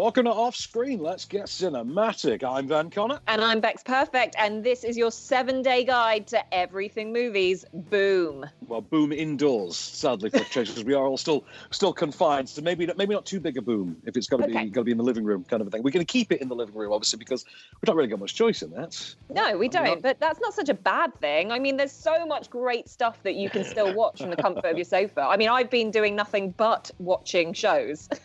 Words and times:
Welcome 0.00 0.24
to 0.24 0.30
Off 0.32 0.56
Screen. 0.56 1.00
Let's 1.02 1.26
get 1.26 1.42
cinematic. 1.44 2.42
I'm 2.42 2.66
Van 2.66 2.88
Connor. 2.88 3.20
And 3.28 3.44
I'm 3.44 3.60
Bex 3.60 3.82
Perfect, 3.82 4.34
and 4.38 4.64
this 4.64 4.82
is 4.82 4.96
your 4.96 5.10
seven 5.10 5.60
day 5.60 5.84
guide 5.84 6.26
to 6.28 6.54
everything 6.54 7.12
movies. 7.12 7.66
Boom. 7.74 8.46
Well, 8.66 8.80
boom 8.80 9.12
indoors, 9.12 9.76
sadly 9.76 10.30
for 10.30 10.38
change, 10.44 10.68
because 10.68 10.84
we 10.84 10.94
are 10.94 11.04
all 11.04 11.18
still 11.18 11.44
still 11.70 11.92
confined. 11.92 12.48
So 12.48 12.62
maybe 12.62 12.86
not, 12.86 12.96
maybe 12.96 13.12
not 13.12 13.26
too 13.26 13.40
big 13.40 13.58
a 13.58 13.60
boom 13.60 13.94
if 14.06 14.16
it's 14.16 14.26
got 14.26 14.38
to 14.38 14.44
Okay. 14.44 14.64
be 14.64 14.70
got 14.70 14.80
to 14.80 14.84
be 14.86 14.92
in 14.92 14.96
the 14.96 15.04
living 15.04 15.22
room 15.22 15.44
kind 15.44 15.60
of 15.60 15.66
a 15.66 15.70
thing. 15.70 15.82
We're 15.82 15.90
going 15.90 16.06
to 16.06 16.10
keep 16.10 16.32
it 16.32 16.40
in 16.40 16.48
the 16.48 16.54
living 16.56 16.74
room, 16.74 16.94
obviously, 16.94 17.18
because 17.18 17.44
we 17.82 17.84
don't 17.84 17.94
really 17.94 18.08
got 18.08 18.20
much 18.20 18.34
choice 18.34 18.62
in 18.62 18.70
that. 18.70 19.14
No, 19.28 19.58
we 19.58 19.68
don't, 19.68 19.84
not- 19.84 20.00
but 20.02 20.18
that's 20.18 20.40
not 20.40 20.54
such 20.54 20.70
a 20.70 20.74
bad 20.74 21.14
thing. 21.20 21.52
I 21.52 21.58
mean, 21.58 21.76
there's 21.76 21.92
so 21.92 22.24
much 22.24 22.48
great 22.48 22.88
stuff 22.88 23.22
that 23.24 23.34
you 23.34 23.50
can 23.50 23.64
still 23.64 23.92
watch 23.92 24.22
from 24.22 24.30
the 24.30 24.36
comfort 24.36 24.64
of 24.64 24.78
your 24.78 24.86
sofa. 24.86 25.20
I 25.28 25.36
mean, 25.36 25.50
I've 25.50 25.68
been 25.68 25.90
doing 25.90 26.16
nothing 26.16 26.52
but 26.52 26.90
watching 26.98 27.52
shows. 27.52 28.08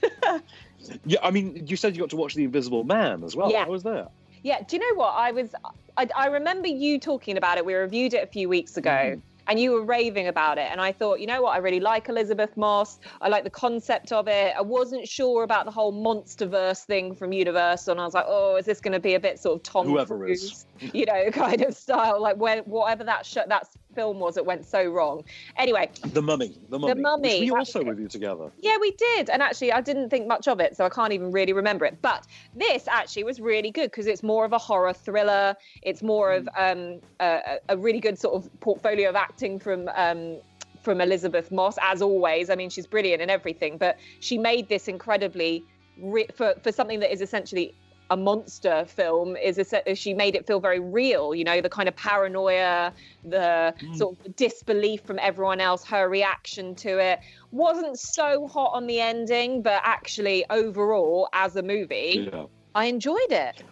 Yeah, 1.06 1.20
I 1.24 1.32
mean, 1.32 1.66
you 1.68 1.76
said 1.76 1.96
you 1.96 2.02
got 2.02 2.10
to 2.12 2.16
watch 2.16 2.36
The 2.36 2.44
Invisible 2.44 2.84
Man 2.84 3.24
as 3.24 3.36
well. 3.36 3.52
Yeah. 3.52 3.66
How 3.66 3.72
was 3.72 3.84
that? 3.84 4.12
Yeah, 4.44 4.62
do 4.68 4.76
you 4.76 4.80
know 4.80 5.00
what? 5.00 5.12
I 5.12 5.32
was, 5.32 5.50
I, 5.98 6.08
I 6.16 6.28
remember 6.28 6.68
you 6.68 7.00
talking 7.00 7.38
about 7.38 7.58
it. 7.58 7.66
We 7.66 7.74
reviewed 7.74 8.14
it 8.14 8.24
a 8.24 8.28
few 8.28 8.48
weeks 8.48 8.78
ago. 8.78 8.92
Mm. 8.92 9.22
And 9.48 9.60
you 9.60 9.74
were 9.74 9.84
raving 9.84 10.28
about 10.28 10.58
it. 10.58 10.68
And 10.72 10.82
I 10.82 10.92
thought, 10.92 11.20
you 11.20 11.28
know 11.28 11.44
what? 11.44 11.52
I 11.52 11.58
really 11.58 11.80
like 11.80 12.10
Elisabeth 12.10 12.58
Moss. 12.58 13.00
I 13.22 13.30
like 13.30 13.44
the 13.44 13.52
concept 13.52 14.12
of 14.12 14.28
it. 14.28 14.56
I 14.58 14.62
wasn't 14.62 15.08
sure 15.08 15.44
about 15.44 15.66
the 15.66 15.72
whole 15.72 15.94
monsterverse 15.94 16.84
thing 16.84 17.14
from 17.14 17.32
Universal. 17.32 17.92
And 17.92 18.02
I 18.02 18.06
was 18.06 18.16
like, 18.16 18.26
oh, 18.28 18.56
is 18.56 18.66
this 18.66 18.82
going 18.82 18.94
to 18.94 19.00
be 19.00 19.14
a 19.14 19.20
bit 19.20 19.38
sort 19.38 19.58
of 19.58 19.62
Tom 19.62 19.88
Whoever 19.88 20.18
Cruise, 20.18 20.44
is. 20.44 20.66
You 20.80 21.06
know, 21.06 21.32
kind 21.32 21.62
of 21.62 21.76
style? 21.76 22.22
Like 22.22 22.38
when, 22.38 22.60
whatever 22.60 23.04
that, 23.04 23.26
sh- 23.26 23.38
that 23.48 23.68
film 23.94 24.20
was, 24.20 24.38
it 24.38 24.46
went 24.46 24.66
so 24.66 24.86
wrong. 24.86 25.24
Anyway, 25.58 25.90
The 26.04 26.22
Mummy. 26.22 26.58
The 26.70 26.80
Mummy. 26.80 26.94
the 26.94 27.00
Mummy, 27.02 27.40
we 27.40 27.52
also 27.52 27.82
it. 27.82 27.88
reviewed 27.88 28.12
together. 28.12 28.52
yeah, 28.60 28.78
we 28.80 28.92
did. 28.92 29.30
And 29.30 29.42
actually, 29.42 29.72
I 29.72 29.82
didn't 29.82 30.10
think 30.10 30.28
much 30.28 30.48
of 30.48 30.60
it, 30.60 30.76
so 30.76 30.86
I 30.86 30.90
can't 30.90 31.14
even 31.14 31.32
really 31.32 31.54
remember 31.54 31.86
it. 31.86 32.02
But 32.02 32.26
this 32.56 32.88
actually 32.88 33.24
was 33.24 33.40
really 33.40 33.72
good 33.72 33.92
because 33.92 34.08
it's 34.08 34.24
more 34.24 34.46
of 34.46 34.54
a 34.54 34.58
horror 34.58 34.94
thriller. 34.94 35.56
It's 35.82 36.04
more 36.04 36.34
of 36.34 36.48
um, 36.58 37.00
a, 37.20 37.58
a 37.70 37.78
really 37.78 38.00
good 38.00 38.20
sort 38.20 38.36
of 38.36 38.60
portfolio 38.60 39.10
of 39.10 39.16
acting 39.16 39.60
from. 39.60 39.90
Um, 39.96 40.38
from 40.82 41.02
Elisabeth 41.02 41.52
Moss, 41.52 41.80
as 41.82 42.00
always. 42.04 42.52
I 42.52 42.56
mean, 42.56 42.70
she's 42.70 42.86
brilliant 42.86 43.20
in 43.20 43.28
everything, 43.32 43.80
but 43.80 43.98
she 44.20 44.38
made 44.38 44.70
this 44.70 44.88
incredibly 44.88 45.64
re- 46.00 46.28
for 46.36 46.54
for 46.62 46.72
something 46.72 47.00
that 47.00 47.12
is 47.12 47.22
essentially 47.22 47.74
a 48.10 48.18
monster 48.18 48.86
film. 48.88 49.36
Is 49.36 49.58
es- 49.58 49.98
she 49.98 50.14
made 50.14 50.36
it 50.36 50.46
feel 50.46 50.60
very 50.60 50.80
real? 50.80 51.34
You 51.34 51.44
know, 51.44 51.62
the 51.62 51.70
kind 51.70 51.88
of 51.88 51.96
paranoia, 51.96 52.94
the 53.24 53.74
Mm. 53.80 53.96
sort 53.98 54.18
of 54.26 54.36
disbelief 54.36 55.02
from 55.02 55.20
everyone 55.20 55.60
else, 55.62 55.84
her 55.86 56.08
reaction 56.08 56.76
to 56.76 57.00
it 57.00 57.20
wasn't 57.52 57.98
so 58.00 58.48
hot 58.48 58.72
on 58.74 58.88
the 58.88 59.00
ending, 59.00 59.62
but 59.62 59.82
actually 59.84 60.46
overall, 60.50 61.30
as 61.34 61.56
a 61.56 61.64
movie, 61.64 62.30
Yeah. 62.32 62.46
I 62.76 62.86
enjoyed 62.86 63.32
it. 63.32 63.64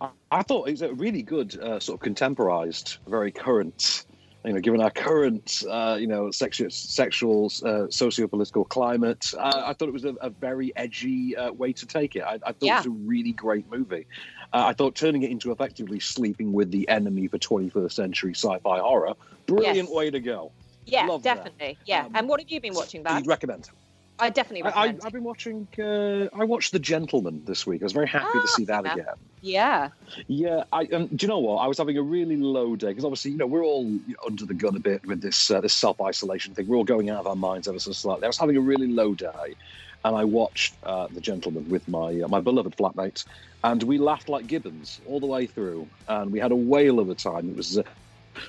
I, 0.00 0.08
I 0.30 0.42
thought 0.42 0.66
it 0.68 0.72
was 0.72 0.82
a 0.82 0.92
really 0.94 1.22
good, 1.22 1.58
uh, 1.60 1.78
sort 1.78 1.98
of 1.98 2.00
contemporized, 2.02 2.96
very 3.06 3.30
current. 3.30 4.04
You 4.44 4.52
know, 4.54 4.60
given 4.60 4.80
our 4.80 4.90
current, 4.90 5.62
uh, 5.70 5.96
you 6.00 6.08
know, 6.08 6.32
sexual, 6.32 6.68
sexual, 6.70 7.52
uh, 7.64 7.86
socio-political 7.90 8.64
climate, 8.64 9.32
uh, 9.38 9.62
I 9.66 9.72
thought 9.72 9.86
it 9.88 9.92
was 9.92 10.04
a, 10.04 10.14
a 10.20 10.30
very 10.30 10.72
edgy 10.74 11.36
uh, 11.36 11.52
way 11.52 11.72
to 11.74 11.86
take 11.86 12.16
it. 12.16 12.22
I, 12.24 12.34
I 12.34 12.38
thought 12.52 12.56
Yeah. 12.62 12.74
it 12.74 12.78
was 12.78 12.86
a 12.86 12.90
really 13.06 13.30
great 13.32 13.70
movie. 13.70 14.06
Uh, 14.52 14.64
I 14.66 14.72
thought 14.72 14.96
turning 14.96 15.22
it 15.22 15.30
into 15.30 15.52
effectively 15.52 16.00
sleeping 16.00 16.52
with 16.52 16.72
the 16.72 16.88
enemy 16.88 17.28
for 17.28 17.38
21st 17.38 17.92
century 17.92 18.34
sci-fi 18.34 18.78
horror, 18.80 19.14
brilliant 19.46 19.76
Yes. 19.76 19.88
way 19.90 20.10
to 20.10 20.18
go. 20.18 20.50
Yeah, 20.86 21.06
Love 21.06 21.22
that. 21.22 21.36
definitely. 21.36 21.78
Yeah. 21.86 22.06
Um, 22.06 22.12
and 22.16 22.28
what 22.28 22.40
have 22.40 22.50
you 22.50 22.60
been 22.60 22.74
watching, 22.74 23.04
Bad? 23.04 23.18
You'd 23.18 23.28
recommend? 23.28 23.70
I 24.18 24.30
definitely 24.30 24.70
I. 24.70 24.94
I've 25.04 25.12
been 25.12 25.24
watching. 25.24 25.66
Uh, 25.78 26.26
I 26.34 26.44
watched 26.44 26.72
The 26.72 26.78
Gentlemen 26.78 27.42
this 27.44 27.66
week. 27.66 27.82
I 27.82 27.84
was 27.84 27.92
very 27.92 28.06
happy 28.06 28.38
Ah, 28.38 28.42
to 28.42 28.48
see 28.48 28.64
that 28.66 28.84
yeah. 28.84 28.92
again. 28.92 29.06
yeah. 29.40 29.88
Yeah, 30.28 30.64
I 30.72 30.84
um, 30.92 31.08
do 31.08 31.24
you 31.24 31.28
know 31.28 31.38
what? 31.40 31.56
I 31.56 31.66
was 31.66 31.78
having 31.78 31.96
a 31.96 32.02
really 32.02 32.36
low 32.36 32.76
day 32.76 32.88
because 32.88 33.04
obviously, 33.04 33.32
you 33.32 33.36
know, 33.38 33.46
we're 33.46 33.64
all 33.64 33.98
under 34.26 34.46
the 34.46 34.54
gun 34.54 34.76
a 34.76 34.80
bit 34.80 35.04
with 35.06 35.20
this 35.22 35.50
uh, 35.50 35.60
this 35.60 35.74
self 35.74 36.00
isolation 36.00 36.54
thing. 36.54 36.66
We're 36.68 36.76
all 36.76 36.84
going 36.84 37.10
out 37.10 37.20
of 37.20 37.26
our 37.26 37.36
minds 37.36 37.66
ever 37.68 37.78
so 37.78 37.92
slightly. 37.92 38.24
I 38.24 38.28
was 38.28 38.38
having 38.38 38.56
a 38.56 38.60
really 38.60 38.88
low 38.88 39.14
day, 39.14 39.56
and 40.04 40.16
I 40.16 40.24
watched 40.24 40.76
uh, 40.84 41.08
The 41.10 41.20
Gentlemen 41.20 41.68
with 41.68 41.88
my 41.88 42.20
uh, 42.20 42.28
my 42.28 42.40
beloved 42.40 42.76
flatmate, 42.76 43.24
and 43.64 43.82
we 43.82 43.98
laughed 43.98 44.28
like 44.28 44.46
gibbons 44.46 45.00
all 45.06 45.18
the 45.20 45.26
way 45.26 45.46
through, 45.46 45.88
and 46.06 46.30
we 46.30 46.38
had 46.38 46.52
a 46.52 46.56
whale 46.56 47.00
of 47.00 47.10
a 47.10 47.14
time. 47.14 47.48
It 47.48 47.56
was. 47.56 47.78
Uh, 47.78 47.82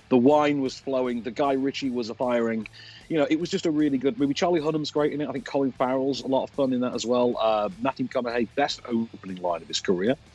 the 0.07 0.17
wine 0.17 0.61
was 0.61 0.79
flowing. 0.79 1.23
The 1.23 1.31
Guy 1.31 1.53
Ritchie 1.53 1.89
was 1.89 2.09
firing. 2.11 2.67
You 3.09 3.17
know, 3.17 3.27
it 3.29 3.39
was 3.39 3.49
just 3.49 3.65
a 3.65 3.71
really 3.71 3.97
good 3.97 4.17
movie. 4.17 4.33
Charlie 4.33 4.61
Hunnam's 4.61 4.91
great 4.91 5.13
in 5.13 5.21
it. 5.21 5.29
I 5.29 5.31
think 5.31 5.45
Colin 5.45 5.71
Farrell's 5.73 6.21
a 6.21 6.27
lot 6.27 6.43
of 6.43 6.49
fun 6.51 6.73
in 6.73 6.81
that 6.81 6.93
as 6.95 7.05
well. 7.05 7.35
Uh, 7.41 7.69
Matthew 7.79 8.07
McConaughey, 8.07 8.49
best 8.55 8.79
opening 8.87 9.37
line 9.37 9.61
of 9.61 9.67
his 9.67 9.79
career. 9.79 10.15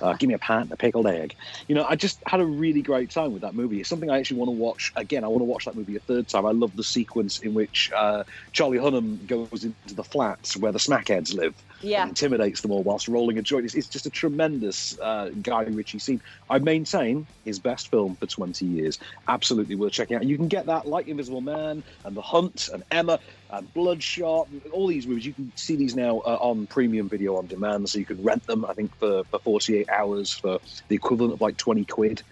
Uh, 0.00 0.14
give 0.14 0.28
me 0.28 0.34
a 0.34 0.38
pat 0.38 0.62
and 0.62 0.72
a 0.72 0.76
pickled 0.76 1.06
egg. 1.06 1.34
You 1.68 1.74
know, 1.74 1.84
I 1.88 1.96
just 1.96 2.20
had 2.26 2.40
a 2.40 2.46
really 2.46 2.82
great 2.82 3.10
time 3.10 3.32
with 3.32 3.42
that 3.42 3.54
movie. 3.54 3.80
It's 3.80 3.88
something 3.88 4.10
I 4.10 4.18
actually 4.18 4.38
want 4.38 4.48
to 4.48 4.52
watch 4.52 4.90
again. 4.96 5.22
I 5.24 5.28
want 5.28 5.40
to 5.40 5.44
watch 5.44 5.64
that 5.66 5.74
movie 5.76 5.96
a 5.96 6.00
third 6.00 6.28
time. 6.28 6.46
I 6.46 6.50
love 6.52 6.74
the 6.76 6.82
sequence 6.84 7.38
in 7.38 7.52
which 7.52 7.90
uh, 7.96 8.24
Charlie 8.52 8.78
Hunnam 8.78 9.24
goes 9.26 9.64
into 9.64 9.94
the 9.94 10.02
flats 10.04 10.56
where 10.56 10.72
the 10.72 10.78
smackheads 10.78 11.34
live 11.34 11.54
Yeah. 11.82 12.06
intimidates 12.06 12.60
them 12.62 12.70
all 12.72 12.82
whilst 12.82 13.06
rolling 13.08 13.38
a 13.38 13.42
joint. 13.42 13.64
It's, 13.64 13.74
it's 13.74 13.88
just 13.88 14.06
a 14.06 14.10
tremendous 14.10 14.96
uh, 15.00 15.30
Guy 15.40 15.62
Ritchie 15.62 15.98
scene. 15.98 16.20
I 16.48 16.58
maintain 16.58 17.26
his 17.44 17.58
best 17.58 17.90
film 17.90 18.16
for 18.16 18.26
20 18.26 18.64
years. 18.64 18.98
Absolutely 19.28 19.74
worth 19.76 19.92
checking 19.92 20.16
out. 20.16 20.24
You 20.24 20.36
can 20.36 20.48
get 20.48 20.66
that 20.66 20.86
like 20.86 21.08
Invisible 21.08 21.40
Man 21.40 21.82
and 22.04 22.11
The 22.14 22.22
Hunt 22.22 22.68
and 22.72 22.82
Emma 22.90 23.18
and 23.50 23.72
Bloodshot, 23.74 24.48
all 24.72 24.86
these 24.86 25.06
movies. 25.06 25.26
You 25.26 25.34
can 25.34 25.52
see 25.56 25.76
these 25.76 25.94
now 25.96 26.18
uh, 26.20 26.38
on 26.40 26.66
premium 26.66 27.08
video 27.08 27.36
on 27.36 27.46
demand, 27.46 27.88
so 27.88 27.98
you 27.98 28.04
can 28.06 28.22
rent 28.22 28.46
them, 28.46 28.64
I 28.64 28.74
think, 28.74 28.94
for, 28.96 29.24
for 29.24 29.38
48 29.40 29.88
hours 29.90 30.32
for 30.32 30.58
the 30.88 30.94
equivalent 30.94 31.34
of 31.34 31.40
like 31.40 31.56
20 31.56 31.84
quid. 31.84 32.22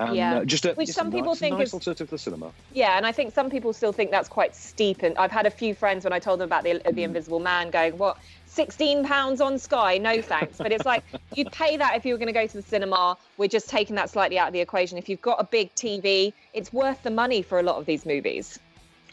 And, 0.00 0.14
Yeah. 0.14 0.36
uh, 0.38 0.44
just 0.44 0.64
a, 0.64 0.74
Which 0.74 0.90
some 0.90 1.08
a 1.08 1.10
people 1.10 1.32
nice, 1.32 1.40
think 1.40 1.58
nice 1.58 1.68
is- 1.68 1.74
alternative 1.74 2.06
to 2.08 2.14
the 2.14 2.18
cinema. 2.18 2.52
Yeah, 2.72 2.96
and 2.96 3.04
I 3.04 3.10
think 3.10 3.34
some 3.34 3.50
people 3.50 3.72
still 3.72 3.90
think 3.92 4.12
that's 4.12 4.28
quite 4.28 4.54
steep. 4.54 5.02
And 5.02 5.18
I've 5.18 5.32
had 5.32 5.44
a 5.44 5.50
few 5.50 5.74
friends 5.74 6.04
when 6.04 6.12
I 6.12 6.20
told 6.20 6.38
them 6.38 6.46
about 6.46 6.62
the, 6.62 6.80
the 6.92 7.02
Invisible 7.02 7.40
Man 7.40 7.70
going, 7.70 7.98
"What, 7.98 8.16
sixteen 8.46 9.04
pounds 9.04 9.40
on 9.40 9.58
Sky? 9.58 9.98
No 9.98 10.22
thanks." 10.22 10.58
But 10.58 10.70
it's 10.70 10.86
like 10.86 11.02
you'd 11.34 11.50
pay 11.50 11.76
that 11.78 11.96
if 11.96 12.04
you 12.06 12.14
were 12.14 12.18
going 12.18 12.28
to 12.28 12.32
go 12.32 12.46
to 12.46 12.56
the 12.56 12.62
cinema. 12.62 13.16
We're 13.38 13.48
just 13.48 13.68
taking 13.68 13.96
that 13.96 14.08
slightly 14.08 14.38
out 14.38 14.46
of 14.46 14.52
the 14.52 14.60
equation. 14.60 14.98
If 14.98 15.08
you've 15.08 15.20
got 15.22 15.40
a 15.40 15.44
big 15.44 15.74
TV, 15.74 16.32
it's 16.54 16.72
worth 16.72 17.02
the 17.02 17.10
money 17.10 17.42
for 17.42 17.58
a 17.58 17.64
lot 17.64 17.74
of 17.76 17.86
these 17.86 18.06
movies. 18.06 18.60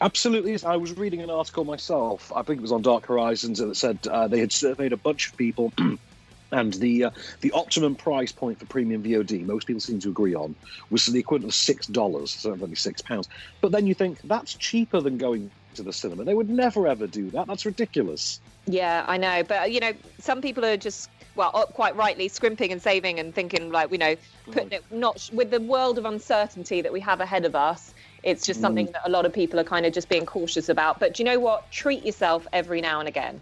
Absolutely. 0.00 0.52
is. 0.52 0.64
I 0.64 0.76
was 0.76 0.96
reading 0.96 1.22
an 1.22 1.30
article 1.30 1.64
myself. 1.64 2.30
I 2.34 2.42
think 2.42 2.58
it 2.58 2.62
was 2.62 2.72
on 2.72 2.82
Dark 2.82 3.06
Horizons, 3.06 3.60
and 3.60 3.70
it 3.70 3.76
said 3.76 3.98
uh, 4.10 4.28
they 4.28 4.40
had 4.40 4.52
surveyed 4.52 4.92
a 4.92 4.96
bunch 4.98 5.28
of 5.28 5.36
people, 5.38 5.72
and 6.52 6.72
the 6.74 7.04
uh, 7.04 7.10
the 7.40 7.52
optimum 7.52 7.96
price 7.96 8.30
point 8.30 8.58
for 8.58 8.66
premium 8.66 9.02
VOD, 9.02 9.46
most 9.46 9.66
people 9.66 9.80
seem 9.80 9.98
to 10.00 10.10
agree 10.10 10.34
on, 10.34 10.54
was 10.90 11.06
the 11.06 11.18
equivalent 11.18 11.50
of 11.50 11.54
six 11.54 11.86
dollars, 11.86 12.32
so 12.32 12.52
only 12.52 12.74
six 12.74 13.00
pounds. 13.00 13.28
But 13.62 13.72
then 13.72 13.86
you 13.86 13.94
think 13.94 14.20
that's 14.24 14.54
cheaper 14.54 15.00
than 15.00 15.16
going 15.16 15.50
to 15.74 15.82
the 15.82 15.92
cinema. 15.92 16.24
They 16.24 16.34
would 16.34 16.50
never 16.50 16.86
ever 16.86 17.06
do 17.06 17.30
that. 17.30 17.46
That's 17.46 17.64
ridiculous. 17.64 18.40
Yeah, 18.66 19.04
I 19.06 19.16
know, 19.16 19.44
but 19.44 19.72
you 19.72 19.80
know, 19.80 19.92
some 20.20 20.42
people 20.42 20.64
are 20.64 20.76
just 20.76 21.08
well, 21.36 21.50
uh, 21.54 21.66
quite 21.66 21.94
rightly 21.96 22.28
scrimping 22.28 22.72
and 22.72 22.82
saving 22.82 23.20
and 23.20 23.34
thinking 23.34 23.70
like, 23.70 23.92
you 23.92 23.98
know, 23.98 24.16
putting 24.50 24.72
it 24.72 24.84
not 24.90 25.28
with 25.32 25.50
the 25.50 25.60
world 25.60 25.98
of 25.98 26.04
uncertainty 26.04 26.80
that 26.80 26.92
we 26.92 27.00
have 27.00 27.20
ahead 27.20 27.44
of 27.44 27.54
us. 27.54 27.92
It's 28.26 28.44
just 28.44 28.60
something 28.60 28.86
that 28.86 29.02
a 29.04 29.08
lot 29.08 29.24
of 29.24 29.32
people 29.32 29.60
are 29.60 29.64
kind 29.64 29.86
of 29.86 29.92
just 29.92 30.08
being 30.08 30.26
cautious 30.26 30.68
about. 30.68 30.98
But 30.98 31.14
do 31.14 31.22
you 31.22 31.24
know 31.24 31.38
what? 31.38 31.70
Treat 31.70 32.04
yourself 32.04 32.44
every 32.52 32.80
now 32.80 32.98
and 32.98 33.08
again. 33.08 33.40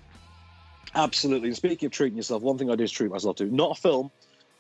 Absolutely. 0.95 1.49
And 1.49 1.57
speaking 1.57 1.87
of 1.87 1.93
treating 1.93 2.19
yourself, 2.19 2.43
one 2.43 2.59
thing 2.59 2.71
I 2.71 2.77
do 2.77 2.85
is 2.85 2.93
treat 2.93 3.11
myself 3.11 3.37
to 3.37 3.47
not 3.47 3.79
a 3.79 3.81
film, 3.81 4.11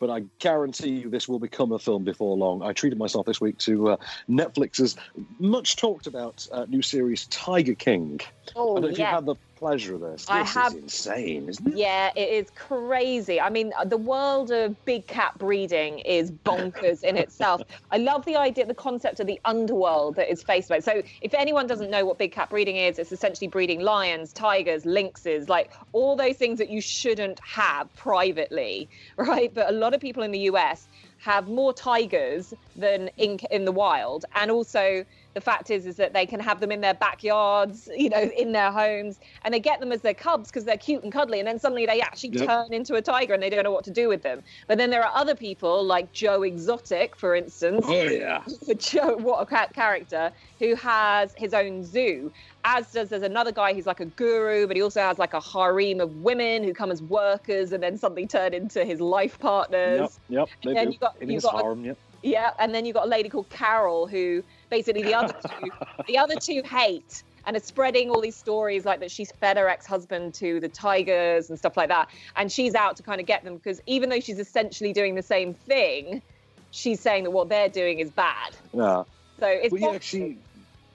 but 0.00 0.08
I 0.08 0.24
guarantee 0.38 0.92
you 0.92 1.10
this 1.10 1.28
will 1.28 1.38
become 1.38 1.72
a 1.72 1.78
film 1.78 2.04
before 2.04 2.38
long. 2.38 2.62
I 2.62 2.72
treated 2.72 2.98
myself 2.98 3.26
this 3.26 3.38
week 3.38 3.58
to 3.58 3.90
uh, 3.90 3.96
Netflix's 4.26 4.96
much 5.38 5.76
talked 5.76 6.06
about 6.06 6.48
uh, 6.50 6.64
new 6.70 6.80
series 6.80 7.26
Tiger 7.26 7.74
King. 7.74 8.18
I 8.22 8.52
Oh 8.56 8.75
don't 8.76 8.82
know 8.82 8.88
if 8.88 8.99
you've 8.99 9.06
had 9.06 9.26
the 9.26 9.37
pleasure 9.64 9.94
of 9.94 10.02
this. 10.02 10.26
I 10.28 10.40
This 10.43 10.55
have- 10.55 10.72
is 10.75 10.82
insane, 10.82 11.49
isn't 11.49 11.69
it? 11.69 11.78
Yeah, 11.78 12.11
it 12.14 12.28
is 12.28 12.50
crazy. 12.50 13.40
I 13.40 13.49
mean, 13.49 13.72
the 13.87 13.96
world 13.96 14.50
of 14.50 14.84
big 14.84 15.06
cat 15.06 15.32
breeding 15.38 16.00
is 16.00 16.31
bonkers 16.31 17.02
in 17.02 17.16
itself. 17.16 17.62
I 17.90 17.96
love 17.96 18.26
the 18.26 18.37
idea, 18.37 18.66
the 18.66 18.75
concept 18.75 19.20
of 19.20 19.26
the 19.26 19.40
underworld 19.46 20.16
that 20.16 20.31
is 20.31 20.43
faced 20.43 20.69
by. 20.69 20.81
So, 20.81 21.00
if 21.22 21.32
anyone 21.32 21.66
doesn't 21.66 21.90
know 21.90 22.05
what 22.05 22.19
big 22.19 22.32
cat 22.32 22.50
breeding 22.50 22.76
is, 22.76 22.99
it's 22.99 23.11
essentially 23.11 23.49
breeding 23.49 23.81
lions, 23.81 24.34
tigers, 24.34 24.84
lynxes, 24.84 25.49
like 25.49 25.72
all 25.93 26.14
those 26.14 26.37
things 26.37 26.58
that 26.58 26.69
you 26.69 26.82
shouldn't 26.82 27.40
have 27.40 27.88
privately, 27.96 28.90
right? 29.16 29.50
But 29.55 29.70
a 29.70 29.72
lot 29.72 29.94
of 29.94 30.00
people 30.02 30.22
in 30.22 30.31
the 30.31 30.40
US 30.40 30.87
have 31.20 31.49
more 31.49 31.72
tigers 31.72 32.52
than 32.76 33.08
in 33.16 33.38
in 33.50 33.64
the 33.64 33.72
wild, 33.72 34.26
and 34.34 34.50
also 34.50 35.06
the 35.34 35.40
fact 35.40 35.70
is 35.70 35.84
is 35.86 35.96
that 35.96 36.12
they 36.12 36.26
can 36.26 36.40
have 36.40 36.60
them 36.60 36.70
in 36.70 36.81
their 36.81 36.94
backyards, 36.94 37.88
you 37.96 38.08
know, 38.08 38.22
in 38.22 38.52
their 38.52 38.70
homes, 38.70 39.19
and 39.44 39.52
they 39.52 39.60
get 39.60 39.81
them 39.81 39.92
as 39.92 40.00
their 40.00 40.14
cubs 40.14 40.48
because 40.48 40.64
they're 40.64 40.76
cute 40.76 41.02
and 41.02 41.12
cuddly, 41.12 41.38
and 41.40 41.48
then 41.48 41.58
suddenly 41.58 41.86
they 41.86 42.00
actually 42.00 42.31
Yep. 42.31 42.46
turn 42.46 42.72
into 42.72 42.94
a 42.94 43.02
tiger 43.02 43.34
and 43.34 43.42
they 43.42 43.50
don't 43.50 43.64
know 43.64 43.72
what 43.72 43.84
to 43.84 43.90
do 43.90 44.08
with 44.08 44.22
them. 44.22 44.42
But 44.69 44.78
then 44.78 44.90
there 44.90 45.02
are 45.04 45.12
other 45.14 45.34
people 45.34 45.84
like 45.84 46.12
Joe 46.12 46.42
Exotic, 46.42 47.16
for 47.16 47.34
instance, 47.34 47.84
Oh 47.88 48.02
yeah. 48.04 48.42
Joe, 48.78 49.16
what 49.16 49.42
a 49.50 49.66
character, 49.72 50.32
who 50.58 50.75
has 50.76 51.34
his 51.37 51.52
own 51.52 51.84
zoo. 51.84 52.32
As 52.64 52.92
does 52.92 53.10
there's 53.10 53.22
another 53.22 53.52
guy 53.52 53.75
who's 53.75 53.87
like 53.87 54.00
a 54.00 54.06
guru, 54.06 54.66
but 54.66 54.76
he 54.76 54.82
also 54.82 55.00
has 55.00 55.19
like 55.19 55.34
a 55.34 55.40
harem 55.40 56.00
of 56.00 56.16
women 56.16 56.62
who 56.64 56.72
come 56.72 56.90
as 56.90 57.02
workers 57.02 57.72
and 57.72 57.82
then 57.82 57.98
suddenly 57.98 58.26
turn 58.26 58.54
into 58.54 58.84
his 58.84 59.00
life 59.00 59.38
partners. 59.38 60.19
Yep. 60.28 60.48
Yep. 60.48 60.48
They 60.64 60.72
then 60.75 60.92
you 60.92 60.98
got- 60.98 61.16
you 61.20 61.26
his 61.28 61.42
got 61.44 61.60
a- 61.64 61.76
Yep. 61.80 61.98
Yeah, 62.25 62.53
and 62.59 62.75
then 62.75 62.87
you've 62.87 62.94
got 62.94 63.05
a 63.05 63.09
lady 63.09 63.29
called 63.29 63.50
Carol 63.50 64.06
who 64.06 64.43
basically 64.71 65.03
the 65.03 65.15
other 65.15 65.35
two, 65.61 65.71
the 66.06 66.19
other 66.19 66.37
two 66.37 66.62
hate 66.65 67.23
and 67.47 67.55
are 67.55 67.61
spreading 67.61 68.09
all 68.09 68.23
these 68.23 68.35
stories 68.35 68.87
like 68.87 69.00
that 69.00 69.11
she's 69.11 69.31
fed 69.32 69.59
her 69.59 69.69
ex-husband 69.69 70.32
to 70.32 70.59
the 70.61 70.69
tigers 70.69 71.50
and 71.50 71.59
stuff 71.59 71.76
like 71.76 71.91
that, 71.91 72.09
and 72.37 72.50
she's 72.50 72.75
out 72.75 72.97
to 72.97 73.03
kind 73.03 73.21
of 73.21 73.26
get 73.26 73.44
them 73.44 73.56
because 73.56 73.82
even 73.87 74.09
though 74.09 74.21
she's 74.21 74.38
essentially 74.38 74.94
doing 74.94 75.15
the 75.15 75.23
same 75.23 75.53
thing, 75.53 76.23
she's 76.71 76.99
saying 76.99 77.25
that 77.25 77.31
what 77.31 77.50
they're 77.50 77.69
doing 77.69 77.99
is 77.99 78.11
bad. 78.11 78.56
Yeah. 78.73 79.05
So 79.38 79.47
it's 79.47 79.73
Well, 79.73 79.93
yeah, 79.93 79.99
she, 80.00 80.38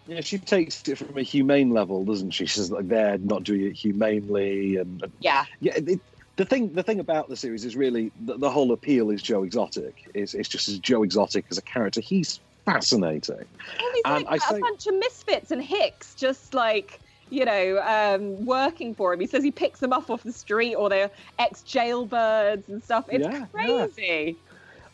yeah, 0.08 0.22
she 0.22 0.40
takes 0.40 0.88
it 0.88 0.98
from 0.98 1.16
a 1.16 1.22
humane 1.22 1.70
level, 1.70 2.04
doesn't 2.06 2.31
she? 2.31 2.48
She 2.48 2.58
says 2.58 2.72
like 2.72 2.88
they're 2.88 3.20
not 3.20 3.44
doing 3.44 3.66
it 3.66 3.74
humanely, 3.74 4.78
and, 4.78 5.04
and 5.04 5.14
yeah, 5.20 5.46
yeah, 5.60 5.74
it, 5.76 6.00
the 6.39 6.45
thing 6.45 6.71
the 6.74 6.83
thing 6.83 7.01
about 7.01 7.27
the 7.27 7.36
series 7.36 7.65
is 7.65 7.75
really 7.75 8.13
the, 8.25 8.38
the 8.38 8.50
whole 8.50 8.71
appeal 8.71 9.09
is 9.12 9.21
Joe 9.21 9.44
Exotic. 9.44 10.09
It's, 10.13 10.33
it's 10.33 10.47
just 10.47 10.69
as 10.69 10.80
Joe 10.80 11.03
Exotic 11.03 11.44
as 11.51 11.57
a 11.57 11.62
character. 11.62 12.00
He's 12.00 12.39
fascinating. 12.63 13.36
Well, 13.36 13.91
he's 13.94 14.01
And 14.06 14.24
like 14.24 14.41
I 14.41 14.45
a 14.45 14.50
say- 14.56 14.59
bunch 14.62 14.88
of 14.88 14.95
misfits 14.95 15.51
and 15.51 15.62
hicks, 15.62 16.15
just 16.15 16.53
like 16.53 17.01
you 17.30 17.44
know, 17.45 17.80
um, 17.86 18.44
working 18.45 18.95
for 18.95 19.13
him. 19.13 19.19
He 19.19 19.27
says 19.27 19.44
he 19.44 19.51
picks 19.51 19.81
them 19.81 19.91
up 19.94 20.09
off 20.09 20.24
the 20.24 20.31
street 20.31 20.75
or 20.75 20.88
they're 20.89 21.12
ex 21.38 21.62
jailbirds 21.62 22.68
and 22.69 22.81
stuff. 22.81 23.06
It's 23.12 23.24
Yeah, 23.24 23.45
yeah. 23.53 24.25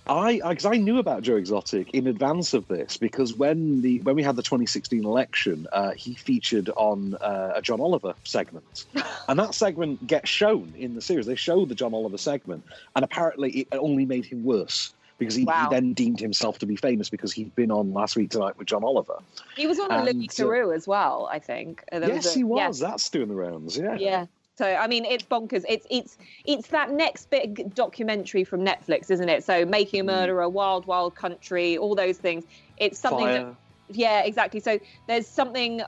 I 0.07 0.39
because 0.47 0.65
I, 0.65 0.77
knew 0.77 0.99
about 0.99 1.23
Joe 1.23 1.35
Exotic 1.35 1.91
in 1.93 2.07
advance 2.07 2.53
of 2.53 2.67
this 2.67 2.97
because 2.97 3.33
when 3.33 3.81
the 3.81 3.99
when 4.01 4.15
we 4.15 4.23
had 4.23 4.35
the 4.35 4.43
2016 4.43 5.03
election, 5.03 5.67
uh, 5.73 5.91
he 5.91 6.13
featured 6.13 6.69
on 6.75 7.15
uh, 7.15 7.53
a 7.55 7.61
John 7.61 7.81
Oliver 7.81 8.13
segment, 8.23 8.85
and 9.27 9.39
that 9.39 9.55
segment 9.55 10.05
gets 10.05 10.29
shown 10.29 10.73
in 10.77 10.93
the 10.95 11.01
series. 11.01 11.25
They 11.25 11.35
show 11.35 11.65
the 11.65 11.75
John 11.75 11.93
Oliver 11.93 12.17
segment, 12.17 12.63
and 12.95 13.03
apparently 13.03 13.51
it 13.61 13.67
only 13.71 14.05
made 14.05 14.25
him 14.25 14.43
worse 14.43 14.93
because 15.17 15.33
he, 15.35 15.45
Wow. 15.45 15.69
he 15.69 15.75
then 15.75 15.93
deemed 15.93 16.19
himself 16.19 16.59
to 16.59 16.65
be 16.65 16.75
famous 16.75 17.09
because 17.09 17.31
he'd 17.31 17.55
been 17.55 17.71
on 17.71 17.93
Last 17.93 18.15
Week 18.15 18.29
Tonight 18.29 18.57
with 18.57 18.67
John 18.67 18.83
Oliver. 18.83 19.19
He 19.55 19.65
was 19.65 19.79
on 19.79 19.91
And, 19.91 20.05
Louis 20.05 20.29
uh, 20.39 20.69
as 20.69 20.87
well, 20.87 21.29
I 21.31 21.39
think. 21.39 21.83
There 21.91 22.05
yes, 22.07 22.35
a- 22.35 22.37
he 22.39 22.43
was. 22.43 22.81
yeah. 22.81 22.89
That's 22.89 23.09
doing 23.09 23.29
the 23.29 23.35
rounds. 23.35 23.77
Yeah. 23.77 23.95
Yeah. 23.95 24.25
So 24.57 24.65
I 24.65 24.87
mean, 24.87 25.05
it's 25.05 25.23
bonkers. 25.23 25.63
It's 25.67 25.85
it's 25.89 26.17
it's 26.45 26.67
that 26.69 26.91
next 26.91 27.29
big 27.29 27.73
documentary 27.75 28.43
from 28.43 28.61
Netflix, 28.61 29.11
isn't 29.11 29.29
it? 29.29 29.43
So 29.43 29.65
Making 29.65 30.01
a 30.01 30.03
Mm. 30.03 30.07
Murderer, 30.07 30.49
Wild 30.49 30.85
Wild 30.85 31.15
Country, 31.15 31.77
all 31.77 31.95
those 31.95 32.17
things. 32.17 32.45
It's 32.77 32.99
something 32.99 33.27
that 33.27 33.55
yeah, 33.89 34.21
exactly. 34.21 34.59
So 34.59 34.79
there's 35.07 35.27
something. 35.27 35.81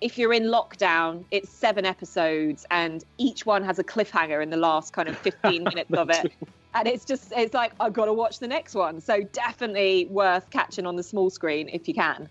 If 0.00 0.16
you're 0.16 0.32
in 0.32 0.44
lockdown, 0.44 1.24
it's 1.32 1.50
seven 1.50 1.84
episodes, 1.84 2.64
and 2.70 3.02
each 3.18 3.44
one 3.44 3.64
has 3.64 3.80
a 3.80 3.84
cliffhanger 3.84 4.40
in 4.40 4.48
the 4.50 4.56
last 4.56 4.92
kind 4.92 5.08
of 5.08 5.18
15 5.18 5.64
minutes 5.64 5.90
of 5.92 6.08
it. 6.08 6.32
And 6.74 6.86
it's 6.86 7.04
just, 7.04 7.32
it's 7.36 7.52
like, 7.52 7.72
I've 7.80 7.94
got 7.94 8.04
to 8.04 8.12
watch 8.12 8.38
the 8.38 8.46
next 8.46 8.76
one. 8.76 9.00
So 9.00 9.22
definitely 9.32 10.06
worth 10.08 10.50
catching 10.50 10.86
on 10.86 10.94
the 10.94 11.02
small 11.02 11.30
screen 11.30 11.68
if 11.72 11.88
you 11.88 11.94
can. 11.94 12.28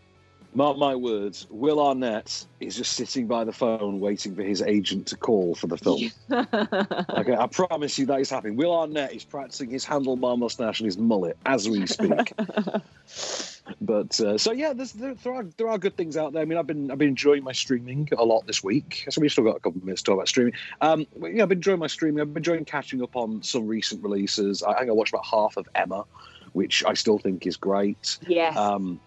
Mark 0.57 0.75
my 0.80 0.95
words, 0.95 1.45
Will 1.51 1.80
Arnett 1.80 2.48
is 2.59 2.75
just 2.75 2.94
sitting 2.94 3.27
by 3.27 3.44
the 3.44 3.54
phone 3.54 4.00
waiting 4.00 4.33
for 4.33 4.42
his 4.42 4.63
agent 4.63 5.06
to 5.06 5.15
call 5.15 5.54
for 5.54 5.68
the 5.68 5.77
film. 5.77 6.09
Okay, 6.31 7.36
I 7.36 7.45
promise 7.45 8.00
you 8.00 8.07
that 8.07 8.19
is 8.21 8.31
happening. 8.31 8.56
Will 8.56 8.75
Arnett 8.75 9.13
is 9.13 9.24
practicing 9.24 9.69
his 9.69 9.86
handlebar 9.86 10.36
mustache 10.36 10.80
and 10.80 10.86
his 10.86 10.98
mullet 10.98 11.38
as 11.45 11.69
we 11.69 11.86
speak. 11.86 12.33
but 13.81 14.19
uh, 14.19 14.39
so 14.39 14.51
yeah, 14.51 14.74
there's, 14.74 14.94
there, 14.94 15.13
there 15.13 15.33
are 15.33 15.44
there 15.57 15.69
are 15.69 15.77
good 15.77 15.95
things 15.95 16.18
out 16.18 16.33
there. 16.33 16.42
I 16.42 16.45
mean, 16.45 16.57
I've 16.57 16.65
been 16.65 16.89
I've 16.89 16.98
been 16.98 17.09
enjoying 17.09 17.44
my 17.44 17.51
streaming 17.51 18.09
a 18.18 18.25
lot 18.25 18.48
this 18.48 18.63
week. 18.63 19.06
So 19.12 19.21
we've 19.21 19.31
still 19.31 19.44
got 19.44 19.57
a 19.57 19.59
couple 19.59 19.77
of 19.77 19.83
minutes 19.83 20.01
to 20.01 20.06
talk 20.07 20.15
about 20.15 20.27
streaming. 20.27 20.54
Um, 20.81 21.06
but, 21.18 21.36
yeah, 21.36 21.44
I've 21.44 21.50
been 21.50 21.59
enjoying 21.59 21.80
my 21.80 21.86
streaming. 21.86 22.21
I've 22.21 22.33
been 22.33 22.42
enjoying 22.42 22.65
catching 22.65 23.04
up 23.04 23.15
on 23.15 23.44
some 23.44 23.68
recent 23.68 24.01
releases. 24.01 24.63
I, 24.63 24.71
I 24.71 24.80
think 24.80 24.89
I 24.89 24.94
watched 24.94 25.13
about 25.13 25.27
half 25.27 25.57
of 25.57 25.69
Emma, 25.75 26.04
which 26.54 26.83
I 26.83 26.95
still 26.95 27.19
think 27.19 27.45
is 27.45 27.57
great. 27.57 28.18
yes. 28.27 28.57
Um, 28.57 29.00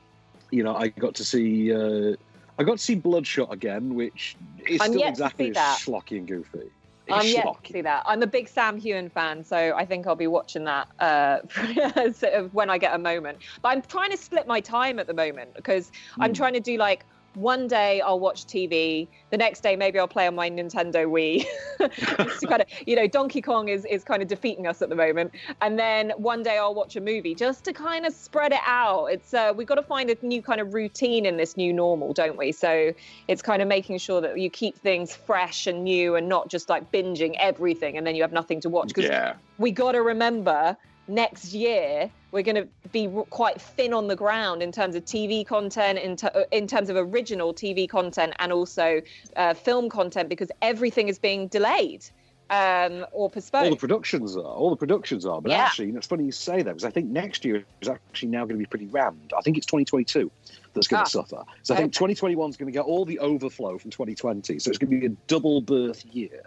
you 0.50 0.62
know, 0.62 0.74
I 0.74 0.88
got 0.88 1.14
to 1.16 1.24
see 1.24 1.72
uh, 1.74 2.16
I 2.58 2.64
got 2.64 2.78
to 2.78 2.84
see 2.84 2.94
Bloodshot 2.94 3.52
again, 3.52 3.94
which 3.94 4.36
is 4.66 4.82
I'm 4.82 4.92
still 4.92 5.06
exactly 5.06 5.50
as 5.50 5.56
that. 5.56 5.82
schlocky 5.84 6.18
and 6.18 6.26
goofy. 6.28 6.70
I'm 7.10 7.26
It's 7.26 7.32
yet 7.32 7.52
to 7.54 7.72
see 7.72 7.82
that. 7.82 8.04
I'm 8.06 8.22
a 8.22 8.26
big 8.26 8.48
Sam 8.48 8.78
Heughan 8.80 9.10
fan, 9.10 9.42
so 9.42 9.74
I 9.76 9.84
think 9.84 10.06
I'll 10.06 10.14
be 10.14 10.28
watching 10.28 10.64
that 10.64 10.86
uh, 11.00 11.40
sort 12.12 12.34
of 12.34 12.54
when 12.54 12.70
I 12.70 12.78
get 12.78 12.94
a 12.94 12.98
moment. 12.98 13.42
But 13.62 13.70
I'm 13.70 13.82
trying 13.82 14.12
to 14.12 14.16
split 14.16 14.46
my 14.46 14.60
time 14.60 15.00
at 15.00 15.08
the 15.08 15.14
moment 15.14 15.54
because 15.56 15.90
I'm 16.20 16.32
Hmm. 16.32 16.34
trying 16.34 16.52
to 16.54 16.60
do 16.60 16.76
like 16.76 17.04
one 17.34 17.68
day 17.68 18.00
I'll 18.00 18.20
watch 18.20 18.46
TV, 18.46 19.08
the 19.30 19.36
next 19.36 19.62
day 19.62 19.76
maybe 19.76 19.98
I'll 19.98 20.08
play 20.08 20.26
on 20.26 20.34
my 20.34 20.50
Nintendo 20.50 21.06
Wii. 21.06 21.46
Kind 22.48 22.62
of, 22.62 22.68
you 22.86 22.96
know, 22.96 23.06
Donkey 23.06 23.40
Kong 23.40 23.68
is 23.68 23.84
is 23.84 24.04
kind 24.04 24.22
of 24.22 24.28
defeating 24.28 24.66
us 24.66 24.82
at 24.82 24.88
the 24.88 24.94
moment, 24.94 25.32
and 25.60 25.78
then 25.78 26.10
one 26.16 26.42
day 26.42 26.58
I'll 26.58 26.74
watch 26.74 26.96
a 26.96 27.00
movie 27.00 27.34
just 27.34 27.64
to 27.64 27.72
kind 27.72 28.04
of 28.04 28.12
spread 28.12 28.52
it 28.52 28.60
out. 28.66 29.06
It's 29.06 29.32
uh, 29.32 29.52
we've 29.56 29.66
got 29.66 29.76
to 29.76 29.82
find 29.82 30.10
a 30.10 30.16
new 30.22 30.42
kind 30.42 30.60
of 30.60 30.74
routine 30.74 31.26
in 31.26 31.36
this 31.36 31.56
new 31.56 31.72
normal, 31.72 32.12
don't 32.12 32.36
we? 32.36 32.52
So 32.52 32.92
it's 33.28 33.42
kind 33.42 33.62
of 33.62 33.68
making 33.68 33.98
sure 33.98 34.20
that 34.20 34.38
you 34.38 34.50
keep 34.50 34.76
things 34.78 35.14
fresh 35.14 35.66
and 35.66 35.84
new 35.84 36.16
and 36.16 36.28
not 36.28 36.48
just 36.48 36.68
like 36.68 36.90
binging 36.90 37.36
everything 37.38 37.96
and 37.96 38.06
then 38.06 38.14
you 38.14 38.22
have 38.22 38.32
nothing 38.32 38.60
to 38.62 38.68
watch 38.68 38.88
because 38.88 39.04
Yeah, 39.04 39.34
we 39.58 39.70
got 39.70 39.92
to 39.92 40.02
remember 40.02 40.76
next 41.10 41.52
year 41.52 42.10
we're 42.32 42.42
going 42.42 42.56
to 42.56 42.68
be 42.92 43.08
quite 43.30 43.60
thin 43.60 43.92
on 43.92 44.06
the 44.06 44.16
ground 44.16 44.62
in 44.62 44.70
terms 44.70 44.94
of 44.94 45.04
TV 45.04 45.44
content, 45.44 45.98
in, 45.98 46.16
ter- 46.16 46.30
uh, 46.34 46.42
in 46.52 46.66
terms 46.68 46.88
of 46.88 46.96
original 46.96 47.52
TV 47.52 47.88
content, 47.88 48.32
and 48.38 48.52
also 48.52 49.00
uh, 49.36 49.52
film 49.52 49.88
content 49.90 50.28
because 50.28 50.50
everything 50.62 51.08
is 51.08 51.18
being 51.18 51.48
delayed 51.48 52.04
um, 52.50 53.04
or 53.12 53.28
postponed. 53.30 53.64
all 53.66 53.70
the 53.70 53.76
productions 53.76 54.36
are. 54.36 54.42
All 54.44 54.70
the 54.70 54.76
productions 54.76 55.26
are. 55.26 55.40
But 55.40 55.52
Yeah. 55.52 55.64
actually, 55.64 55.86
you 55.86 55.92
know, 55.92 55.98
it's 55.98 56.06
funny 56.06 56.24
you 56.24 56.32
say 56.32 56.56
that 56.62 56.64
because 56.64 56.84
I 56.84 56.90
think 56.90 57.08
next 57.08 57.44
year 57.44 57.64
is 57.80 57.88
actually 57.88 58.28
now 58.28 58.40
going 58.44 58.56
to 58.56 58.58
be 58.58 58.66
pretty 58.66 58.86
rammed. 58.88 59.32
I 59.36 59.40
think 59.42 59.56
it's 59.56 59.66
2022 59.66 60.30
that's 60.74 60.86
going 60.88 61.00
Ah. 61.00 61.04
to 61.04 61.10
suffer. 61.10 61.44
So 61.62 61.74
I 61.74 61.78
think 61.78 61.92
2021 61.92 62.50
is 62.50 62.56
going 62.56 62.66
to 62.72 62.76
get 62.76 62.84
all 62.84 63.04
the 63.04 63.18
overflow 63.18 63.78
from 63.78 63.90
2020. 63.90 64.58
So 64.60 64.68
it's 64.70 64.78
going 64.78 64.90
to 64.92 65.00
be 65.00 65.06
a 65.06 65.16
double 65.26 65.60
birth 65.62 66.04
year. 66.04 66.42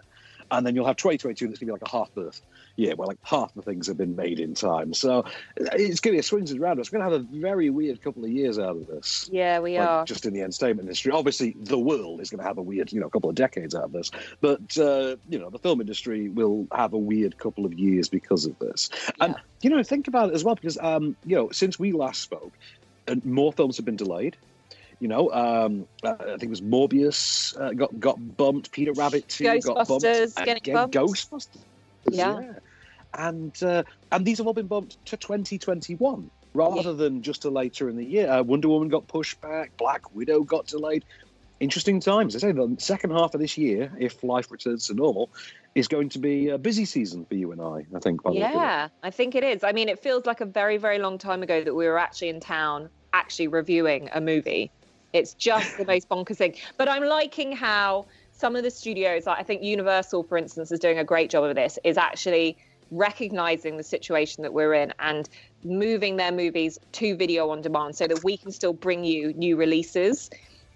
And 0.52 0.66
then 0.68 0.76
you'll 0.76 0.86
have 0.86 0.98
2022 0.98 1.48
that's 1.48 1.60
going 1.60 1.68
to 1.68 1.74
be 1.74 1.80
like 1.80 1.82
a 1.82 1.90
half 1.90 2.14
birth 2.14 2.42
year 2.76 2.96
well, 2.96 3.08
like 3.08 3.20
half 3.24 3.54
the 3.54 3.62
things 3.62 3.88
have 3.88 3.98
been 3.98 4.16
made 4.16 4.40
in 4.40 4.54
time. 4.54 4.94
So 4.94 5.26
it's 5.58 6.00
going 6.00 6.12
to 6.14 6.16
be 6.16 6.20
a 6.20 6.24
swings 6.24 6.52
and 6.52 6.60
roundabouts. 6.60 6.92
We're 6.92 7.00
going 7.00 7.12
to 7.12 7.18
have 7.18 7.26
a 7.26 7.40
very 7.40 7.70
weird 7.70 8.02
couple 8.02 8.24
of 8.24 8.32
years 8.32 8.58
out 8.58 8.76
of 8.76 8.88
this. 8.88 9.30
yeah, 9.32 9.60
we 9.60 9.78
like, 9.78 9.88
are. 9.88 10.06
just 10.06 10.26
in 10.26 10.34
the 10.34 10.42
entertainment 10.42 10.88
industry. 10.88 11.12
Obviously, 11.12 11.56
the 11.60 11.78
world 11.78 12.22
is 12.22 12.30
going 12.30 12.40
to 12.40 12.46
have 12.46 12.58
a 12.58 12.62
weird, 12.62 12.92
you 12.92 13.00
know, 13.00 13.10
couple 13.10 13.30
of 13.30 13.36
decades 13.36 13.76
out 13.76 13.86
of 13.86 13.92
this. 13.92 14.12
But 14.42 14.78
uh, 14.78 15.18
you 15.30 15.40
know, 15.40 15.50
the 15.50 15.60
film 15.60 15.82
industry 15.82 16.30
will 16.30 16.68
have 16.72 16.94
a 16.94 16.98
weird 16.98 17.38
couple 17.38 17.66
of 17.66 17.74
years 17.74 18.10
because 18.10 18.46
of 18.46 18.58
this. 18.60 18.90
And 19.20 19.36
you 19.62 19.70
know, 19.70 19.84
think 19.84 20.08
about 20.08 20.30
it 20.30 20.36
as 20.36 20.44
well 20.44 20.56
because 20.56 20.78
um, 20.80 21.16
you 21.26 21.36
know, 21.36 21.50
since 21.52 21.78
we 21.78 21.92
last 21.92 22.22
spoke, 22.22 22.54
more 23.24 23.54
films 23.54 23.78
have 23.78 23.86
been 23.86 23.96
delayed. 23.96 24.36
You 25.00 25.10
know, 25.10 25.32
um, 25.32 25.86
uh, 26.04 26.16
I 26.20 26.26
think 26.38 26.44
it 26.44 26.50
was 26.50 26.62
Morbius 26.62 27.60
uh, 27.60 27.74
got 27.74 28.00
got 28.00 28.38
bumped. 28.38 28.72
Peter 28.72 28.94
Rabbit 28.94 29.28
two 29.28 29.44
got 29.60 29.88
bumped. 29.88 30.06
Ghostbusters 30.06 30.36
getting 30.38 30.58
Again, 30.58 30.76
bumped. 30.76 30.96
Ghostbusters. 30.96 31.58
Yeah. 32.10 32.54
And 33.18 33.62
uh, 33.64 33.84
and 34.12 34.26
these 34.26 34.40
have 34.40 34.48
all 34.48 34.54
been 34.54 34.68
bumped 34.68 35.04
to 35.08 35.18
2021 35.18 36.30
rather 36.54 36.94
than 36.94 37.22
just 37.22 37.44
to 37.44 37.50
later 37.50 37.90
in 37.90 37.96
the 37.96 38.06
year. 38.06 38.30
Uh, 38.30 38.44
Wonder 38.44 38.70
Woman 38.70 38.90
got 38.90 39.08
pushed 39.08 39.42
back. 39.42 39.76
Black 39.78 40.16
Widow 40.16 40.44
got 40.44 40.68
delayed. 40.68 41.06
Interesting 41.60 42.00
times. 42.00 42.36
I 42.36 42.40
say 42.40 42.52
the 42.52 42.76
second 42.80 43.12
half 43.12 43.34
of 43.34 43.40
this 43.40 43.58
year, 43.58 43.92
if 43.98 44.24
life 44.24 44.52
returns 44.52 44.88
to 44.88 44.94
normal, 44.94 45.30
is 45.76 45.88
going 45.88 46.10
to 46.10 46.20
be 46.20 46.50
a 46.50 46.58
busy 46.58 46.86
season 46.86 47.26
for 47.26 47.36
you 47.36 47.52
and 47.52 47.62
I. 47.62 47.86
I 47.96 48.00
think. 48.00 48.24
By 48.24 48.32
the 48.32 48.40
look 48.40 48.50
of 48.50 48.54
it. 48.54 48.58
Yeah, 48.58 48.88
I 49.02 49.10
think 49.10 49.36
it 49.36 49.44
is. 49.44 49.64
I 49.64 49.72
mean, 49.72 49.90
it 49.90 50.00
feels 50.00 50.26
like 50.26 50.42
a 50.42 50.46
very, 50.46 50.78
very 50.78 51.00
long 51.00 51.18
time 51.18 51.42
ago 51.42 51.64
that 51.64 51.74
we 51.74 51.86
were 51.86 51.98
actually 51.98 52.30
in 52.30 52.40
town, 52.40 52.90
actually 53.14 53.48
reviewing 53.48 54.10
a 54.14 54.20
movie. 54.20 54.72
It's 55.14 55.36
just 55.36 55.78
the 55.78 55.86
most 55.86 56.10
bonkers 56.10 56.38
thing. 56.38 56.56
But 56.78 56.90
I'm 56.90 57.04
liking 57.04 57.52
how 57.52 58.08
some 58.32 58.56
of 58.56 58.64
the 58.64 58.72
studios, 58.72 59.26
like 59.26 59.40
I 59.40 59.44
think 59.44 59.64
Universal, 59.64 60.24
for 60.24 60.38
instance, 60.38 60.72
is 60.72 60.80
doing 60.80 60.98
a 60.98 61.04
great 61.04 61.30
job 61.30 61.44
of 61.44 61.56
this, 61.56 61.80
is 61.84 61.98
actually 61.98 62.58
recognizing 62.98 63.78
the 63.78 63.84
situation 63.84 64.44
that 64.44 64.54
we're 64.54 64.74
in 64.74 64.94
and 65.00 65.30
moving 65.64 66.18
their 66.18 66.32
movies 66.32 66.78
to 66.94 67.16
video 67.16 67.50
on 67.50 67.62
demand 67.62 67.96
so 67.96 68.08
that 68.08 68.24
we 68.24 68.38
can 68.38 68.52
still 68.52 68.74
bring 68.74 69.04
you 69.04 69.34
new 69.34 69.56
releases 69.56 70.30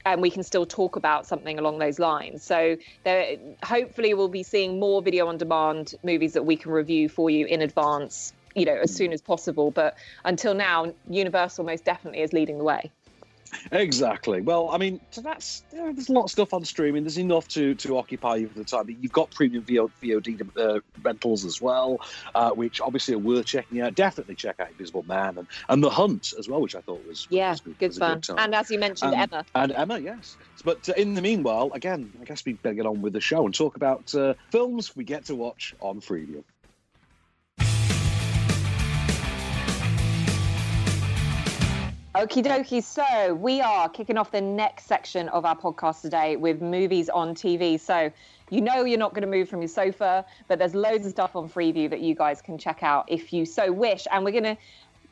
and 0.05 0.21
we 0.21 0.29
can 0.29 0.43
still 0.43 0.65
talk 0.65 0.95
about 0.95 1.27
something 1.27 1.59
along 1.59 1.79
those 1.79 2.00
lines. 2.00 2.43
So 2.43 2.77
there, 3.03 3.38
hopefully 3.63 4.13
we'll 4.13 4.29
be 4.29 4.43
seeing 4.43 4.79
more 4.79 5.01
video 5.01 5.27
on 5.27 5.38
demand 5.38 5.95
movies 6.03 6.33
that 6.33 6.43
we 6.43 6.55
can 6.55 6.71
review 6.71 7.09
for 7.09 7.29
you 7.29 7.45
in 7.45 7.62
advance, 7.62 8.33
you 8.55 8.65
know, 8.65 8.75
as 8.75 8.93
soon 8.93 9.12
as 9.12 9.21
possible. 9.21 9.71
But 9.71 9.97
until 10.24 10.53
now, 10.53 10.93
Universal 11.09 11.65
most 11.65 11.83
definitely 11.83 12.21
is 12.21 12.31
leading 12.31 12.57
the 12.57 12.63
way. 12.63 12.91
Exactly. 13.71 14.41
Well, 14.41 14.69
I 14.69 14.77
mean, 14.77 14.99
so 15.11 15.21
that's 15.21 15.63
you 15.71 15.79
know, 15.79 15.93
there's 15.93 16.09
a 16.09 16.13
lot 16.13 16.25
of 16.25 16.31
stuff 16.31 16.53
on 16.53 16.65
streaming. 16.65 17.03
There's 17.03 17.17
enough 17.17 17.47
to 17.49 17.75
to 17.75 17.97
occupy 17.97 18.37
you 18.37 18.49
for 18.49 18.59
the 18.59 18.65
time. 18.65 18.85
You've 19.01 19.11
got 19.11 19.31
premium 19.31 19.63
VOD 19.63 20.49
uh, 20.57 20.79
rentals 21.01 21.45
as 21.45 21.61
well, 21.61 22.01
uh, 22.35 22.51
which 22.51 22.81
obviously 22.81 23.15
are 23.15 23.19
worth 23.19 23.45
checking 23.45 23.81
out. 23.81 23.95
Definitely 23.95 24.35
check 24.35 24.59
out 24.59 24.69
Invisible 24.71 25.03
Man 25.03 25.37
and, 25.37 25.47
and 25.69 25.83
The 25.83 25.89
Hunt 25.89 26.33
as 26.37 26.47
well, 26.47 26.61
which 26.61 26.75
I 26.75 26.81
thought 26.81 27.05
was 27.07 27.27
yeah, 27.29 27.51
was, 27.51 27.61
good 27.61 27.87
was 27.87 27.97
fun. 27.97 28.19
Good 28.19 28.39
and 28.39 28.55
as 28.55 28.69
you 28.69 28.79
mentioned, 28.79 29.13
um, 29.13 29.19
Emma 29.19 29.45
and 29.55 29.71
Emma, 29.71 29.99
yes. 29.99 30.37
But 30.63 30.89
uh, 30.89 30.93
in 30.97 31.13
the 31.13 31.21
meanwhile, 31.21 31.71
again, 31.73 32.11
I 32.21 32.25
guess 32.25 32.45
we 32.45 32.53
better 32.53 32.75
get 32.75 32.85
on 32.85 33.01
with 33.01 33.13
the 33.13 33.21
show 33.21 33.45
and 33.45 33.53
talk 33.53 33.75
about 33.75 34.13
uh, 34.15 34.33
films 34.51 34.95
we 34.95 35.03
get 35.03 35.25
to 35.25 35.35
watch 35.35 35.75
on 35.79 36.01
Freeview. 36.01 36.43
Okie 42.17 42.43
dokie. 42.43 42.81
So 42.81 43.36
we 43.36 43.62
are 43.62 43.88
kicking 43.88 44.17
off 44.17 44.31
the 44.31 44.41
next 44.41 44.88
section 44.88 45.29
of 45.29 45.45
our 45.45 45.55
podcast 45.55 46.01
today 46.01 46.36
with 46.36 46.63
movies 46.63 47.09
on 47.09 47.36
TV. 47.36 47.79
So 47.79 48.12
you 48.50 48.59
know 48.59 48.86
you're 48.86 48.97
not 48.97 49.13
going 49.13 49.21
to 49.21 49.27
move 49.27 49.47
from 49.47 49.62
your 49.62 49.67
sofa, 49.67 50.25
but 50.47 50.57
there's 50.57 50.74
loads 50.74 51.05
of 51.05 51.12
stuff 51.12 51.36
on 51.36 51.47
Freeview 51.47 51.88
that 51.91 52.00
you 52.00 52.15
guys 52.15 52.41
can 52.41 52.57
check 52.57 52.81
out 52.81 53.05
if 53.07 53.31
you 53.33 53.45
so 53.45 53.71
wish. 53.71 54.07
And 54.12 54.25
we're 54.25 54.31
going 54.31 54.45
to 54.45 54.57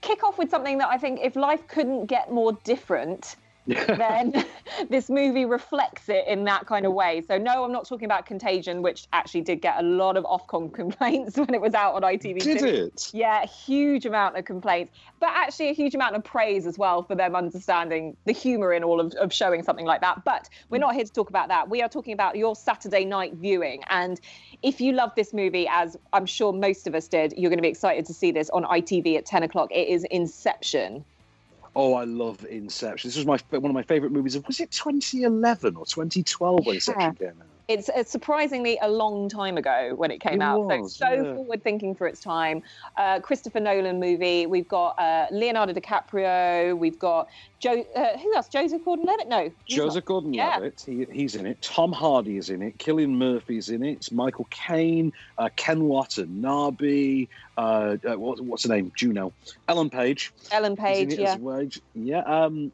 kick 0.01 0.23
off 0.23 0.39
with 0.39 0.49
something 0.49 0.79
that 0.79 0.87
I 0.89 0.97
think 0.97 1.19
if 1.21 1.35
life 1.35 1.67
couldn't 1.67 2.07
get 2.07 2.31
more 2.31 2.53
different, 2.63 3.35
then 3.97 4.45
this 4.89 5.09
movie 5.09 5.45
reflects 5.45 6.07
it 6.09 6.25
in 6.27 6.43
that 6.45 6.67
kind 6.67 6.85
of 6.85 6.93
way. 6.93 7.23
So 7.27 7.37
no, 7.37 7.63
I'm 7.63 7.71
not 7.71 7.87
talking 7.87 8.05
about 8.05 8.25
Contagion, 8.25 8.81
which 8.81 9.07
actually 9.11 9.41
did 9.41 9.61
get 9.61 9.79
a 9.79 9.81
lot 9.81 10.17
of 10.17 10.23
Ofcom 10.23 10.73
complaints 10.73 11.37
when 11.37 11.53
it 11.53 11.61
was 11.61 11.73
out 11.73 11.95
on 11.95 12.03
ITV. 12.03 12.39
Did 12.39 12.61
it? 12.61 13.11
Yeah, 13.13 13.43
a 13.43 13.47
huge 13.47 14.05
amount 14.05 14.37
of 14.37 14.45
complaints, 14.45 14.91
but 15.19 15.29
actually 15.29 15.69
a 15.69 15.73
huge 15.73 15.95
amount 15.95 16.15
of 16.15 16.23
praise 16.23 16.67
as 16.67 16.77
well 16.77 17.03
for 17.03 17.15
them 17.15 17.35
understanding 17.35 18.15
the 18.25 18.33
humour 18.33 18.71
in 18.73 18.83
all 18.83 18.99
of, 18.99 19.13
of 19.13 19.33
showing 19.33 19.63
something 19.63 19.85
like 19.85 20.01
that. 20.01 20.23
But 20.23 20.49
we're 20.69 20.77
not 20.77 20.93
here 20.93 21.05
to 21.05 21.11
talk 21.11 21.29
about 21.29 21.47
that. 21.47 21.69
We 21.69 21.81
are 21.81 21.89
talking 21.89 22.13
about 22.13 22.35
your 22.35 22.55
Saturday 22.55 23.05
night 23.05 23.33
viewing. 23.33 23.83
And 23.89 24.19
if 24.61 24.79
you 24.79 24.93
love 24.93 25.11
this 25.15 25.33
movie, 25.33 25.67
as 25.69 25.97
I'm 26.13 26.25
sure 26.25 26.53
most 26.53 26.85
of 26.85 26.93
us 26.93 27.07
did, 27.07 27.33
you're 27.35 27.49
going 27.49 27.57
to 27.57 27.63
be 27.63 27.69
excited 27.69 28.05
to 28.05 28.13
see 28.13 28.31
this 28.31 28.49
on 28.51 28.63
ITV 28.63 29.17
at 29.17 29.25
10 29.25 29.43
o'clock. 29.43 29.71
It 29.71 29.87
is 29.87 30.03
Inception. 30.11 31.03
Oh, 31.75 31.95
I 31.95 32.05
love 32.05 32.45
Inception. 32.45 33.09
This 33.09 33.17
was 33.17 33.25
my 33.25 33.39
one 33.51 33.71
of 33.71 33.75
my 33.75 33.83
favorite 33.83 34.11
movies. 34.11 34.35
Of 34.35 34.47
was 34.47 34.59
it 34.61 34.71
2011 34.71 35.75
or 35.77 35.85
2012 35.85 36.65
when 36.65 36.75
Inception 36.75 37.15
came 37.15 37.41
out? 37.41 37.54
It's, 37.67 37.89
it's, 37.95 38.11
surprisingly 38.11 38.77
a 38.81 38.89
long 38.89 39.27
time 39.27 39.57
ago 39.57 39.93
when 39.95 40.11
it 40.11 40.19
came 40.21 40.41
It 40.41 40.45
out. 40.45 40.65
was, 40.65 40.95
so 40.95 41.05
so 41.05 41.11
yeah. 41.13 41.35
forward 41.35 41.63
thinking 41.63 41.95
for 41.95 42.07
its 42.07 42.19
time. 42.19 42.61
Uh, 42.97 43.19
Christopher 43.19 43.59
Nolan 43.59 43.99
movie. 43.99 44.45
We've 44.45 44.67
got 44.67 44.99
uh, 44.99 45.27
Leonardo 45.31 45.73
DiCaprio. 45.73 46.77
We've 46.77 46.99
got 46.99 47.29
Joe. 47.59 47.85
Uh, 47.95 48.17
who 48.17 48.35
else? 48.35 48.47
Joseph 48.49 48.83
Gordon-Levitt? 48.85 49.27
No. 49.27 49.51
Joseph 49.67 50.05
Gordon-Levitt, 50.05 50.83
he, 50.85 51.05
he's 51.11 51.35
in 51.35 51.45
it. 51.45 51.61
Tom 51.61 51.91
Hardy 51.91 52.37
is 52.37 52.49
in 52.49 52.61
it. 52.61 52.77
Cillian 52.77 53.17
Murphy's 53.17 53.69
in 53.69 53.83
it. 53.83 54.11
Michael 54.11 54.47
Caine, 54.49 55.13
uh, 55.37 55.49
Ken 55.55 55.85
Watanabe. 55.85 57.27
Uh, 57.57 57.97
uh, 58.07 58.15
what, 58.15 58.41
what's 58.41 58.63
her 58.63 58.69
name? 58.69 58.91
Juno. 58.95 59.33
Ellen 59.67 59.89
Page. 59.89 60.33
Ellen 60.51 60.73
is 60.73 60.77
in 60.77 60.83
Page. 60.85 61.19
Yeah. 61.19 61.37
well. 61.37 61.67
Yeah. 61.93 62.19
Um, 62.19 62.71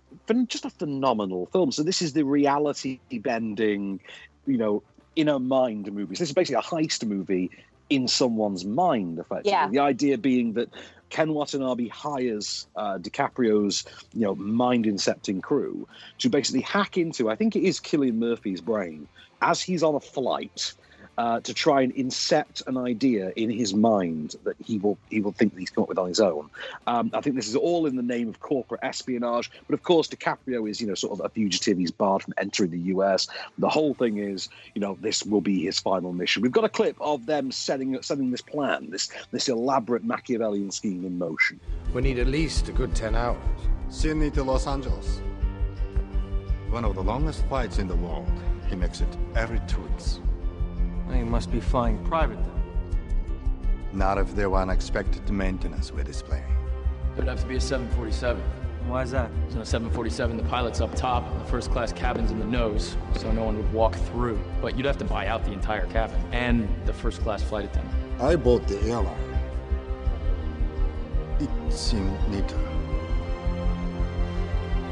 just 0.48 0.66
a 0.66 0.70
phenomenal 0.70 1.48
film. 1.48 1.72
So 1.72 1.84
this 1.84 2.02
is 2.02 2.14
the 2.14 2.24
reality 2.24 3.00
bending, 3.12 4.00
you 4.46 4.58
know, 4.58 4.84
inner 5.16 5.40
mind 5.40 5.92
movies. 5.92 6.20
This 6.20 6.30
is 6.30 6.34
basically 6.34 6.60
a 6.60 6.62
heist 6.62 7.06
movie 7.06 7.52
in 7.90 8.08
someone's 8.08 8.64
mind, 8.64 9.20
effectively. 9.20 9.52
Yeah. 9.52 9.68
The 9.68 9.80
idea 9.80 10.18
being 10.18 10.54
that 10.54 10.70
Ken 11.10 11.34
Watanabe 11.34 11.90
hires 11.90 12.68
uh, 12.78 12.98
DiCaprio's, 12.98 13.86
you 14.14 14.22
know, 14.22 14.36
mind 14.36 14.86
incepting 14.86 15.44
crew 15.44 15.88
to 16.20 16.30
basically 16.30 16.62
hack 16.62 16.98
into, 16.98 17.30
I 17.30 17.36
think 17.36 17.56
it 17.56 17.64
is 17.64 17.80
Cillian 17.80 18.16
Murphy's 18.16 18.62
brain, 18.62 19.08
as 19.42 19.62
he's 19.62 19.84
on 19.84 19.96
a 19.96 20.00
flight. 20.00 20.74
Uh, 21.22 21.40
to 21.40 21.54
try 21.54 21.82
and 21.82 21.94
incept 21.94 22.66
an 22.66 22.76
idea 22.76 23.32
in 23.36 23.48
his 23.48 23.76
mind 23.76 24.36
that 24.44 24.56
he 24.66 24.80
will 24.80 24.98
he 25.12 25.22
will 25.22 25.32
think 25.32 25.54
that 25.54 25.60
he's 25.60 25.70
come 25.70 25.84
up 25.84 25.88
with 25.88 26.00
on 26.00 26.08
his 26.08 26.20
own. 26.20 26.50
Um, 26.88 27.12
I 27.14 27.22
think 27.22 27.36
this 27.36 27.48
is 27.48 27.56
all 27.56 27.86
in 27.86 27.96
the 27.96 28.02
name 28.02 28.28
of 28.28 28.40
corporate 28.40 28.80
espionage, 28.82 29.52
but 29.68 29.76
of 29.76 29.84
course 29.84 30.08
DiCaprio 30.08 30.68
is 30.68 30.82
you 30.82 30.88
know 30.88 30.96
sort 30.96 31.20
of 31.20 31.24
a 31.24 31.30
fugitive. 31.30 31.78
He's 31.78 31.92
barred 31.92 32.24
from 32.24 32.34
entering 32.40 32.72
the 32.72 32.80
U.S. 32.96 33.28
The 33.60 33.70
whole 33.70 33.94
thing 33.94 34.18
is 34.18 34.50
you 34.74 34.82
know 34.82 34.98
this 35.00 35.24
will 35.24 35.42
be 35.42 35.64
his 35.64 35.78
final 35.78 36.12
mission. 36.12 36.42
We've 36.42 36.52
got 36.52 36.64
a 36.64 36.70
clip 36.70 36.98
of 37.00 37.28
them 37.28 37.52
setting 37.52 38.02
setting 38.02 38.32
this 38.32 38.42
plan, 38.42 38.90
this 38.90 39.12
this 39.30 39.48
elaborate 39.48 40.04
Machiavellian 40.04 40.72
scheme 40.72 41.06
in 41.06 41.20
motion. 41.20 41.60
We 41.94 42.02
need 42.02 42.18
at 42.18 42.26
least 42.26 42.68
a 42.68 42.72
good 42.72 42.96
10 42.96 43.14
hours. 43.14 43.38
Sydney 43.90 44.32
to 44.32 44.42
Los 44.42 44.66
Angeles. 44.66 45.22
One 46.72 46.84
of 46.84 46.96
the 46.96 47.04
longest 47.04 47.46
flights 47.48 47.78
in 47.78 47.88
the 47.88 47.96
world. 47.96 48.32
He 48.70 48.76
makes 48.76 49.02
it 49.02 49.18
every 49.36 49.62
two 49.68 49.82
weeks. 49.82 50.20
He 51.14 51.24
must 51.24 51.52
be 51.52 51.60
flying 51.60 52.04
private 52.06 52.38
then. 52.38 52.62
Not 53.94 54.18
if 54.18 54.34
there 54.36 54.50
were 54.50 54.60
unexpected 54.60 55.30
maintenance 55.30 55.92
we're 55.92 56.04
displaying. 56.04 56.44
It 57.14 57.20
would 57.20 57.28
have 57.28 57.42
to 57.42 57.48
be 57.48 57.58
a 57.58 57.62
747. 57.62 58.42
Why 58.88 59.04
is 59.04 59.12
that? 59.12 59.30
So 59.50 59.60
a 59.60 59.66
747, 59.66 60.38
the 60.38 60.44
pilot's 60.44 60.82
up 60.82 60.96
top, 60.96 61.24
the 61.38 61.46
first 61.46 61.72
class 61.72 61.94
cabin's 61.94 62.32
in 62.32 62.40
the 62.40 62.46
nose, 62.46 62.98
so 63.16 63.32
no 63.32 63.44
one 63.44 63.58
would 63.58 63.72
walk 63.74 63.96
through. 63.96 64.40
But 64.62 64.76
you'd 64.76 64.86
have 64.86 64.98
to 64.98 65.06
buy 65.06 65.28
out 65.28 65.46
the 65.46 65.52
entire 65.52 65.86
cabin 65.88 66.20
and 66.32 66.68
the 66.86 66.94
first 66.94 67.22
class 67.22 67.44
flight 67.44 67.66
attendant. 67.66 67.94
I 68.20 68.36
bought 68.36 68.68
the 68.68 68.82
airline. 68.82 69.16
It 71.40 71.50
seemed 71.72 72.18
neater. 72.30 72.60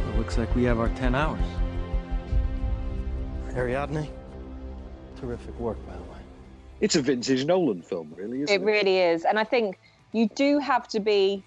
It 0.10 0.18
looks 0.18 0.38
like 0.38 0.54
we 0.56 0.64
have 0.64 0.80
our 0.80 0.90
10 0.90 1.16
hours. 1.16 1.42
Ariadne, 3.56 4.08
terrific 5.20 5.60
work, 5.60 5.78
by 5.88 5.94
the 5.94 6.04
way. 6.04 6.09
It's 6.82 6.96
a 6.96 7.02
vintage 7.02 7.46
Nolan 7.46 7.82
film, 7.82 8.14
really, 8.16 8.42
isn't 8.42 8.56
It 8.56 8.62
it? 8.62 8.66
really 8.66 8.98
is. 9.00 9.26
And 9.26 9.38
I 9.38 9.44
think 9.44 9.80
you 10.14 10.30
do 10.36 10.60
have 10.60 10.88
to 10.90 11.00
be 11.00 11.44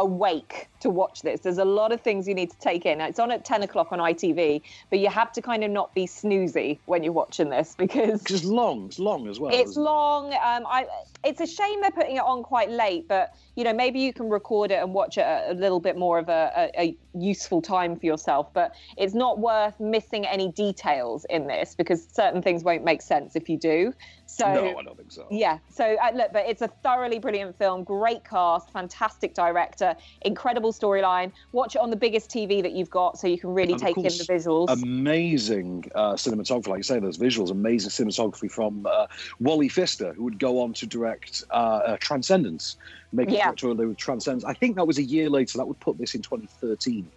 awake 0.00 0.68
to 0.82 0.90
watch 0.90 1.22
this. 1.22 1.40
There's 1.40 1.58
a 1.58 1.64
lot 1.64 1.92
of 1.92 2.00
things 2.00 2.28
you 2.28 2.34
need 2.34 2.50
to 2.50 2.58
take 2.58 2.86
in. 2.86 3.00
It's 3.00 3.18
on 3.18 3.30
at 3.30 3.44
10 3.44 3.62
o'clock 3.62 3.92
on 3.92 3.98
ITV, 3.98 4.62
but 4.90 4.98
you 4.98 5.08
have 5.08 5.32
to 5.32 5.42
kind 5.42 5.64
of 5.64 5.70
not 5.70 5.94
be 5.94 6.06
snoozy 6.06 6.78
when 6.86 7.02
you're 7.02 7.12
watching 7.12 7.48
this 7.50 7.74
because 7.78 8.22
it's 8.22 8.44
long, 8.44 8.86
it's 8.86 8.98
long 8.98 9.28
as 9.28 9.40
well. 9.40 9.52
it's 9.54 9.76
it? 9.76 9.80
long. 9.80 10.26
Um, 10.34 10.66
I, 10.66 10.86
it's 11.24 11.40
a 11.40 11.46
shame 11.46 11.80
they're 11.80 11.90
putting 11.90 12.16
it 12.16 12.22
on 12.22 12.42
quite 12.42 12.70
late, 12.70 13.08
but 13.08 13.34
you 13.54 13.64
know 13.64 13.72
maybe 13.72 14.00
you 14.00 14.12
can 14.12 14.28
record 14.28 14.70
it 14.70 14.82
and 14.82 14.92
watch 14.94 15.18
it 15.18 15.22
at 15.22 15.50
a 15.50 15.54
little 15.54 15.80
bit 15.80 15.96
more 15.96 16.18
of 16.18 16.28
a, 16.28 16.70
a, 16.76 16.80
a 16.82 16.96
useful 17.14 17.62
time 17.62 17.96
for 17.96 18.06
yourself. 18.06 18.52
But 18.52 18.74
it's 18.96 19.14
not 19.14 19.38
worth 19.38 19.78
missing 19.80 20.26
any 20.26 20.50
details 20.52 21.24
in 21.30 21.46
this 21.46 21.74
because 21.74 22.06
certain 22.12 22.42
things 22.42 22.64
won't 22.64 22.84
make 22.84 23.02
sense 23.02 23.36
if 23.36 23.48
you 23.48 23.56
do. 23.58 23.94
So 24.26 24.46
No, 24.46 24.78
I 24.78 24.82
don't 24.82 24.96
think 24.96 25.12
so. 25.12 25.26
yeah. 25.30 25.58
So 25.68 25.96
uh, 26.02 26.10
look, 26.14 26.32
but 26.32 26.46
it's 26.48 26.62
a 26.62 26.68
thoroughly 26.68 27.18
brilliant 27.18 27.56
film. 27.58 27.84
Great 27.84 28.24
cast, 28.24 28.70
fantastic 28.72 29.34
director, 29.34 29.94
incredible 30.22 30.71
storyline. 30.72 31.32
Watch 31.52 31.76
it 31.76 31.80
on 31.80 31.90
the 31.90 31.96
biggest 31.96 32.30
TV 32.30 32.62
that 32.62 32.72
you've 32.72 32.90
got, 32.90 33.18
so 33.18 33.26
you 33.26 33.38
can 33.38 33.54
really 33.54 33.72
And 33.72 33.82
take 33.82 33.96
in 33.96 34.02
the 34.02 34.08
visuals. 34.08 34.70
Amazing 34.70 35.90
uh, 35.94 36.14
cinematography, 36.14 36.68
like 36.68 36.78
you 36.78 36.82
say, 36.82 36.98
those 36.98 37.18
visuals, 37.18 37.50
amazing 37.50 37.90
cinematography 37.90 38.50
from 38.50 38.86
uh, 38.86 39.06
Wally 39.40 39.68
Pfister, 39.68 40.12
who 40.12 40.24
would 40.24 40.38
go 40.38 40.60
on 40.60 40.72
to 40.74 40.86
direct 40.86 41.44
uh, 41.50 41.54
uh, 41.54 41.96
Transcendence, 42.00 42.76
making 43.12 43.34
Yeah. 43.34 43.52
yeah. 43.56 43.72
with 43.72 43.96
Transcendence. 43.96 44.44
I 44.44 44.54
think 44.54 44.76
that 44.76 44.86
was 44.86 44.98
a 44.98 45.02
year 45.02 45.30
later. 45.30 45.58
That 45.58 45.66
would 45.66 45.80
put 45.80 45.98
this 45.98 46.14
in 46.14 46.22
2013. 46.22 47.08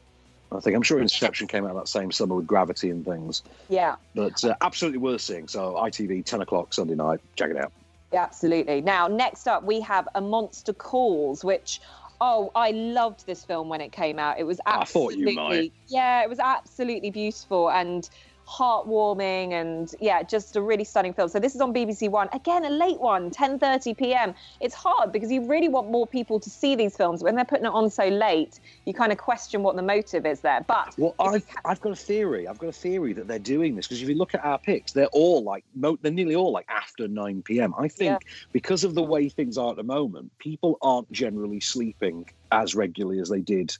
I 0.52 0.60
think 0.60 0.76
I'm 0.76 0.84
sure 0.84 1.00
Inception 1.00 1.48
came 1.48 1.66
out 1.66 1.76
that 1.76 1.88
same 1.88 2.12
summer 2.12 2.36
with 2.36 2.48
Gravity 2.48 2.90
and 2.90 3.04
things, 3.04 3.44
yeah. 3.68 3.96
but 4.14 4.44
uh, 4.44 4.56
absolutely 4.62 5.00
worth 5.00 5.22
seeing. 5.22 5.48
So 5.48 5.74
ITV, 5.74 6.24
10 6.24 6.42
o'clock 6.42 6.74
Sunday 6.74 6.96
night, 6.96 7.20
check 7.36 7.50
it 7.50 7.58
out. 7.58 7.72
Yeah, 8.14 8.24
absolutely. 8.24 8.82
Now, 8.82 9.08
next 9.08 9.48
up, 9.48 9.64
we 9.64 9.82
have 9.82 10.08
A 10.16 10.22
Monster 10.22 10.74
Calls, 10.74 11.44
which, 11.44 11.82
oh, 12.26 12.52
I 12.56 12.72
loved 12.72 13.28
this 13.28 13.46
film 13.46 13.70
when 13.70 13.82
it 13.82 13.92
came 13.92 14.18
out. 14.18 14.40
It 14.40 14.46
was 14.46 14.60
I 14.66 14.84
thought 14.84 15.14
you 15.14 15.28
absolutely, 15.28 15.36
might. 15.36 15.74
yeah, 15.88 16.24
it 16.24 16.30
was 16.30 16.40
absolutely 16.40 17.12
beautiful 17.12 17.70
and 17.70 18.10
heartwarming, 18.48 19.54
and 19.54 19.90
yeah, 20.00 20.24
just 20.24 20.56
a 20.56 20.62
really 20.62 20.84
stunning 20.84 21.14
film. 21.14 21.30
So 21.30 21.40
this 21.40 21.56
is 21.56 21.62
on 21.62 21.74
BBC 21.74 22.10
One. 22.10 22.30
Again, 22.34 22.64
a 22.66 22.70
late 22.70 23.00
one, 23.00 23.32
10:30 23.32 23.98
p.m. 23.98 24.34
It's 24.62 24.76
hard 24.76 25.12
because 25.12 25.32
you 25.32 25.48
really 25.48 25.70
want 25.70 25.92
more 25.92 26.08
people 26.08 26.40
to 26.40 26.50
see 26.50 26.76
these 26.76 26.96
films. 26.96 27.24
When 27.24 27.36
they're 27.36 27.46
putting 27.46 27.66
it 27.66 27.74
on 27.74 27.90
so 27.90 28.08
late, 28.08 28.60
you 28.86 28.94
kind 28.94 29.12
of 29.12 29.18
question 29.18 29.64
what 29.64 29.76
the 29.76 29.82
motive 29.82 30.26
is 30.26 30.42
there. 30.42 30.64
But 30.68 30.94
Well, 30.98 31.16
I've, 31.20 31.48
ca- 31.48 31.62
I've 31.66 31.82
got 31.82 31.94
a 31.94 31.96
theory. 31.96 32.48
I've 32.48 32.58
got 32.58 32.70
a 32.70 32.74
theory 32.74 33.14
that 33.14 33.28
they're 33.28 33.40
doing 33.40 33.76
this 33.76 33.88
because 33.88 34.02
if 34.02 34.10
you 34.10 34.16
look 34.16 34.34
at 34.36 34.44
our 34.44 34.60
picks, 34.60 34.92
they're 34.94 35.08
all 35.08 35.44
like, 35.44 35.64
mo- 35.76 35.98
they're 36.02 36.12
nearly 36.12 36.36
all 36.36 36.52
like 36.52 36.66
after 36.70 37.08
9 37.08 37.44
p.m. 37.44 37.74
I 37.78 37.88
think 37.88 38.12
Yeah. 38.12 38.18
because 38.52 38.84
of 38.84 38.96
the 38.96 39.04
way 39.04 39.30
things 39.30 39.58
are 39.58 39.72
at 39.72 39.76
the 39.78 39.84
moment, 39.84 40.32
people 40.40 40.78
aren't 40.82 41.12
generally 41.12 41.60
sleeping 41.60 42.26
as 42.52 42.76
regularly 42.76 43.20
as 43.20 43.30
they 43.30 43.42
did 43.42 43.76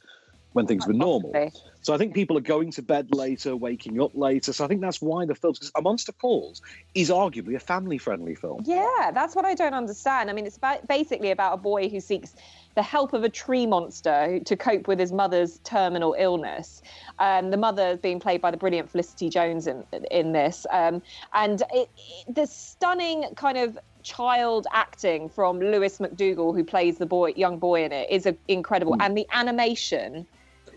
when 0.56 0.66
things 0.66 0.88
were 0.88 0.94
normal. 0.94 1.34
So 1.82 1.94
I 1.94 1.98
think 1.98 2.14
people 2.14 2.38
are 2.38 2.48
going 2.56 2.72
to 2.72 2.82
bed 2.82 3.14
later, 3.14 3.58
waking 3.58 4.02
up 4.02 4.12
later. 4.16 4.54
So 4.54 4.64
I 4.64 4.68
think 4.70 4.80
that's 4.80 5.02
why 5.02 5.26
the 5.26 5.36
film, 5.36 5.54
because 5.54 5.70
A 5.76 5.82
Monster 5.82 6.14
Calls 6.14 6.62
is 6.94 7.10
arguably 7.10 7.56
a 7.56 7.60
family-friendly 7.60 8.36
film. 8.36 8.64
Yeah, 8.66 9.12
that's 9.14 9.36
what 9.36 9.44
I 9.44 9.54
don't 9.54 9.74
understand. 9.74 10.30
I 10.30 10.34
mean, 10.34 10.46
it's 10.46 10.56
about, 10.56 10.88
basically 10.88 11.32
about 11.32 11.56
a 11.56 11.58
boy 11.58 11.90
who 11.90 12.00
seeks 12.00 12.36
the 12.76 12.82
help 12.82 13.12
of 13.12 13.26
a 13.26 13.30
tree 13.30 13.66
monster 13.66 14.40
to 14.46 14.56
cope 14.56 14.88
with 14.88 14.98
his 14.98 15.12
mother's 15.12 15.60
terminal 15.66 16.16
illness. 16.18 16.82
Um, 17.20 17.52
the 17.52 17.58
mother 17.58 17.98
being 17.98 18.22
played 18.22 18.40
by 18.40 18.50
the 18.50 18.58
brilliant 18.58 18.90
Felicity 18.90 19.30
Jones 19.30 19.68
in 19.68 19.84
in 20.10 20.32
this, 20.32 20.66
um, 20.72 21.02
and 21.34 21.62
it, 21.74 21.90
it, 21.98 22.36
the 22.36 22.46
stunning 22.46 23.26
kind 23.36 23.58
of 23.58 23.78
child 24.04 24.68
acting 24.72 25.30
from 25.30 25.60
Lewis 25.60 26.00
McDougall, 26.00 26.56
who 26.56 26.64
plays 26.64 26.98
the 26.98 27.06
boy, 27.06 27.34
young 27.36 27.58
boy 27.58 27.84
in 27.84 27.92
it, 27.92 28.10
is 28.10 28.26
a, 28.26 28.36
incredible, 28.48 28.96
and 29.00 29.18
the 29.18 29.26
animation 29.32 30.26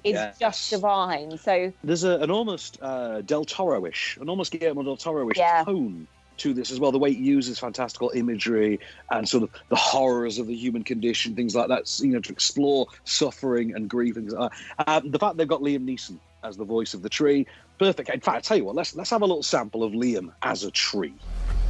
is 0.09 0.15
Yes. 0.15 0.39
just 0.39 0.71
divine. 0.71 1.37
So 1.39 1.73
There's 1.85 2.05
a, 2.05 2.19
an 2.19 2.31
almost 2.31 2.79
uh, 2.83 3.23
Del 3.23 3.45
Toro-ish, 3.45 4.17
an 4.21 4.29
almost 4.29 4.53
Guillermo 4.53 4.83
del 4.83 4.97
Toro-ish 4.97 5.37
Yeah. 5.39 5.65
tone 5.65 6.07
to 6.39 6.55
this 6.55 6.71
as 6.71 6.79
well. 6.79 6.93
The 6.93 6.99
way 6.99 7.11
it 7.11 7.19
uses 7.19 7.59
fantastical 7.59 8.11
imagery 8.15 8.79
and 9.11 9.29
sort 9.29 9.43
of 9.43 9.51
the 9.71 9.77
horrors 9.77 10.39
of 10.39 10.47
the 10.47 10.55
human 10.55 10.85
condition, 10.85 11.35
things 11.35 11.55
like 11.55 11.69
that. 11.69 11.93
You 12.01 12.09
know, 12.13 12.21
to 12.21 12.33
explore 12.33 12.87
suffering 13.05 13.75
and 13.75 13.89
grief 13.89 14.17
and 14.17 14.27
things 14.29 14.39
like 14.39 14.53
that. 14.79 14.89
Um, 14.89 15.11
the 15.11 15.19
fact 15.19 15.37
they've 15.37 15.49
got 15.49 15.63
Liam 15.63 15.85
Neeson 15.85 16.19
as 16.45 16.57
the 16.57 16.65
voice 16.65 16.95
of 16.95 17.03
the 17.03 17.09
tree, 17.09 17.45
perfect. 17.81 18.09
In 18.11 18.21
fact, 18.21 18.37
I 18.37 18.41
tell 18.41 18.57
you 18.57 18.65
what, 18.65 18.77
let's 18.77 18.95
let's 18.95 19.11
have 19.11 19.23
a 19.23 19.27
little 19.27 19.43
sample 19.43 19.83
of 19.83 19.93
Liam 19.93 20.33
as 20.43 20.63
a 20.63 20.71
tree. 20.71 21.15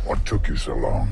What 0.05 0.25
took 0.27 0.49
you 0.49 0.57
so 0.57 0.75
long? 0.75 1.09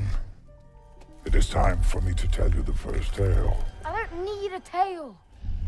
It 1.25 1.35
is 1.35 1.49
time 1.49 1.81
for 1.83 2.01
me 2.03 2.13
to 2.15 2.29
tell 2.29 2.51
you 2.51 2.63
the 2.63 2.73
first 2.75 3.15
tale. 3.15 3.57
I 3.85 4.07
don't 4.11 4.25
need 4.25 4.53
a 4.53 4.61
tail. 4.61 5.19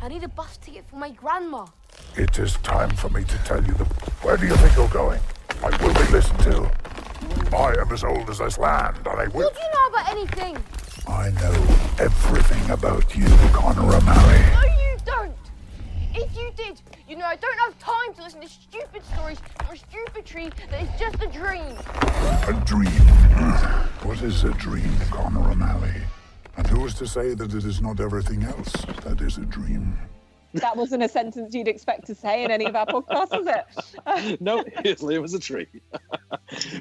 I 0.00 0.06
need 0.06 0.22
a 0.22 0.28
bus 0.28 0.56
ticket 0.58 0.84
for 0.88 0.96
my 0.96 1.10
grandma. 1.10 1.66
It 2.16 2.38
is 2.38 2.54
time 2.58 2.90
for 2.90 3.08
me 3.08 3.24
to 3.24 3.38
tell 3.38 3.64
you 3.64 3.72
the. 3.72 3.84
Where 4.22 4.36
do 4.36 4.46
you 4.46 4.54
think 4.56 4.76
you're 4.76 4.88
going? 4.88 5.20
I 5.62 5.70
will 5.82 5.92
be 5.92 6.12
listened 6.12 6.38
to. 6.40 6.70
I 7.56 7.74
am 7.80 7.92
as 7.92 8.04
old 8.04 8.30
as 8.30 8.38
this 8.38 8.58
land, 8.58 8.98
and 8.98 9.08
I 9.08 9.26
will. 9.28 9.46
What 9.46 9.54
do 9.54 9.60
you 9.60 9.70
know 9.74 9.86
about 9.88 10.08
anything? 10.08 10.56
I 11.08 11.30
know 11.30 11.52
everything 11.98 12.70
about 12.70 13.16
you, 13.16 13.26
Connor 13.52 13.92
O'Malley. 13.92 14.38
No, 14.52 14.62
you 14.62 14.98
don't. 15.04 15.36
If 16.14 16.36
you 16.36 16.52
did, 16.56 16.80
you 17.08 17.16
know 17.16 17.26
I 17.26 17.36
don't 17.36 17.58
have 17.58 17.76
time 17.80 18.14
to 18.14 18.22
listen 18.22 18.40
to 18.40 18.48
stupid 18.48 19.04
stories 19.04 19.38
from 19.56 19.74
a 19.74 19.76
stupid 19.76 20.24
tree 20.24 20.50
that 20.70 20.82
is 20.82 20.88
just 21.00 21.20
a 21.22 21.26
dream. 21.26 21.76
A 22.46 22.62
dream. 22.64 22.88
What 24.04 24.22
is 24.22 24.44
a 24.44 24.50
dream, 24.50 24.94
Connor 25.10 25.50
O'Malley? 26.96 27.30
And 27.30 27.38
who 27.38 27.44
is 27.44 27.44
to 27.44 27.44
say 27.46 27.46
that 27.46 27.54
it 27.54 27.64
is 27.64 27.80
not 27.80 28.00
everything 28.00 28.42
else 28.44 28.72
that 29.04 29.20
is 29.20 29.38
a 29.38 29.42
dream? 29.46 29.98
that 30.54 30.74
wasn't 30.74 31.02
a 31.02 31.08
sentence 31.08 31.54
you'd 31.54 31.68
expect 31.68 32.06
to 32.06 32.14
say 32.14 32.42
in 32.42 32.50
any 32.50 32.64
of 32.64 32.74
our 32.74 32.86
podcasts, 32.86 33.36
was 33.38 33.46
it? 33.46 34.40
no, 34.40 34.64
it 34.84 35.02
was 35.02 35.34
as 35.34 35.34
a 35.34 35.38
tree. 35.38 35.66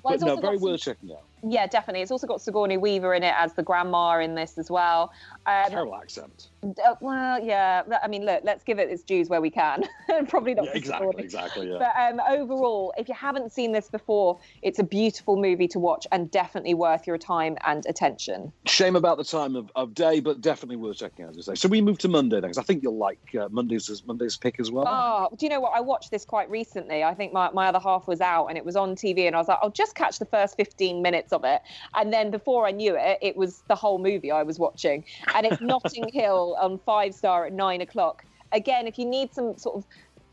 but 0.03 0.21
no, 0.21 0.37
very 0.37 0.41
got 0.41 0.53
some- 0.53 0.61
worth 0.61 0.81
checking 0.81 1.11
out. 1.11 1.23
Yeah, 1.43 1.67
definitely. 1.67 2.01
It's 2.01 2.11
also 2.11 2.27
got 2.27 2.41
Sigourney 2.41 2.77
Weaver 2.77 3.13
in 3.13 3.23
it 3.23 3.33
as 3.37 3.53
the 3.53 3.63
grandma 3.63 4.19
in 4.19 4.35
this 4.35 4.57
as 4.57 4.71
well. 4.71 5.11
Um, 5.45 5.69
Terrible 5.69 5.95
accent. 5.95 6.47
uh, 6.63 6.95
well, 6.99 7.43
yeah. 7.43 7.83
I 8.01 8.07
mean, 8.07 8.25
look, 8.25 8.41
let's 8.43 8.63
give 8.63 8.79
it 8.79 8.89
its 8.89 9.03
dues 9.03 9.29
where 9.29 9.41
we 9.41 9.49
can. 9.49 9.83
Probably 10.27 10.53
not 10.55 10.65
Yeah, 10.65 10.71
exactly, 10.73 11.07
Sigourney. 11.07 11.23
exactly. 11.23 11.71
Yeah. 11.71 11.77
But 11.79 11.95
um, 12.01 12.21
overall, 12.27 12.93
if 12.97 13.07
you 13.07 13.15
haven't 13.15 13.51
seen 13.51 13.71
this 13.71 13.89
before, 13.89 14.39
it's 14.61 14.79
a 14.79 14.83
beautiful 14.83 15.37
movie 15.37 15.67
to 15.69 15.79
watch 15.79 16.07
and 16.11 16.29
definitely 16.31 16.73
worth 16.73 17.05
your 17.05 17.17
time 17.17 17.57
and 17.65 17.85
attention. 17.85 18.51
Shame 18.65 18.95
about 18.95 19.17
the 19.17 19.23
time 19.23 19.55
of, 19.55 19.71
of 19.75 19.93
day, 19.93 20.19
but 20.19 20.41
definitely 20.41 20.77
worth 20.77 20.97
checking 20.97 21.25
out. 21.25 21.31
As 21.37 21.47
I 21.49 21.53
say, 21.53 21.55
so 21.55 21.67
we 21.67 21.81
move 21.81 21.97
to 21.99 22.07
Monday 22.07 22.37
then, 22.37 22.49
because 22.49 22.57
I 22.57 22.63
think 22.63 22.83
you'll 22.83 22.97
like 22.97 23.19
uh, 23.39 23.47
Monday's 23.51 24.03
Monday's 24.05 24.37
pick 24.37 24.59
as 24.59 24.71
well. 24.71 24.85
Oh, 24.87 25.35
do 25.35 25.45
you 25.45 25.49
know 25.49 25.59
what? 25.59 25.73
I 25.75 25.81
watched 25.81 26.11
this 26.11 26.25
quite 26.25 26.49
recently. 26.49 27.03
I 27.03 27.13
think 27.13 27.31
my, 27.33 27.49
my 27.51 27.67
other 27.67 27.79
half 27.79 28.07
was 28.07 28.21
out 28.21 28.47
and 28.47 28.57
it 28.57 28.65
was 28.65 28.75
on 28.75 28.95
TV, 28.95 29.27
and 29.27 29.35
I 29.35 29.39
was 29.39 29.47
like, 29.47 29.59
I'll 29.61 29.69
just 29.69 29.95
catch 29.95 30.19
the 30.19 30.25
first 30.25 30.55
15 30.57 31.01
minutes 31.01 31.26
of 31.33 31.43
it. 31.43 31.61
And 31.95 32.11
then 32.11 32.31
before 32.31 32.67
I 32.67 32.71
knew 32.71 32.95
it, 32.97 33.17
it 33.21 33.37
was 33.37 33.63
the 33.67 33.75
whole 33.75 33.99
movie 33.99 34.31
I 34.31 34.43
was 34.43 34.59
watching. 34.59 35.05
And 35.33 35.45
it's 35.45 35.61
Notting 35.73 36.09
Hill 36.09 36.57
on 36.59 36.79
five 36.79 37.13
star 37.13 37.45
at 37.45 37.53
nine 37.53 37.81
o'clock. 37.81 38.25
Again, 38.51 38.87
if 38.87 38.97
you 38.97 39.05
need 39.05 39.33
some 39.33 39.57
sort 39.57 39.75
of 39.77 39.85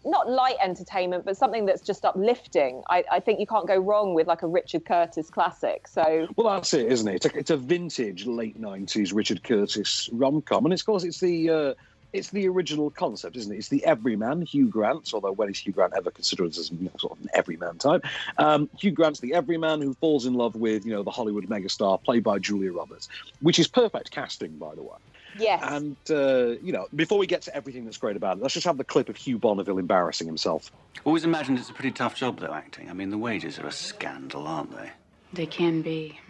not 0.04 0.28
light 0.28 0.56
entertainment, 0.62 1.24
but 1.24 1.36
something 1.36 1.64
that's 1.66 1.80
just 1.80 2.04
uplifting, 2.04 2.82
I, 2.90 3.04
I 3.10 3.20
think 3.20 3.40
you 3.40 3.46
can't 3.46 3.66
go 3.66 3.78
wrong 3.78 4.14
with 4.14 4.26
like 4.26 4.42
a 4.42 4.46
Richard 4.46 4.84
Curtis 4.84 5.30
classic. 5.30 5.88
So 5.88 6.28
Well, 6.36 6.54
that's 6.54 6.74
it, 6.74 6.92
isn't 6.92 7.08
it? 7.08 7.14
It's 7.16 7.26
a, 7.26 7.38
it's 7.38 7.50
a 7.50 7.56
vintage 7.56 8.26
late 8.26 8.60
'90s 8.60 9.14
Richard 9.14 9.42
Curtis 9.42 10.08
rom 10.12 10.42
com, 10.42 10.64
and 10.66 10.72
it's, 10.72 10.82
of 10.82 10.86
course 10.86 11.04
it's 11.04 11.20
the 11.20 11.50
uh, 11.50 11.74
it's 12.14 12.30
the 12.30 12.48
original 12.48 12.90
concept, 12.90 13.36
isn't 13.36 13.52
it? 13.52 13.58
It's 13.58 13.68
the 13.68 13.84
everyman 13.84 14.42
Hugh 14.42 14.68
Grant. 14.68 15.10
Although 15.12 15.32
when 15.32 15.50
is 15.50 15.58
Hugh 15.58 15.72
Grant 15.72 15.92
ever 15.96 16.10
considered 16.10 16.56
as 16.56 16.70
you 16.70 16.84
know, 16.84 16.90
sort 16.98 17.18
of 17.18 17.24
an 17.24 17.28
everyman 17.34 17.76
type? 17.76 18.04
Um, 18.38 18.70
Hugh 18.78 18.92
Grant's 18.92 19.20
the 19.20 19.34
everyman 19.34 19.82
who 19.82 19.94
falls 19.94 20.24
in 20.24 20.34
love 20.34 20.54
with 20.54 20.86
you 20.86 20.92
know 20.92 21.02
the 21.02 21.10
Hollywood 21.10 21.46
megastar 21.48 22.02
played 22.02 22.22
by 22.22 22.38
Julia 22.38 22.72
Roberts, 22.72 23.08
which 23.40 23.58
is 23.58 23.66
perfect 23.66 24.12
casting, 24.12 24.52
by 24.56 24.74
the 24.76 24.82
way. 24.82 24.96
yes, 25.36 25.60
And 25.66 25.96
uh, 26.08 26.60
you 26.62 26.72
know, 26.72 26.86
before 26.94 27.18
we 27.18 27.26
get 27.26 27.42
to 27.42 27.56
everything 27.56 27.84
that's 27.84 27.98
great 27.98 28.16
about 28.16 28.36
it, 28.36 28.42
let's 28.42 28.54
just 28.54 28.66
have 28.66 28.78
the 28.78 28.84
clip 28.84 29.08
of 29.08 29.16
Hugh 29.16 29.38
Bonneville 29.38 29.78
embarrassing 29.78 30.28
himself. 30.28 30.70
Always 31.04 31.24
imagined 31.24 31.58
it's 31.58 31.70
a 31.70 31.74
pretty 31.74 31.90
tough 31.90 32.14
job, 32.14 32.38
though, 32.38 32.54
acting. 32.54 32.88
I 32.88 32.92
mean, 32.92 33.10
the 33.10 33.18
wages 33.18 33.58
are 33.58 33.66
a 33.66 33.72
scandal, 33.72 34.46
aren't 34.46 34.70
they? 34.70 34.90
They 35.32 35.46
can 35.46 35.82
be. 35.82 36.20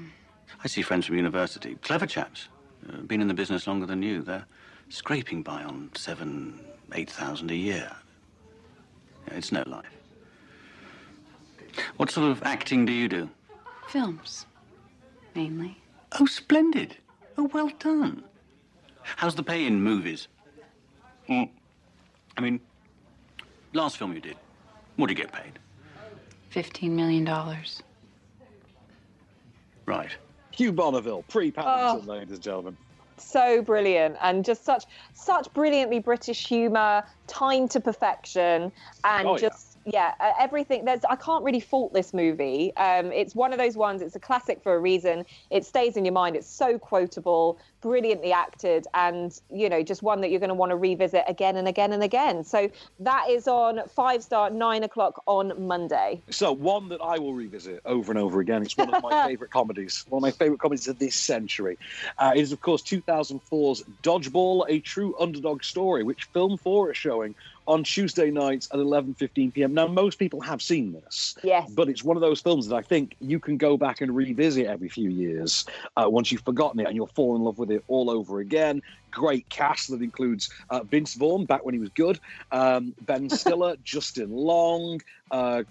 I 0.65 0.67
see 0.67 0.81
friends 0.81 1.05
from 1.05 1.17
university, 1.17 1.75
clever 1.83 2.07
chaps, 2.07 2.49
uh, 2.89 3.03
been 3.03 3.21
in 3.21 3.29
the 3.29 3.35
business 3.35 3.67
longer 3.67 3.85
than 3.85 4.03
you. 4.03 4.23
They're 4.23 4.47
scraping 4.89 5.43
by 5.43 5.63
on 5.63 5.91
seven, 5.95 6.61
eight 6.93 7.11
thousand 7.11 7.51
a 7.51 7.55
year. 7.57 7.91
It's 9.29 9.53
no 9.53 9.63
life. 9.67 9.87
What 11.97 12.11
sort 12.11 12.31
of 12.31 12.43
acting 12.43 12.85
do 12.85 12.93
you 12.93 13.09
do? 13.09 13.29
Films, 13.89 14.47
mainly. 15.35 15.77
Oh, 16.21 16.27
splendid. 16.27 16.97
Oh, 17.37 17.51
well 17.53 17.71
done. 17.79 18.23
How's 19.03 19.35
the 19.35 19.43
pay 19.43 19.67
in 19.67 19.83
movies? 19.83 20.29
Mm. 21.29 21.49
I 22.37 22.41
mean, 22.41 22.61
last 23.73 23.97
film 23.97 24.13
you 24.13 24.21
did, 24.21 24.37
what 24.97 25.09
did 25.09 25.19
you 25.19 25.25
get 25.25 25.33
paid? 25.33 25.59
$15 26.53 26.91
million. 26.91 27.29
Right. 29.87 30.11
Hugh 30.53 30.73
Bonneville, 30.73 31.25
pre 31.29 31.51
Paddington, 31.51 32.09
Oh. 32.09 32.13
ladies 32.13 32.35
and 32.35 32.43
gentlemen. 32.43 32.77
So 33.17 33.63
brilliant 33.63 34.17
and 34.23 34.45
just 34.45 34.65
such 34.65 34.85
such 35.13 35.53
brilliantly 35.55 35.99
british 35.99 36.47
humor 36.47 37.03
timed 37.27 37.71
to 37.71 37.81
perfection 37.81 38.73
and 39.05 39.29
Oh, 39.29 39.39
just 39.39 39.74
yeah, 39.87 40.15
uh, 40.21 40.33
everything 40.39 40.85
there's 40.85 41.05
i 41.09 41.17
can't 41.17 41.45
really 41.45 41.61
fault 41.61 41.93
this 41.93 42.15
movie 42.15 42.75
um, 42.77 43.13
it's 43.13 43.35
one 43.35 43.53
of 43.53 43.59
those 43.59 43.77
ones 43.77 44.03
it's 44.03 44.17
a 44.17 44.21
classic 44.21 44.63
for 44.63 44.75
a 44.75 44.79
reason 44.79 45.25
it 45.51 45.65
stays 45.65 45.97
in 45.97 46.05
your 46.05 46.13
mind 46.13 46.37
it's 46.37 46.47
so 46.47 46.79
quotable 46.79 47.59
brilliantly 47.81 48.33
acted 48.33 48.87
and 48.95 49.41
you 49.51 49.69
know 49.69 49.83
just 49.83 50.03
one 50.03 50.21
that 50.21 50.31
you're 50.31 50.41
going 50.41 50.49
to 50.49 50.55
want 50.55 50.71
to 50.71 50.77
revisit 50.77 51.25
again 51.29 51.57
and 51.57 51.69
again 51.69 51.93
and 51.93 52.03
again 52.03 52.43
so 52.43 52.71
that 52.99 53.29
is 53.29 53.47
on 53.47 53.81
five 53.89 54.23
star 54.23 54.51
nine 54.51 54.83
o'clock 54.85 55.23
on 55.27 55.53
monday 55.67 56.21
So 56.31 56.53
one 56.53 56.89
that 56.89 57.01
I 57.01 57.19
will 57.19 57.35
revisit 57.35 57.81
over 57.85 58.11
and 58.11 58.19
over 58.19 58.41
again. 58.41 58.63
It's 58.63 58.77
one 58.77 58.93
of 58.93 59.03
my 59.03 59.27
favourite 59.27 59.51
comedies. 59.51 60.05
One 60.09 60.19
of 60.19 60.23
my 60.23 60.31
favourite 60.31 60.61
comedies 60.61 60.89
of 60.89 60.99
this 60.99 61.15
century. 61.15 61.79
Uh, 62.19 62.33
it 62.35 62.41
is, 62.41 62.53
of 62.53 62.61
course, 62.61 62.83
2004's 62.83 63.85
Dodgeball: 64.03 64.65
A 64.69 64.81
True 64.81 65.15
Underdog 65.21 65.63
Story, 65.63 66.03
which 66.03 66.25
Film 66.25 66.57
Four 66.57 66.91
is 66.91 66.97
showing 66.97 67.35
on 67.67 67.85
Tuesday 67.85 68.31
nights 68.31 68.69
at 68.73 68.79
11:15 68.79 69.53
p.m. 69.53 69.75
Now, 69.75 69.87
most 69.87 70.19
people 70.19 70.41
have 70.41 70.63
seen 70.63 70.93
this, 70.93 71.37
yes 71.43 71.75
but 71.75 71.89
it's 71.89 72.05
one 72.05 72.17
of 72.17 72.21
those 72.21 72.41
films 72.41 72.69
that 72.69 72.77
I 72.77 72.83
think 72.83 73.17
you 73.21 73.39
can 73.39 73.57
go 73.57 73.77
back 73.77 74.01
and 74.01 74.15
revisit 74.15 74.67
every 74.67 74.89
few 74.89 75.11
years 75.11 75.65
uh, 75.97 76.07
once 76.09 76.31
you've 76.31 76.43
forgotten 76.43 76.81
it 76.81 76.87
and 76.87 76.95
you'll 76.95 77.07
fall 77.09 77.37
in 77.37 77.43
love 77.43 77.59
with 77.59 77.71
it 77.71 77.85
all 77.89 78.11
over 78.11 78.41
again. 78.41 78.83
Great 79.11 79.49
cast 79.49 79.91
that 79.91 80.03
includes 80.03 80.49
uh, 80.71 80.83
Vince 80.85 81.15
Vaughn 81.15 81.45
back 81.45 81.65
when 81.65 81.75
he 81.75 81.81
was 81.81 81.91
good, 81.91 82.19
um, 82.53 82.95
Ben 83.03 83.29
Stiller, 83.31 83.77
Justin 83.83 84.31
Long. 84.31 85.01
Uh, 85.31 85.65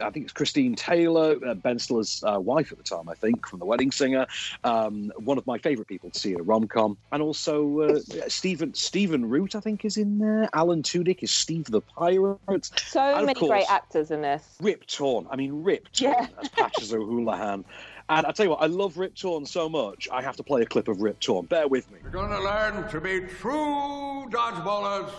I 0.00 0.10
think 0.10 0.24
it's 0.24 0.32
Christine 0.32 0.74
Taylor, 0.74 1.36
uh, 1.46 1.54
Ben 1.54 1.78
Stiller's 1.78 2.22
uh, 2.26 2.40
wife 2.40 2.72
at 2.72 2.78
the 2.78 2.84
time, 2.84 3.08
I 3.08 3.14
think, 3.14 3.46
from 3.46 3.58
The 3.58 3.64
Wedding 3.66 3.90
Singer. 3.90 4.26
Um, 4.64 5.12
one 5.18 5.38
of 5.38 5.46
my 5.46 5.58
favourite 5.58 5.88
people 5.88 6.10
to 6.10 6.18
see 6.18 6.32
in 6.32 6.40
a 6.40 6.42
rom 6.42 6.66
com, 6.68 6.96
and 7.12 7.22
also 7.22 7.80
uh, 7.80 8.00
Stephen 8.28 8.74
Stephen 8.74 9.28
Root, 9.28 9.54
I 9.54 9.60
think, 9.60 9.84
is 9.84 9.96
in 9.96 10.18
there. 10.18 10.48
Alan 10.52 10.82
Tudyk 10.82 11.22
is 11.22 11.30
Steve 11.30 11.66
the 11.66 11.80
Pirate. 11.80 12.70
so 12.76 13.00
And 13.00 13.20
of 13.20 13.26
many 13.26 13.48
great 13.48 13.70
actors 13.70 14.10
in 14.10 14.22
this 14.22 14.56
Rip 14.60 14.86
Torn. 14.86 15.26
I 15.30 15.36
mean, 15.36 15.62
Rip 15.62 15.90
Torn 15.92 16.12
Yeah. 16.12 16.26
as 16.42 16.48
Patches 16.48 16.92
O'Houlihan. 16.94 17.64
And 18.08 18.26
I 18.26 18.32
tell 18.32 18.44
you 18.46 18.50
what, 18.50 18.62
I 18.62 18.66
love 18.66 18.98
Rip 18.98 19.14
Torn 19.14 19.46
so 19.46 19.68
much. 19.68 20.08
I 20.10 20.20
have 20.22 20.36
to 20.36 20.42
play 20.42 20.62
a 20.62 20.66
clip 20.66 20.88
of 20.88 21.00
Rip 21.00 21.20
Torn. 21.20 21.46
Bear 21.46 21.68
with 21.68 21.90
me. 21.92 21.98
You're 22.02 22.10
going 22.10 22.30
to 22.30 22.42
learn 22.42 22.88
to 22.90 23.00
be 23.00 23.20
true 23.20 24.26
dodgeballers. 24.30 25.10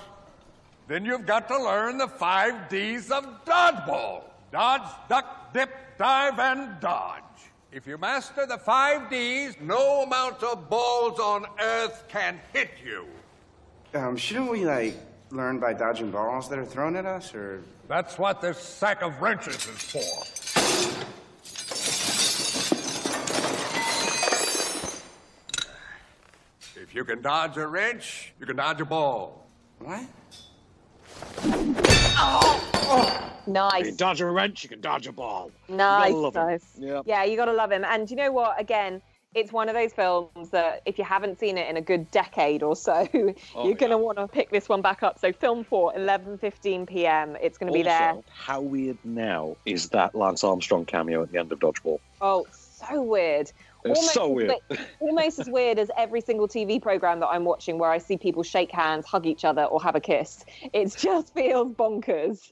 Then 0.87 1.05
you've 1.05 1.25
got 1.25 1.47
to 1.47 1.57
learn 1.57 1.97
the 1.97 2.07
five 2.07 2.67
D's 2.67 3.11
of 3.11 3.23
dodgeball 3.45 4.23
dodge, 4.51 4.89
duck, 5.09 5.53
dip, 5.53 5.69
dive, 5.97 6.39
and 6.39 6.79
dodge. 6.79 7.21
If 7.71 7.87
you 7.87 7.97
master 7.97 8.45
the 8.45 8.57
five 8.57 9.09
D's, 9.09 9.55
no 9.61 10.03
amount 10.03 10.43
of 10.43 10.69
balls 10.69 11.19
on 11.19 11.45
earth 11.59 12.03
can 12.09 12.39
hit 12.51 12.71
you. 12.83 13.05
Um, 13.93 14.17
shouldn't 14.17 14.51
we 14.51 14.65
like 14.65 14.95
learn 15.31 15.59
by 15.59 15.73
dodging 15.73 16.11
balls 16.11 16.49
that 16.49 16.59
are 16.59 16.65
thrown 16.65 16.95
at 16.95 17.05
us, 17.05 17.33
or 17.33 17.63
That's 17.87 18.17
what 18.17 18.41
this 18.41 18.57
sack 18.57 19.01
of 19.01 19.21
wrenches 19.21 19.55
is 19.55 19.61
for. 19.63 19.99
If 26.81 26.95
you 26.95 27.05
can 27.05 27.21
dodge 27.21 27.55
a 27.57 27.67
wrench, 27.67 28.33
you 28.39 28.45
can 28.45 28.57
dodge 28.57 28.81
a 28.81 28.85
ball. 28.85 29.47
What? 29.79 30.01
You 32.21 33.31
Nice. 33.47 33.79
You 33.79 33.85
can 33.85 33.95
dodge 33.95 34.21
a 34.21 34.27
wrench, 34.27 34.63
you 34.63 34.69
can 34.69 34.81
dodge 34.81 35.07
a 35.07 35.11
ball. 35.11 35.51
Nice, 35.67 36.13
love 36.13 36.35
nice. 36.35 36.65
Yeah. 36.77 37.01
Yeah, 37.05 37.23
you 37.23 37.35
got 37.35 37.45
to 37.45 37.53
love 37.53 37.71
him. 37.71 37.83
And 37.83 38.09
you 38.09 38.15
know 38.15 38.31
what? 38.31 38.59
Again, 38.59 39.01
it's 39.33 39.51
one 39.51 39.69
of 39.69 39.75
those 39.75 39.93
films 39.93 40.49
that 40.51 40.81
if 40.85 40.97
you 40.97 41.03
haven't 41.03 41.39
seen 41.39 41.57
it 41.57 41.69
in 41.69 41.77
a 41.77 41.81
good 41.81 42.11
decade 42.11 42.63
or 42.63 42.75
so, 42.75 43.07
Oh, 43.55 43.65
you're 43.65 43.75
going 43.75 43.91
to 43.91 43.97
want 43.97 44.17
to 44.17 44.27
pick 44.27 44.51
this 44.51 44.69
one 44.69 44.81
back 44.81 45.03
up. 45.03 45.19
So, 45.19 45.31
Film 45.31 45.63
Four 45.63 45.93
11:15 45.93 46.87
p.m. 46.87 47.37
It's 47.41 47.57
going 47.57 47.71
to 47.71 47.77
be 47.77 47.83
there. 47.83 48.15
How 48.29 48.61
weird 48.61 48.97
now 49.03 49.55
is 49.65 49.89
that 49.89 50.13
Lance 50.13 50.43
Armstrong 50.43 50.85
cameo 50.85 51.23
at 51.23 51.31
the 51.31 51.39
end 51.39 51.51
of 51.51 51.59
Dodgeball? 51.59 51.99
Oh, 52.19 52.45
so 52.51 53.01
weird. 53.01 53.51
It's 53.85 54.13
so 54.13 54.29
weird. 54.29 54.53
wi- 54.69 54.85
almost 54.99 55.39
as 55.39 55.49
weird 55.49 55.79
as 55.79 55.89
every 55.97 56.21
single 56.21 56.47
TV 56.47 56.81
program 56.81 57.19
that 57.19 57.27
I'm 57.27 57.45
watching 57.45 57.77
where 57.77 57.89
I 57.91 57.97
see 57.97 58.17
people 58.17 58.43
shake 58.43 58.71
hands, 58.71 59.05
hug 59.05 59.25
each 59.25 59.43
other, 59.45 59.63
or 59.63 59.81
have 59.81 59.95
a 59.95 59.99
kiss. 59.99 60.45
It 60.73 60.95
just 60.95 61.33
feels 61.33 61.73
bonkers. 61.73 62.51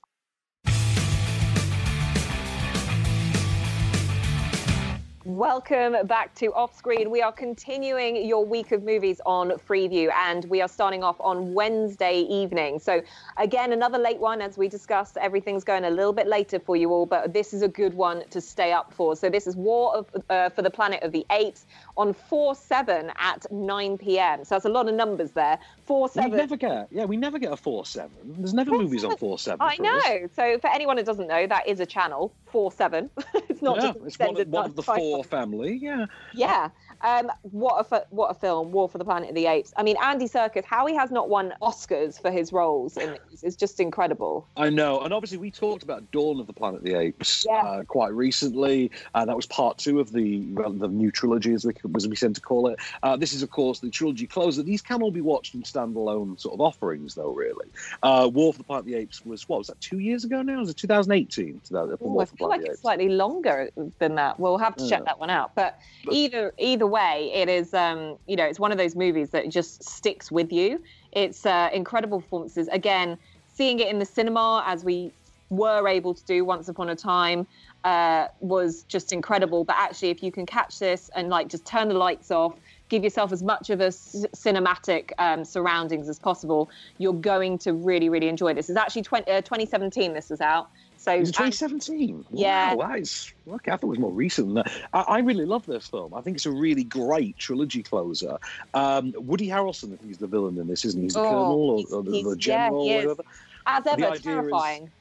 Welcome 5.30 6.08
back 6.08 6.34
to 6.36 6.48
Off 6.54 6.76
Screen. 6.76 7.12
We 7.12 7.22
are 7.22 7.32
continuing 7.32 8.16
your 8.26 8.44
week 8.44 8.72
of 8.72 8.82
movies 8.82 9.22
on 9.28 9.52
Freeview, 9.52 10.12
and 10.12 10.44
we 10.46 10.60
are 10.60 10.68
starting 10.68 11.04
off 11.04 11.18
on 11.20 11.54
Wednesday 11.54 12.22
evening. 12.22 12.80
So, 12.80 13.04
again, 13.38 13.72
another 13.72 14.00
late 14.00 14.20
one, 14.20 14.42
as 14.42 14.58
we 14.58 14.68
discussed. 14.68 15.18
Everything's 15.18 15.64
going 15.64 15.86
a 15.86 15.90
little 15.92 16.14
bit 16.14 16.26
later 16.26 16.58
for 16.58 16.76
you 16.76 16.90
all, 16.90 17.06
but 17.06 17.32
this 17.32 17.54
is 17.54 17.62
a 17.62 17.68
good 17.68 17.94
one 17.94 18.28
to 18.32 18.42
stay 18.42 18.72
up 18.72 18.92
for. 18.92 19.16
So, 19.16 19.30
this 19.30 19.46
is 19.46 19.56
War 19.56 19.98
of, 19.98 20.08
uh, 20.32 20.50
for 20.50 20.64
the 20.64 20.72
Planet 20.72 21.04
of 21.04 21.12
the 21.12 21.24
Apes 21.30 21.68
on 21.96 22.12
4 22.12 22.56
7 22.56 23.12
at 23.20 23.46
9 23.52 23.98
p.m. 24.00 24.44
So, 24.44 24.56
that's 24.56 24.66
a 24.66 24.70
lot 24.70 24.90
of 24.90 24.96
numbers 24.96 25.30
there. 25.34 25.60
4 25.86 26.10
7. 26.10 26.32
We 26.32 26.38
7. 26.38 26.50
never 26.50 26.58
get, 26.58 26.88
yeah, 26.90 27.06
we 27.06 27.18
never 27.18 27.38
get 27.38 27.52
a 27.52 27.58
four 27.58 27.86
seven. 27.86 28.10
There's 28.24 28.56
never 28.56 28.72
movies 28.72 29.04
on 29.04 29.16
four 29.16 29.38
seven. 29.38 29.60
I 29.62 29.78
know. 29.78 30.28
So, 30.36 30.58
for 30.58 30.72
anyone 30.72 30.98
who 30.98 31.04
doesn't 31.04 31.28
know, 31.28 31.46
that 31.46 31.68
is 31.68 31.80
a 31.80 31.86
channel, 31.86 32.34
4 32.48 32.72
7. 32.72 33.12
it's 33.60 33.62
not 33.62 33.76
yeah, 33.78 33.94
just 33.94 34.00
it's 34.06 34.18
one 34.18 34.36
one 34.50 34.66
of 34.66 34.76
the 34.76 34.82
four 34.82 35.19
family. 35.24 35.78
Yeah, 35.82 36.06
Yeah. 36.34 36.70
Um, 37.02 37.32
what 37.44 37.88
a 37.92 38.06
what 38.10 38.32
a 38.32 38.34
film, 38.34 38.72
War 38.72 38.90
for 38.90 38.98
the 38.98 39.06
Planet 39.06 39.30
of 39.30 39.36
the 39.36 39.46
Apes. 39.46 39.74
I 39.78 39.84
mean, 39.84 39.96
Andy 40.02 40.26
Serkis, 40.28 40.66
how 40.66 40.86
he 40.86 40.96
has 40.96 41.12
not 41.12 41.30
won 41.30 41.54
Oscars 41.62 42.22
for 42.22 42.32
his 42.32 42.52
roles 42.52 42.98
in 42.98 43.18
these 43.30 43.44
is 43.44 43.56
just 43.56 43.80
incredible. 43.80 44.48
I 44.58 44.70
know. 44.70 45.02
And 45.02 45.14
obviously, 45.14 45.38
we 45.38 45.52
talked 45.52 45.84
about 45.84 46.10
Dawn 46.12 46.40
of 46.40 46.48
the 46.48 46.54
Planet 46.54 46.80
of 46.80 46.84
the 46.86 46.96
Apes 46.96 47.46
Yeah. 47.48 47.56
uh, 47.62 47.84
quite 47.84 48.14
recently. 48.14 48.92
Uh, 49.16 49.26
that 49.26 49.36
was 49.36 49.46
part 49.46 49.78
two 49.78 50.00
of 50.00 50.12
the 50.12 50.40
well, 50.54 50.72
the 50.72 50.88
new 50.88 51.12
trilogy, 51.12 51.54
as 51.54 51.66
we, 51.66 51.74
as 51.96 52.08
we 52.08 52.16
tend 52.16 52.36
to 52.36 52.42
call 52.42 52.68
it. 52.68 52.80
Uh, 53.04 53.16
this 53.16 53.34
is, 53.34 53.44
of 53.44 53.50
course, 53.50 53.80
the 53.80 53.90
trilogy 53.90 54.28
closer. 54.28 54.62
These 54.64 54.82
can 54.82 55.02
all 55.02 55.12
be 55.12 55.22
watched 55.22 55.54
in 55.56 55.64
standalone 55.64 56.40
sort 56.40 56.54
of 56.54 56.62
offerings, 56.62 57.16
though, 57.16 57.32
really. 57.32 57.68
Uh, 58.04 58.30
War 58.32 58.52
for 58.54 58.58
the 58.60 58.64
Planet 58.64 58.82
of 58.82 58.86
the 58.92 58.96
Apes 58.96 59.26
was, 59.26 59.48
what 59.48 59.60
was 59.60 59.68
that, 59.68 59.80
two 59.82 60.00
years 60.00 60.24
ago 60.26 60.42
now? 60.42 60.60
Was 60.60 60.70
it 60.70 60.78
2018? 60.78 61.62
To 61.66 61.74
that, 61.74 61.98
for 62.00 62.08
Ooh, 62.08 62.20
I 62.20 62.26
feel 62.26 62.50
like 62.50 62.62
it's 62.64 62.82
slightly 62.82 63.10
longer 63.10 63.70
than 64.00 64.16
that. 64.16 64.40
We'll 64.40 64.58
have 64.58 64.76
to 64.78 64.90
check 64.90 65.00
Yeah. 65.00 65.06
that 65.06 65.20
one 65.20 65.30
out. 65.30 65.56
But 65.56 65.80
either 66.12 66.54
either 66.58 66.86
way, 66.90 67.32
it 67.34 67.50
is 67.50 67.74
um, 67.74 68.18
you 68.28 68.36
know 68.36 68.46
it's 68.46 68.60
one 68.60 68.72
of 68.72 68.78
those 68.78 68.96
movies 68.96 69.30
that 69.32 69.50
just 69.50 69.84
sticks 69.84 70.32
with 70.32 70.52
you. 70.52 70.82
It's 71.12 71.46
uh, 71.46 71.70
incredible 71.74 72.22
performances. 72.22 72.68
Again, 72.68 73.18
seeing 73.48 73.80
it 73.80 73.88
in 73.88 74.00
the 74.00 74.06
cinema 74.06 74.64
as 74.66 74.84
we 74.84 75.12
were 75.50 75.88
able 75.88 76.14
to 76.14 76.24
do 76.26 76.46
once 76.46 76.70
upon 76.70 76.90
a 76.90 76.96
time 76.96 77.48
uh, 77.84 78.28
was 78.40 78.84
just 78.84 79.12
incredible. 79.12 79.64
But 79.64 79.78
actually, 79.78 80.10
if 80.10 80.22
you 80.22 80.32
can 80.32 80.46
catch 80.46 80.80
this 80.80 81.10
and 81.16 81.30
like 81.30 81.48
just 81.48 81.66
turn 81.66 81.88
the 81.88 81.96
lights 81.96 82.32
off. 82.32 82.56
Give 82.90 83.04
yourself 83.04 83.32
as 83.32 83.44
much 83.44 83.70
of 83.70 83.82
a 83.82 83.92
c- 83.92 84.26
cinematic 84.36 85.12
um, 85.20 85.46
surroundings 85.46 86.10
as 86.10 86.18
possible. 86.18 86.72
You're 86.98 87.14
going 87.14 87.60
to 87.60 87.74
really, 87.74 88.10
really 88.10 88.28
enjoy 88.28 88.56
this. 88.56 88.68
It's 88.68 88.80
actually 88.80 89.04
20, 89.04 89.32
uh, 89.32 89.42
2017. 89.42 90.14
This 90.14 90.30
was 90.32 90.42
out, 90.42 90.70
so 91.00 91.14
Is 91.14 91.30
it 91.30 91.40
and- 91.40 91.52
2017? 91.54 92.26
Yeah. 92.32 92.74
Wow, 92.74 92.88
that 92.90 93.00
is, 93.00 93.34
okay, 93.48 93.72
I 93.72 93.78
thought 93.78 93.88
it 93.88 93.90
was 93.92 94.00
more 94.00 94.12
recent 94.12 94.48
than 94.48 94.56
that. 94.56 94.72
I, 94.94 95.00
I 95.02 95.20
really 95.20 95.46
love 95.46 95.66
this 95.66 95.88
film. 95.88 96.14
I 96.14 96.22
think 96.22 96.36
it's 96.38 96.46
a 96.46 96.52
really 96.52 96.84
great 96.84 97.38
trilogy 97.38 97.82
closer. 97.84 98.38
Um, 98.74 99.14
Woody 99.18 99.48
Harrelson, 99.48 99.94
I 99.94 99.96
think 99.96 100.08
he's 100.08 100.18
the 100.18 100.28
villain 100.28 100.58
in 100.58 100.68
this, 100.68 100.84
isn't 100.86 101.00
he? 101.00 101.06
He's 101.06 101.14
the 101.14 101.22
Oh, 101.22 101.24
colonel 101.24 101.70
or, 101.70 101.98
or 102.00 102.04
the, 102.04 102.12
the 102.12 102.30
yeah, 102.30 102.36
general 102.38 102.84
he 102.84 102.94
or 102.96 103.02
whatever. 103.16 103.24
as 103.66 103.88
ever 103.88 103.92
idea 104.06 104.12
is- 104.12 104.22
terrifying. 104.22 104.92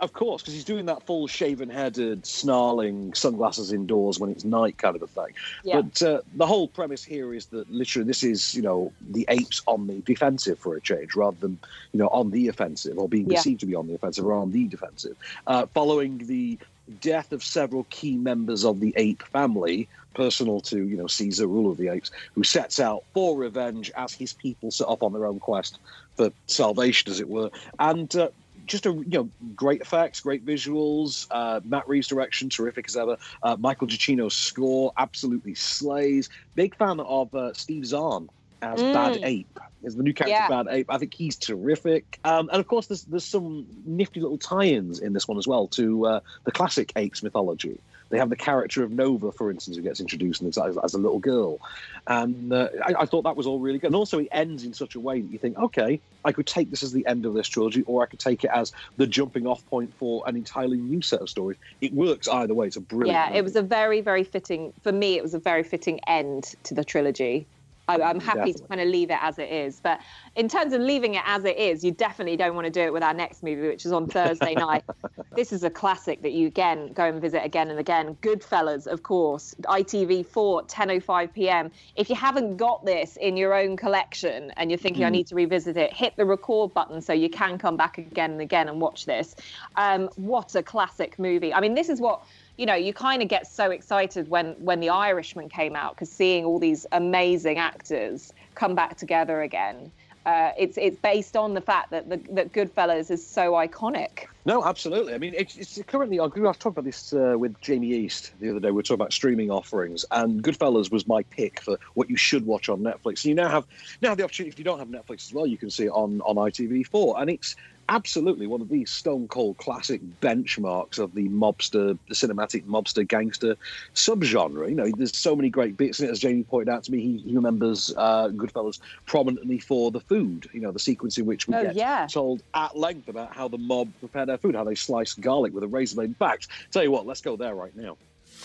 Of 0.00 0.12
course, 0.12 0.42
because 0.42 0.54
he's 0.54 0.64
doing 0.64 0.86
that 0.86 1.04
full 1.06 1.26
shaven-headed, 1.26 2.26
snarling, 2.26 3.14
sunglasses 3.14 3.72
indoors 3.72 4.18
when 4.18 4.30
it's 4.30 4.44
night 4.44 4.78
kind 4.78 4.96
of 4.96 5.02
a 5.02 5.06
thing. 5.06 5.34
Yeah. 5.64 5.82
But 5.82 6.02
uh, 6.02 6.20
the 6.34 6.46
whole 6.46 6.68
premise 6.68 7.04
here 7.04 7.32
is 7.32 7.46
that 7.46 7.70
literally 7.70 8.06
this 8.06 8.22
is, 8.22 8.54
you 8.54 8.62
know, 8.62 8.92
the 9.10 9.24
apes 9.28 9.62
on 9.66 9.86
the 9.86 10.00
defensive 10.02 10.58
for 10.58 10.76
a 10.76 10.80
change, 10.80 11.14
rather 11.14 11.36
than, 11.40 11.58
you 11.92 11.98
know, 11.98 12.08
on 12.08 12.30
the 12.30 12.48
offensive 12.48 12.98
or 12.98 13.08
being 13.08 13.30
Yeah. 13.30 13.36
perceived 13.36 13.60
to 13.60 13.66
be 13.66 13.74
on 13.74 13.86
the 13.86 13.94
offensive 13.94 14.24
or 14.24 14.34
on 14.34 14.52
the 14.52 14.66
defensive. 14.68 15.16
Uh, 15.46 15.66
following 15.66 16.18
the 16.18 16.58
death 17.00 17.32
of 17.32 17.44
several 17.44 17.84
key 17.90 18.16
members 18.16 18.64
of 18.64 18.80
the 18.80 18.92
ape 18.96 19.22
family, 19.22 19.88
personal 20.14 20.60
to, 20.60 20.86
you 20.86 20.96
know, 20.96 21.06
Caesar, 21.06 21.46
ruler 21.46 21.70
of 21.70 21.78
the 21.78 21.88
apes, 21.88 22.10
who 22.34 22.42
sets 22.42 22.80
out 22.80 23.04
for 23.14 23.38
revenge 23.38 23.90
as 23.96 24.12
his 24.12 24.32
people 24.32 24.70
set 24.70 24.88
off 24.88 25.02
on 25.02 25.12
their 25.12 25.24
own 25.24 25.38
quest 25.38 25.78
for 26.16 26.30
salvation, 26.48 27.10
as 27.10 27.20
it 27.20 27.28
were. 27.28 27.50
And 27.78 28.14
uh, 28.16 28.28
just 28.66 28.86
a 28.86 28.90
you 28.92 29.04
know 29.08 29.28
great 29.54 29.80
effects, 29.80 30.20
great 30.20 30.44
visuals. 30.44 31.26
Uh, 31.30 31.60
Matt 31.64 31.88
Reeves' 31.88 32.08
direction, 32.08 32.48
terrific 32.48 32.86
as 32.88 32.96
ever. 32.96 33.16
Uh, 33.42 33.56
Michael 33.58 33.86
Giacchino's 33.86 34.34
score 34.34 34.92
absolutely 34.96 35.54
slays. 35.54 36.28
Big 36.54 36.76
fan 36.76 37.00
of 37.00 37.34
uh, 37.34 37.52
Steve 37.54 37.86
Zahn 37.86 38.28
as 38.60 38.80
Mm. 38.80 38.92
Bad 38.92 39.18
Ape. 39.24 39.58
As 39.84 39.96
the 39.96 40.04
new 40.04 40.14
character 40.14 40.30
Yeah. 40.30 40.48
Bad 40.48 40.68
Ape, 40.70 40.86
I 40.88 40.98
think 40.98 41.12
he's 41.12 41.34
terrific. 41.34 42.20
Um, 42.24 42.48
and 42.52 42.60
of 42.60 42.68
course, 42.68 42.86
there's 42.86 43.02
there's 43.04 43.24
some 43.24 43.66
nifty 43.84 44.20
little 44.20 44.38
tie-ins 44.38 45.00
in 45.00 45.12
this 45.12 45.26
one 45.26 45.38
as 45.38 45.46
well 45.48 45.66
to 45.68 46.06
uh, 46.06 46.20
the 46.44 46.52
classic 46.52 46.92
apes 46.94 47.22
mythology. 47.22 47.78
They 48.12 48.18
have 48.18 48.28
the 48.28 48.36
character 48.36 48.82
of 48.84 48.90
Nova, 48.90 49.32
for 49.32 49.50
instance, 49.50 49.74
who 49.74 49.82
gets 49.82 49.98
introduced 49.98 50.42
as, 50.42 50.58
as 50.58 50.92
a 50.92 50.98
little 50.98 51.18
girl, 51.18 51.58
and 52.06 52.52
uh, 52.52 52.68
I, 52.84 52.94
I 53.00 53.06
thought 53.06 53.22
that 53.22 53.36
was 53.36 53.46
all 53.46 53.58
really 53.58 53.78
good. 53.78 53.86
And 53.86 53.96
also, 53.96 54.18
it 54.18 54.28
ends 54.30 54.64
in 54.64 54.74
such 54.74 54.96
a 54.96 55.00
way 55.00 55.22
that 55.22 55.32
you 55.32 55.38
think, 55.38 55.56
okay, 55.56 55.98
I 56.22 56.32
could 56.32 56.46
take 56.46 56.68
this 56.68 56.82
as 56.82 56.92
the 56.92 57.06
end 57.06 57.24
of 57.24 57.32
this 57.32 57.48
trilogy, 57.48 57.84
or 57.86 58.02
I 58.02 58.06
could 58.06 58.18
take 58.18 58.44
it 58.44 58.50
as 58.52 58.70
the 58.98 59.06
jumping-off 59.06 59.64
point 59.64 59.94
for 59.94 60.22
an 60.26 60.36
entirely 60.36 60.76
new 60.76 61.00
set 61.00 61.22
of 61.22 61.30
stories. 61.30 61.56
It 61.80 61.94
works 61.94 62.28
either 62.28 62.52
way. 62.52 62.66
It's 62.66 62.76
a 62.76 62.82
brilliant. 62.82 63.16
Yeah, 63.16 63.28
movie. 63.28 63.38
it 63.38 63.44
was 63.44 63.56
a 63.56 63.62
very, 63.62 64.02
very 64.02 64.24
fitting 64.24 64.74
for 64.82 64.92
me. 64.92 65.16
It 65.16 65.22
was 65.22 65.32
a 65.32 65.38
very 65.38 65.62
fitting 65.62 65.98
end 66.06 66.54
to 66.64 66.74
the 66.74 66.84
trilogy. 66.84 67.46
I, 67.88 68.00
I'm 68.00 68.20
happy 68.20 68.52
to 68.52 68.62
kind 68.68 68.80
of 68.80 68.88
leave 68.88 69.10
it 69.10 69.18
as 69.20 69.38
it 69.38 69.50
is. 69.50 69.80
But 69.80 70.00
in 70.36 70.48
terms 70.48 70.72
of 70.72 70.80
leaving 70.80 71.14
it 71.14 71.22
as 71.26 71.44
it 71.44 71.56
is, 71.56 71.84
you 71.84 71.92
definitely 71.92 72.36
don't 72.36 72.54
want 72.54 72.66
to 72.66 72.70
do 72.70 72.80
it 72.80 72.92
with 72.92 73.02
our 73.02 73.14
next 73.14 73.42
movie, 73.42 73.68
which 73.68 73.84
is 73.84 73.92
on 73.92 74.08
Thursday 74.08 74.54
night. 74.54 74.84
This 75.34 75.50
is 75.50 75.64
a 75.64 75.70
classic 75.70 76.20
that 76.22 76.32
you 76.32 76.46
again 76.46 76.92
go 76.92 77.04
and 77.06 77.18
visit 77.18 77.42
again 77.42 77.70
and 77.70 77.78
again. 77.78 78.16
Goodfellas, 78.20 78.86
of 78.86 79.02
course, 79.02 79.54
ITV4, 79.64 80.68
10:05 80.68 81.32
p.m. 81.32 81.70
If 81.96 82.10
you 82.10 82.16
haven't 82.16 82.58
got 82.58 82.84
this 82.84 83.16
in 83.16 83.38
your 83.38 83.54
own 83.54 83.78
collection 83.78 84.50
and 84.58 84.70
you're 84.70 84.76
thinking 84.78 85.04
I 85.04 85.08
Mm. 85.08 85.12
need 85.12 85.26
to 85.28 85.34
revisit 85.34 85.78
it, 85.78 85.94
hit 85.94 86.14
the 86.18 86.26
record 86.26 86.74
button 86.74 87.00
so 87.00 87.14
you 87.14 87.30
can 87.30 87.56
come 87.56 87.78
back 87.78 87.96
again 87.96 88.32
and 88.32 88.40
again 88.42 88.68
and 88.68 88.78
watch 88.78 89.06
this. 89.06 89.34
Um, 89.76 90.10
what 90.16 90.54
a 90.54 90.62
classic 90.62 91.18
movie! 91.18 91.54
I 91.54 91.60
mean, 91.60 91.74
this 91.74 91.88
is 91.88 91.98
what 91.98 92.22
you 92.56 92.66
know 92.66 92.74
you 92.74 92.92
kind 92.92 93.22
of 93.22 93.28
get 93.28 93.46
so 93.46 93.70
excited 93.70 94.28
when 94.28 94.52
when 94.58 94.80
the 94.80 94.88
irishman 94.90 95.48
came 95.48 95.74
out 95.74 95.94
because 95.94 96.10
seeing 96.10 96.44
all 96.44 96.58
these 96.58 96.86
amazing 96.92 97.58
actors 97.58 98.32
come 98.54 98.74
back 98.74 98.96
together 98.96 99.42
again 99.42 99.90
uh, 100.24 100.52
it's 100.56 100.78
it's 100.78 100.96
based 100.98 101.36
on 101.36 101.52
the 101.54 101.60
fact 101.60 101.90
that 101.90 102.08
the, 102.08 102.16
that 102.30 102.52
goodfellas 102.52 103.10
is 103.10 103.26
so 103.26 103.52
iconic 103.52 104.26
No, 104.44 104.64
absolutely. 104.64 105.14
I 105.14 105.18
mean, 105.18 105.34
it's, 105.36 105.56
it's 105.56 105.80
currently. 105.86 106.18
I 106.18 106.24
was 106.24 106.32
talking 106.32 106.72
about 106.72 106.84
this 106.84 107.12
uh, 107.12 107.36
with 107.38 107.60
Jamie 107.60 107.92
East 107.92 108.32
the 108.40 108.50
other 108.50 108.58
day. 108.58 108.68
We 108.68 108.72
were 108.72 108.82
talking 108.82 108.94
about 108.94 109.12
streaming 109.12 109.52
offerings, 109.52 110.04
and 110.10 110.42
Goodfellas 110.42 110.90
was 110.90 111.06
my 111.06 111.22
pick 111.24 111.60
for 111.60 111.78
what 111.94 112.10
you 112.10 112.16
should 112.16 112.44
watch 112.44 112.68
on 112.68 112.80
Netflix. 112.80 113.22
And 113.22 113.26
you 113.26 113.34
now 113.36 113.48
have 113.48 113.66
now 114.00 114.08
have 114.08 114.18
the 114.18 114.24
opportunity. 114.24 114.50
If 114.50 114.58
you 114.58 114.64
don't 114.64 114.80
have 114.80 114.88
Netflix 114.88 115.26
as 115.28 115.32
well, 115.32 115.46
you 115.46 115.56
can 115.56 115.70
see 115.70 115.84
it 115.84 115.90
on 115.90 116.20
on 116.22 116.34
ITV4, 116.34 117.20
and 117.20 117.30
it's 117.30 117.54
absolutely 117.92 118.46
one 118.46 118.62
of 118.62 118.68
these 118.70 118.90
stone 118.90 119.28
cold 119.28 119.58
classic 119.58 120.00
benchmarks 120.22 120.98
of 120.98 121.14
the 121.14 121.28
mobster, 121.28 121.98
the 122.08 122.14
cinematic 122.14 122.64
mobster 122.64 123.06
gangster 123.06 123.54
subgenre. 123.94 124.68
You 124.70 124.74
know, 124.74 124.90
there's 124.96 125.16
so 125.16 125.36
many 125.36 125.50
great 125.50 125.76
bits 125.76 126.00
in 126.00 126.08
it. 126.08 126.10
As 126.10 126.18
Jamie 126.18 126.42
pointed 126.42 126.70
out 126.70 126.84
to 126.84 126.92
me, 126.92 127.00
he, 127.00 127.18
he 127.18 127.34
remembers 127.34 127.92
uh, 127.96 128.28
Goodfellas 128.28 128.80
prominently 129.06 129.58
for 129.58 129.90
the 129.90 130.00
food. 130.00 130.48
You 130.52 130.60
know, 130.60 130.72
the 130.72 130.78
sequence 130.78 131.18
in 131.18 131.26
which 131.26 131.46
we 131.46 131.54
Oh, 131.54 131.62
get 131.62 131.74
yeah. 131.74 132.06
told 132.10 132.42
at 132.54 132.76
length 132.76 133.08
about 133.08 133.36
how 133.36 133.48
the 133.48 133.58
mob 133.58 133.92
prepare 134.00 134.24
their 134.24 134.38
food, 134.38 134.54
how 134.54 134.64
they 134.64 134.74
slice 134.74 135.12
garlic 135.14 135.52
with 135.52 135.62
a 135.62 135.68
razor 135.68 135.96
blade. 135.96 136.08
In 136.08 136.14
fact, 136.14 136.48
tell 136.70 136.82
you 136.82 136.90
what, 136.90 137.06
let's 137.06 137.20
go 137.20 137.36
there 137.36 137.54
right 137.54 137.76
now. 137.76 137.98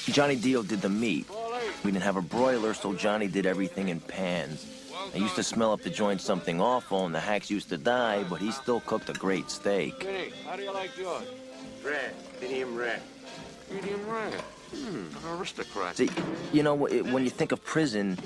Johnny 0.07 0.36
Dio 0.36 0.62
did 0.62 0.81
the 0.81 0.89
meat. 0.89 1.25
We 1.86 1.91
didn't 1.91 2.03
have 2.03 2.17
a 2.17 2.21
broiler, 2.21 2.73
so 2.73 2.93
Johnny 2.93 3.27
did 3.27 3.45
everything 3.45 3.88
in 3.89 4.01
pans. 4.01 4.65
I 5.13 5.17
used 5.17 5.35
to 5.35 5.43
smell 5.43 5.71
up 5.71 5.81
the 5.81 5.89
joint 5.89 6.21
something 6.21 6.61
awful, 6.61 7.05
and 7.05 7.13
the 7.13 7.19
hacks 7.19 7.49
used 7.49 7.69
to 7.69 7.77
die, 7.77 8.23
but 8.29 8.39
he 8.39 8.51
still 8.51 8.81
cooked 8.81 9.09
a 9.09 9.13
great 9.13 9.49
steak. 9.49 10.03
Vinny, 10.03 10.31
how 10.45 10.55
do 10.55 10.63
you 10.63 10.73
like 10.73 10.95
yours? 10.97 11.23
Rare, 11.83 12.11
medium 12.41 12.75
rare. 12.75 12.99
Medium 13.71 14.07
rare. 14.09 14.41
Hmm, 14.75 15.05
an 15.25 15.39
aristocrat. 15.39 15.95
See, 15.95 16.09
you 16.51 16.61
know, 16.61 16.85
it, 16.87 17.05
when 17.05 17.23
you 17.23 17.29
think 17.29 17.53
of 17.53 17.63
prison, 17.63 18.17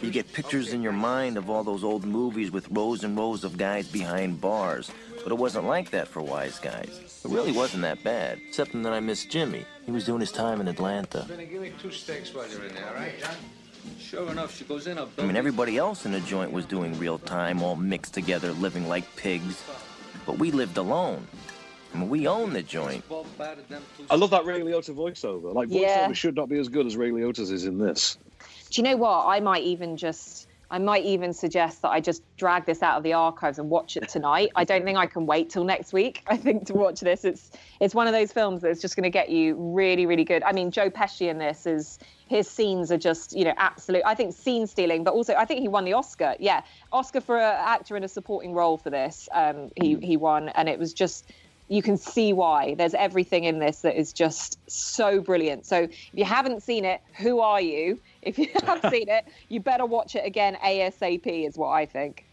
you 0.00 0.10
get 0.12 0.32
pictures 0.32 0.72
in 0.72 0.80
your 0.80 0.92
mind 0.92 1.36
of 1.36 1.50
all 1.50 1.64
those 1.64 1.82
old 1.82 2.04
movies 2.04 2.52
with 2.52 2.68
rows 2.70 3.02
and 3.02 3.18
rows 3.18 3.42
of 3.42 3.58
guys 3.58 3.88
behind 3.88 4.40
bars. 4.40 4.92
But 5.24 5.32
it 5.32 5.38
wasn't 5.38 5.66
like 5.66 5.90
that 5.90 6.06
for 6.06 6.22
Wise 6.22 6.58
Guys. 6.60 7.20
It 7.24 7.30
really 7.30 7.52
wasn't 7.52 7.82
that 7.82 8.02
bad, 8.04 8.40
except 8.48 8.72
that 8.80 8.92
I 8.92 9.00
missed 9.00 9.30
Jimmy. 9.30 9.64
He 9.84 9.92
was 9.92 10.04
doing 10.04 10.20
his 10.20 10.32
time 10.32 10.60
in 10.60 10.68
Atlanta. 10.68 11.24
Vinny, 11.28 11.46
give 11.46 11.62
me 11.62 11.72
two 11.80 11.90
steaks 11.90 12.32
while 12.32 12.48
you're 12.48 12.64
in 12.64 12.74
there, 12.74 12.88
all 12.88 12.94
right, 12.94 13.18
John? 13.20 13.34
Sure 13.98 14.30
enough, 14.30 14.56
she 14.56 14.64
goes 14.64 14.86
in 14.86 14.98
a 14.98 15.06
I 15.18 15.22
mean, 15.22 15.36
everybody 15.36 15.76
else 15.76 16.04
in 16.06 16.12
the 16.12 16.20
joint 16.20 16.52
was 16.52 16.64
doing 16.66 16.98
real 16.98 17.18
time, 17.18 17.62
all 17.62 17.76
mixed 17.76 18.14
together, 18.14 18.52
living 18.52 18.88
like 18.88 19.04
pigs. 19.16 19.62
But 20.26 20.38
we 20.38 20.50
lived 20.50 20.76
alone. 20.76 21.26
I 21.94 21.98
mean, 21.98 22.08
we 22.08 22.26
own 22.26 22.52
the 22.52 22.62
joint. 22.62 23.04
I 24.10 24.14
love 24.16 24.30
that 24.30 24.44
Ray 24.44 24.60
Liotta 24.60 24.94
voiceover. 24.94 25.52
Like, 25.52 25.68
Yeah. 25.70 26.08
voiceover 26.08 26.14
should 26.14 26.36
not 26.36 26.48
be 26.48 26.58
as 26.58 26.68
good 26.68 26.86
as 26.86 26.96
Ray 26.96 27.10
Liotta's 27.10 27.50
is 27.50 27.64
in 27.66 27.78
this. 27.78 28.18
Do 28.70 28.80
you 28.80 28.84
know 28.84 28.96
what? 28.96 29.26
I 29.26 29.40
might 29.40 29.62
even 29.64 29.96
just. 29.96 30.41
I 30.72 30.78
might 30.78 31.04
even 31.04 31.34
suggest 31.34 31.82
that 31.82 31.90
I 31.90 32.00
just 32.00 32.22
drag 32.38 32.64
this 32.64 32.82
out 32.82 32.96
of 32.96 33.02
the 33.02 33.12
archives 33.12 33.58
and 33.58 33.68
watch 33.68 33.98
it 33.98 34.08
tonight. 34.08 34.48
I 34.56 34.64
don't 34.64 34.84
think 34.84 34.96
I 34.96 35.04
can 35.04 35.26
wait 35.26 35.50
till 35.50 35.64
next 35.64 35.92
week. 35.92 36.22
I 36.26 36.38
think 36.38 36.66
to 36.68 36.72
watch 36.72 37.00
this, 37.00 37.26
it's 37.26 37.50
it's 37.78 37.94
one 37.94 38.06
of 38.06 38.14
those 38.14 38.32
films 38.32 38.62
that's 38.62 38.80
just 38.80 38.96
going 38.96 39.04
to 39.04 39.10
get 39.10 39.28
you 39.28 39.54
really, 39.54 40.06
really 40.06 40.24
good. 40.24 40.42
I 40.42 40.52
mean, 40.52 40.70
Joe 40.70 40.88
Pesci 40.88 41.28
in 41.28 41.36
this 41.36 41.66
is 41.66 41.98
his 42.26 42.48
scenes 42.48 42.90
are 42.90 42.96
just 42.96 43.36
you 43.36 43.44
know 43.44 43.52
absolute. 43.58 44.02
I 44.06 44.14
think 44.14 44.34
scene 44.34 44.66
stealing, 44.66 45.04
but 45.04 45.12
also 45.12 45.34
I 45.34 45.44
think 45.44 45.60
he 45.60 45.68
won 45.68 45.84
the 45.84 45.92
Oscar. 45.92 46.36
Yeah, 46.40 46.62
Oscar 46.90 47.20
for 47.20 47.36
an 47.36 47.54
actor 47.58 47.94
in 47.94 48.02
a 48.02 48.08
supporting 48.08 48.54
role 48.54 48.78
for 48.78 48.88
this. 48.88 49.28
Um, 49.32 49.70
he 49.76 49.96
he 49.96 50.16
won, 50.16 50.48
and 50.48 50.70
it 50.70 50.78
was 50.78 50.94
just 50.94 51.30
you 51.72 51.82
can 51.82 51.96
see 51.96 52.34
why. 52.34 52.74
There's 52.74 52.92
everything 52.92 53.44
in 53.44 53.58
this 53.58 53.80
that 53.80 53.98
is 53.98 54.12
just 54.12 54.58
so 54.70 55.22
brilliant. 55.22 55.64
So 55.64 55.84
if 55.84 56.10
you 56.12 56.24
haven't 56.26 56.62
seen 56.62 56.84
it, 56.84 57.00
who 57.16 57.40
are 57.40 57.60
you? 57.60 57.98
If 58.22 58.38
you 58.38 58.46
have 58.62 58.80
seen 58.92 59.08
it, 59.08 59.24
you 59.48 59.58
better 59.58 59.84
watch 59.84 60.14
it 60.14 60.24
again 60.24 60.56
ASAP, 60.64 61.26
is 61.26 61.58
what 61.58 61.70
I 61.70 61.86
think. 61.86 62.24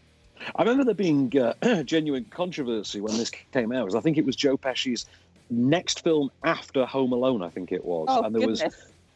I 0.54 0.62
remember 0.62 0.84
there 0.84 0.94
being 0.94 1.32
uh, 1.36 1.82
genuine 1.82 2.26
controversy 2.30 3.00
when 3.00 3.16
this 3.16 3.30
came 3.52 3.72
out. 3.72 3.96
I 3.96 4.00
think 4.00 4.16
it 4.16 4.24
was 4.24 4.36
Joe 4.36 4.56
Pesci's 4.56 5.06
next 5.50 6.04
film 6.04 6.30
after 6.44 6.86
Home 6.86 7.12
Alone. 7.12 7.42
I 7.42 7.48
think 7.48 7.72
it 7.72 7.84
was, 7.84 8.06
Oh, 8.08 8.22
and 8.22 8.32
there 8.32 8.46
was 8.46 8.62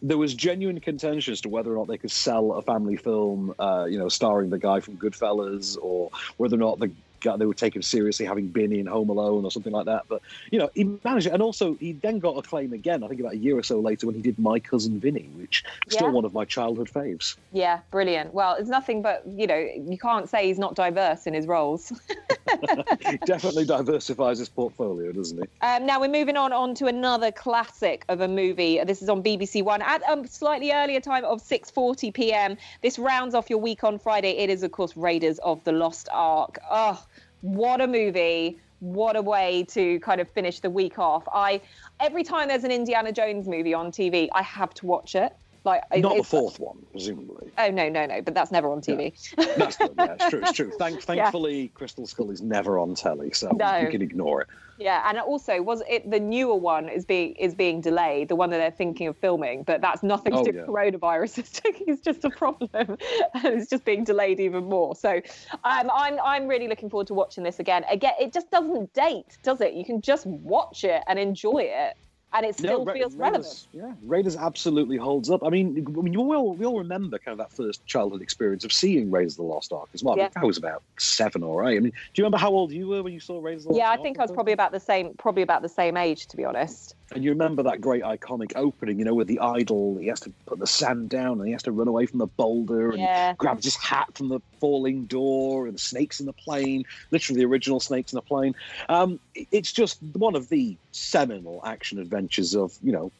there 0.03 0.19
was 0.19 0.35
genuine 0.35 0.81
contention 0.81 1.33
as 1.33 1.41
to 1.43 1.49
whether 1.49 1.73
or 1.73 1.77
not 1.77 1.87
they 1.87 1.97
could 1.97 2.11
sell 2.11 2.53
a 2.53 2.63
family 2.63 2.97
film, 2.97 3.55
uh, 3.59 3.87
you 3.89 3.99
know, 3.99 4.09
starring 4.09 4.51
the 4.51 4.59
guy 4.59 4.81
from 4.81 4.97
Goodfellas, 4.97 5.79
or 5.81 6.11
whether 6.37 6.57
or 6.57 6.59
not 6.59 6.81
the 6.81 6.91
they 7.39 7.47
would 7.47 7.57
take 7.57 7.75
him 7.75 7.83
seriously, 7.83 8.27
having 8.27 8.49
been 8.49 8.73
in 8.73 8.87
Home 8.87 9.09
Alone 9.09 9.45
or 9.45 9.51
something 9.51 9.73
like 9.73 9.87
that. 9.87 10.05
But 10.09 10.23
you 10.51 10.59
know, 10.59 10.71
he 10.75 10.85
managed 11.05 11.27
it, 11.27 11.33
and 11.33 11.43
also 11.43 11.75
he 11.75 11.93
then 11.93 12.19
got 12.19 12.37
a 12.37 12.43
claim 12.43 12.73
again. 12.73 13.03
I 13.03 13.09
think 13.09 13.21
about 13.21 13.33
a 13.33 13.39
year 13.39 13.59
or 13.59 13.63
so 13.63 13.81
later 13.81 14.07
when 14.07 14.15
he 14.15 14.23
did 14.23 14.39
My 14.39 14.61
Cousin 14.61 15.01
Vinny, 15.01 15.29
which 15.37 15.65
is 15.87 15.95
still 15.95 16.11
one 16.11 16.25
of 16.25 16.33
my 16.35 16.45
childhood 16.45 16.91
faves. 16.93 17.37
Yeah, 17.53 17.81
brilliant. 17.91 18.35
Well, 18.35 18.55
it's 18.55 18.69
nothing 18.69 19.03
but, 19.03 19.23
you 19.27 19.47
know, 19.47 19.57
you 19.57 19.99
can't 19.99 20.29
say 20.29 20.47
he's 20.47 20.59
not 20.59 20.75
diverse 20.75 21.27
in 21.27 21.35
his 21.35 21.47
roles. 21.47 21.93
definitely 23.27 23.65
diversifies 23.65 24.39
his 24.39 24.49
portfolio, 24.49 25.13
doesn't 25.13 25.39
he? 25.39 25.67
Um, 25.67 25.87
now 25.87 26.01
we're 26.01 26.09
moving 26.09 26.37
on 26.37 26.53
on 26.53 26.75
to 26.77 26.87
another 26.87 27.33
classic 27.33 28.05
of 28.09 28.21
a 28.21 28.29
movie. 28.29 28.83
This 28.85 29.03
is 29.03 29.09
on 29.09 29.23
BBC 29.23 29.63
One 29.63 29.83
at 29.83 30.03
a 30.09 30.27
slightly 30.29 30.73
earlier 30.73 31.01
time 31.01 31.25
of 31.25 31.43
6:40 31.43 32.13
p.m. 32.13 32.57
This 32.83 32.99
rounds 32.99 33.35
off 33.35 33.51
your 33.51 33.59
week 33.59 33.85
on 33.85 33.99
Friday. 33.99 34.33
It 34.39 34.51
is, 34.51 34.63
of 34.63 34.73
course, 34.73 34.97
Raiders 34.97 35.39
of 35.39 35.63
the 35.65 35.73
Lost 35.73 36.09
Ark. 36.13 36.59
Oh, 36.71 37.03
what 37.45 37.83
a 37.83 37.87
movie! 37.87 38.59
What 38.81 39.17
a 39.17 39.23
way 39.23 39.65
to 39.69 40.01
kind 40.01 40.19
of 40.19 40.31
finish 40.31 40.61
the 40.61 40.71
week 40.71 40.99
off. 40.99 41.25
I 41.31 41.61
every 42.01 42.23
time 42.23 42.49
there's 42.49 42.65
an 42.65 42.71
Indiana 42.71 43.13
Jones 43.13 43.47
movie 43.47 43.75
on 43.75 43.93
TV, 43.93 44.29
I 44.33 44.41
have 44.43 44.73
to 44.75 44.87
watch 44.87 45.15
it. 45.15 45.37
Like 45.65 45.83
Not 45.97 46.19
the 46.19 46.23
fourth 46.23 46.61
one, 46.61 46.85
presumably. 46.93 47.51
Oh 47.57 47.71
no, 47.71 47.89
no, 47.89 48.05
no! 48.05 48.21
But 48.21 48.35
that's 48.35 48.53
never 48.53 48.71
on 48.71 48.83
TV. 48.83 49.15
That's 49.57 49.79
good. 49.79 49.95
Yeah, 49.97 50.15
it's 50.19 50.29
true. 50.29 50.41
It's 50.43 50.53
true. 50.53 50.71
Thank, 50.79 50.97
Yeah. 50.97 51.01
thankfully, 51.07 51.69
Crystal 51.69 52.07
Skull 52.07 52.31
is 52.31 52.43
never 52.43 52.79
on 52.79 52.95
telly, 52.95 53.33
so 53.33 53.49
No. 53.49 53.79
you 53.79 53.89
can 53.89 54.03
ignore 54.03 54.43
it. 54.43 54.49
Yeah, 54.77 55.09
and 55.09 55.19
also 55.19 55.63
was 55.63 55.83
it 55.89 56.11
the 56.11 56.21
newer 56.21 56.57
one 56.57 56.89
is 56.91 57.07
being 57.07 57.35
is 57.37 57.55
being 57.55 57.81
delayed, 57.81 58.29
the 58.29 58.37
one 58.37 58.51
that 58.51 58.59
they're 58.59 58.71
thinking 58.73 59.07
of 59.07 59.17
filming, 59.17 59.63
but 59.63 59.81
that's 59.81 60.03
nothing 60.03 60.33
to 60.35 60.39
Oh, 60.41 60.45
do 60.45 60.53
yeah. 60.55 60.65
with 60.67 60.71
coronavirus. 61.01 61.39
It's, 61.39 61.61
it's 61.65 62.01
just 62.03 62.25
a 62.25 62.31
problem, 62.31 62.69
and 62.75 62.99
it's 63.45 63.71
just 63.71 63.87
being 63.87 64.05
delayed 64.05 64.41
even 64.41 64.65
more. 64.65 64.95
So, 64.95 65.23
um, 65.65 65.91
I'm 65.95 66.19
I'm 66.23 66.47
really 66.47 66.69
looking 66.69 66.91
forward 66.91 67.07
to 67.07 67.15
watching 67.15 67.43
this 67.43 67.59
again. 67.59 67.85
Again, 67.89 68.13
it 68.21 68.35
just 68.35 68.51
doesn't 68.51 68.93
date, 68.93 69.39
does 69.43 69.63
it? 69.63 69.73
You 69.73 69.85
can 69.87 70.03
just 70.03 70.27
watch 70.27 70.85
it 70.85 71.03
and 71.07 71.19
enjoy 71.19 71.61
it, 71.71 71.97
and 72.35 72.45
it 72.45 72.57
still 72.57 72.85
Ra- 72.85 72.93
feels 72.93 73.15
Raiders, 73.15 73.69
relevant. 73.73 73.99
Yeah, 74.01 74.09
Raiders 74.09 74.37
absolutely 74.37 74.97
holds 74.97 75.31
up. 75.31 75.43
I 75.45 75.51
mean, 75.51 75.85
I 75.87 76.01
mean, 76.03 76.13
you 76.13 76.21
all 76.21 76.55
we 76.55 76.67
all 76.67 76.79
remember 76.79 77.19
kind 77.19 77.33
of 77.33 77.39
that 77.39 77.53
first 77.57 77.87
childhood 77.87 78.23
experience 78.23 78.65
of 78.65 78.73
seeing 78.73 79.11
Raiders 79.11 79.35
of 79.35 79.37
the 79.39 79.43
Lost 79.45 79.73
Ark 79.73 79.89
as 79.95 80.03
well. 80.03 80.15
I, 80.15 80.25
Yeah. 80.25 80.29
I 80.37 80.45
was 80.45 80.59
about 80.59 80.83
seven 80.99 81.43
or 81.43 81.65
eight. 81.67 81.77
I 81.77 81.81
mean, 81.81 81.93
do 81.93 82.23
you 82.23 82.25
remember 82.25 82.39
how 82.39 82.51
old 82.51 82.73
you 82.73 82.89
were 82.89 83.03
when 83.03 83.13
you 83.13 83.21
saw 83.21 83.41
Raiders 83.41 83.63
of 83.65 83.69
the 83.69 83.79
Lost 83.79 83.83
Ark? 83.83 83.97
Yeah, 83.97 84.01
I 84.01 84.03
think 84.03 84.19
I 84.19 84.23
was 84.23 84.33
probably 84.33 84.53
about 84.53 84.73
the 84.73 84.81
same, 84.81 85.15
probably 85.19 85.43
about 85.43 85.63
the 85.63 85.69
same 85.69 85.97
age, 85.97 86.27
to 86.29 86.37
be 86.37 86.45
honest. 86.45 86.95
And 87.15 87.23
you 87.23 87.31
remember 87.31 87.63
that 87.63 87.81
great 87.81 88.03
iconic 88.03 88.53
opening, 88.57 88.99
you 88.99 89.05
know, 89.05 89.15
with 89.15 89.29
the 89.29 89.39
idol, 89.39 89.99
he 89.99 90.09
has 90.09 90.21
to 90.21 90.33
put 90.47 90.59
the 90.59 90.67
sand 90.67 91.11
down 91.11 91.39
and 91.39 91.47
he 91.47 91.53
has 91.53 91.63
to 91.65 91.73
run 91.73 91.87
away 91.87 92.07
from 92.07 92.19
the 92.19 92.27
boulder 92.27 92.91
and 92.91 92.99
Yeah. 92.99 93.35
grabs 93.35 93.65
his 93.65 93.77
hat 93.77 94.09
from 94.15 94.29
the 94.29 94.41
falling 94.65 95.05
door 95.05 95.67
and 95.67 95.79
snakes 95.79 96.21
in 96.21 96.25
the 96.25 96.33
plane, 96.33 96.87
literally 97.11 97.39
the 97.39 97.47
original 97.47 97.81
snakes 97.81 98.15
in 98.15 98.17
the 98.17 98.23
plane. 98.23 98.55
Um, 98.89 99.21
it's 99.35 99.71
just 99.71 100.03
one 100.15 100.35
of 100.35 100.49
the 100.49 100.75
seminal 100.93 101.61
action 101.67 101.99
adventures 101.99 102.57
of, 102.57 102.73
you 102.83 102.91
know, 102.91 103.13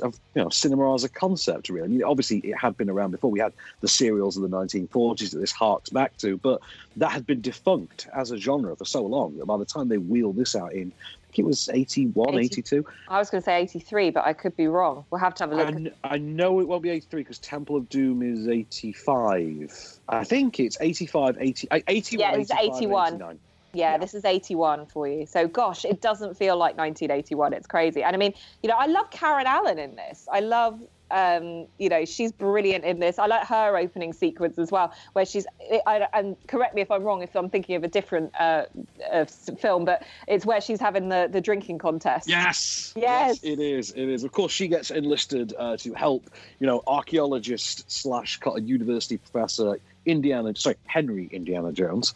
of 0.00 0.16
you 0.36 0.42
know 0.42 0.48
cinema 0.48 0.94
as 0.94 1.02
a 1.02 1.08
concept 1.08 1.70
really. 1.70 1.86
I 1.86 1.88
mean, 1.88 2.04
obviously 2.04 2.38
it 2.38 2.56
had 2.56 2.76
been 2.76 2.88
around 2.88 3.10
before. 3.10 3.32
We 3.32 3.40
had 3.40 3.52
the 3.80 3.88
serials 3.88 4.36
of 4.36 4.48
the 4.48 4.56
1940s 4.56 5.32
that 5.32 5.40
this 5.40 5.50
harks 5.50 5.90
back 5.90 6.16
to, 6.18 6.36
but 6.36 6.60
that 6.98 7.10
had 7.10 7.26
been 7.26 7.40
defunct 7.40 8.06
as 8.14 8.30
a 8.30 8.36
genre 8.36 8.76
for 8.76 8.84
so 8.84 9.04
long 9.04 9.36
that 9.38 9.46
by 9.46 9.56
the 9.56 9.64
time 9.64 9.88
they 9.88 9.98
wheeled 9.98 10.36
this 10.36 10.54
out 10.54 10.72
in, 10.72 10.92
it 11.38 11.44
was 11.44 11.68
81, 11.72 12.34
80. 12.34 12.38
82. 12.38 12.86
I 13.08 13.18
was 13.18 13.30
going 13.30 13.40
to 13.40 13.44
say 13.44 13.60
83, 13.62 14.10
but 14.10 14.24
I 14.24 14.32
could 14.32 14.56
be 14.56 14.66
wrong. 14.66 15.04
We'll 15.10 15.20
have 15.20 15.34
to 15.36 15.44
have 15.44 15.52
a 15.52 15.54
look. 15.54 15.92
I, 16.04 16.14
I 16.14 16.18
know 16.18 16.60
it 16.60 16.68
won't 16.68 16.82
be 16.82 16.90
83 16.90 17.22
because 17.22 17.38
Temple 17.38 17.76
of 17.76 17.88
Doom 17.88 18.22
is 18.22 18.48
85. 18.48 20.00
I 20.08 20.24
think 20.24 20.60
it's 20.60 20.76
85, 20.80 21.36
80, 21.40 21.70
uh, 21.70 21.80
81, 21.88 22.20
Yeah, 22.20 22.40
it's 22.40 22.50
81. 22.50 23.14
89. 23.14 23.38
Yeah, 23.74 23.96
this 23.96 24.12
is 24.12 24.24
81 24.24 24.86
for 24.86 25.08
you. 25.08 25.24
So, 25.26 25.48
gosh, 25.48 25.84
it 25.84 26.02
doesn't 26.02 26.36
feel 26.36 26.56
like 26.56 26.76
1981. 26.76 27.54
It's 27.54 27.66
crazy. 27.66 28.02
And 28.02 28.14
I 28.14 28.18
mean, 28.18 28.34
you 28.62 28.68
know, 28.68 28.76
I 28.76 28.86
love 28.86 29.10
Karen 29.10 29.46
Allen 29.46 29.78
in 29.78 29.96
this. 29.96 30.28
I 30.30 30.40
love, 30.40 30.80
um, 31.12 31.66
you 31.78 31.88
know, 31.88 32.04
she's 32.04 32.32
brilliant 32.32 32.84
in 32.84 32.98
this. 32.98 33.18
I 33.18 33.26
like 33.26 33.46
her 33.46 33.76
opening 33.76 34.12
sequence 34.12 34.58
as 34.58 34.72
well, 34.72 34.92
where 35.12 35.24
she's, 35.24 35.46
I, 35.86 36.08
and 36.12 36.36
correct 36.48 36.74
me 36.74 36.80
if 36.80 36.90
I'm 36.90 37.04
wrong 37.04 37.22
if 37.22 37.36
I'm 37.36 37.50
thinking 37.50 37.76
of 37.76 37.84
a 37.84 37.88
different 37.88 38.32
uh, 38.40 38.64
uh, 39.12 39.26
film, 39.26 39.84
but 39.84 40.04
it's 40.26 40.46
where 40.46 40.60
she's 40.60 40.80
having 40.80 41.10
the, 41.10 41.28
the 41.30 41.40
drinking 41.40 41.78
contest. 41.78 42.28
Yes. 42.28 42.94
Yes. 42.96 43.44
it 43.44 43.60
is. 43.60 43.92
It 43.92 44.08
is. 44.08 44.24
Of 44.24 44.32
course, 44.32 44.52
she 44.52 44.68
gets 44.68 44.90
enlisted 44.90 45.54
uh, 45.58 45.76
to 45.78 45.92
help, 45.92 46.30
you 46.58 46.66
know, 46.66 46.82
archaeologist 46.86 47.90
slash 47.90 48.40
university 48.56 49.18
professor 49.18 49.78
Indiana, 50.04 50.54
sorry, 50.56 50.76
Henry 50.86 51.26
Indiana 51.26 51.72
Jones, 51.72 52.12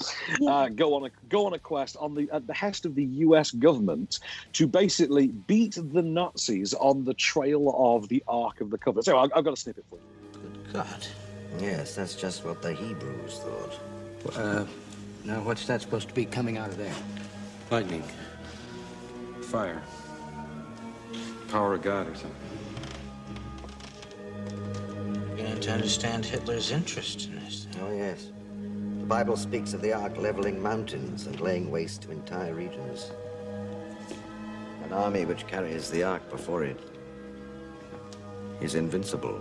uh, 0.46 0.68
go 0.68 0.94
on 0.94 1.07
a 1.07 1.11
go 1.29 1.46
on 1.46 1.55
a 1.55 1.59
quest 1.59 1.96
on 2.01 2.14
the 2.14 2.29
at 2.33 2.42
the 2.42 2.53
behest 2.53 2.85
of 2.85 2.94
the 2.94 3.05
U.S. 3.05 3.51
government 3.53 4.18
to 4.55 4.66
basically 4.66 5.29
beat 5.29 5.77
the 5.77 6.03
Nazis 6.03 6.75
on 6.75 7.05
the 7.05 7.14
trail 7.14 7.75
of 7.77 8.09
the 8.09 8.22
Ark 8.27 8.61
of 8.61 8.70
the 8.70 8.79
Covenant. 8.79 9.05
So 9.05 9.18
I've, 9.18 9.31
I've 9.35 9.44
got 9.44 9.53
a 9.53 9.57
snippet 9.57 9.85
for 9.88 9.96
you. 9.96 10.40
Good 10.40 10.72
God. 10.72 11.07
Yes, 11.61 11.94
that's 11.94 12.14
just 12.14 12.44
what 12.44 12.62
the 12.62 12.72
Hebrews 12.72 13.38
thought. 13.38 14.37
Uh, 14.37 14.64
now 15.25 15.40
what's 15.42 15.66
that 15.66 15.81
supposed 15.81 16.09
to 16.09 16.14
be 16.14 16.25
coming 16.25 16.59
out 16.59 16.68
of 16.68 16.77
there? 16.77 16.94
Lightning. 17.70 18.03
Fire. 19.42 19.83
Power 21.49 21.75
of 21.75 21.83
God 21.83 22.09
or 22.09 22.14
something. 22.14 22.33
Beginning 25.35 25.61
to 25.61 25.72
understand 25.72 26.25
Hitler's 26.25 26.70
interest 26.72 27.29
in 27.29 27.36
this. 27.36 27.36
Oh, 27.83 27.93
yes. 27.93 28.33
The 29.01 29.07
Bible 29.07 29.37
speaks 29.37 29.75
of 29.75 29.83
the 29.83 29.93
Ark 29.93 30.17
leveling 30.17 30.62
mountains 30.62 31.27
and 31.27 31.41
laying 31.41 31.71
waste 31.71 32.03
to 32.03 32.11
entire 32.11 32.55
regions. 32.55 33.11
An 34.85 34.93
army 34.93 35.25
which 35.25 35.47
carries 35.47 35.91
the 35.91 36.03
Ark 36.03 36.29
before 36.31 36.65
it 36.65 36.81
is 38.61 38.75
invincible. 38.75 39.41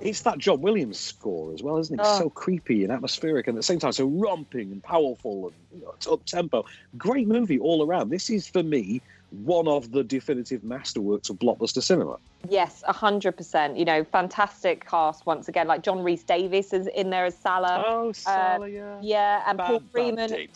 It's 0.00 0.22
that 0.22 0.38
John 0.38 0.60
Williams 0.60 0.98
score 0.98 1.52
as 1.52 1.62
well, 1.62 1.78
isn't 1.78 1.98
it? 1.98 2.04
Oh. 2.04 2.18
so 2.18 2.26
ah. 2.26 2.30
creepy 2.30 2.84
and 2.84 2.92
atmospheric, 2.92 3.46
and 3.46 3.56
at 3.56 3.58
the 3.58 3.62
same 3.62 3.78
time 3.78 3.92
so 3.92 4.06
romping 4.06 4.72
and 4.72 4.82
powerful 4.82 5.48
and 5.48 5.80
you 5.80 5.86
know, 5.86 6.12
up 6.12 6.24
tempo. 6.24 6.64
Great 6.96 7.28
movie 7.28 7.58
all 7.58 7.84
around. 7.84 8.10
This 8.10 8.30
is 8.30 8.48
for 8.48 8.62
me 8.62 9.00
one 9.30 9.68
of 9.68 9.92
the 9.92 10.02
definitive 10.02 10.62
masterworks 10.62 11.30
of 11.30 11.38
blockbuster 11.38 11.82
cinema. 11.82 12.16
Yes, 12.48 12.82
a 12.88 12.92
hundred 12.92 13.36
percent. 13.36 13.76
You 13.76 13.84
know, 13.84 14.04
fantastic 14.04 14.88
cast 14.88 15.26
once 15.26 15.48
again. 15.48 15.66
Like 15.66 15.82
John 15.82 16.02
Rhys-Davies 16.02 16.72
is 16.72 16.86
in 16.88 17.10
there 17.10 17.26
as 17.26 17.36
Salah. 17.36 17.84
Oh, 17.86 18.08
uh, 18.08 18.12
Salah, 18.12 18.68
yeah. 18.68 18.98
Yeah, 19.00 19.42
and 19.46 19.58
Paul 19.58 19.80
Bad, 19.80 20.16
bad 20.16 20.30
Freeman. 20.30 20.48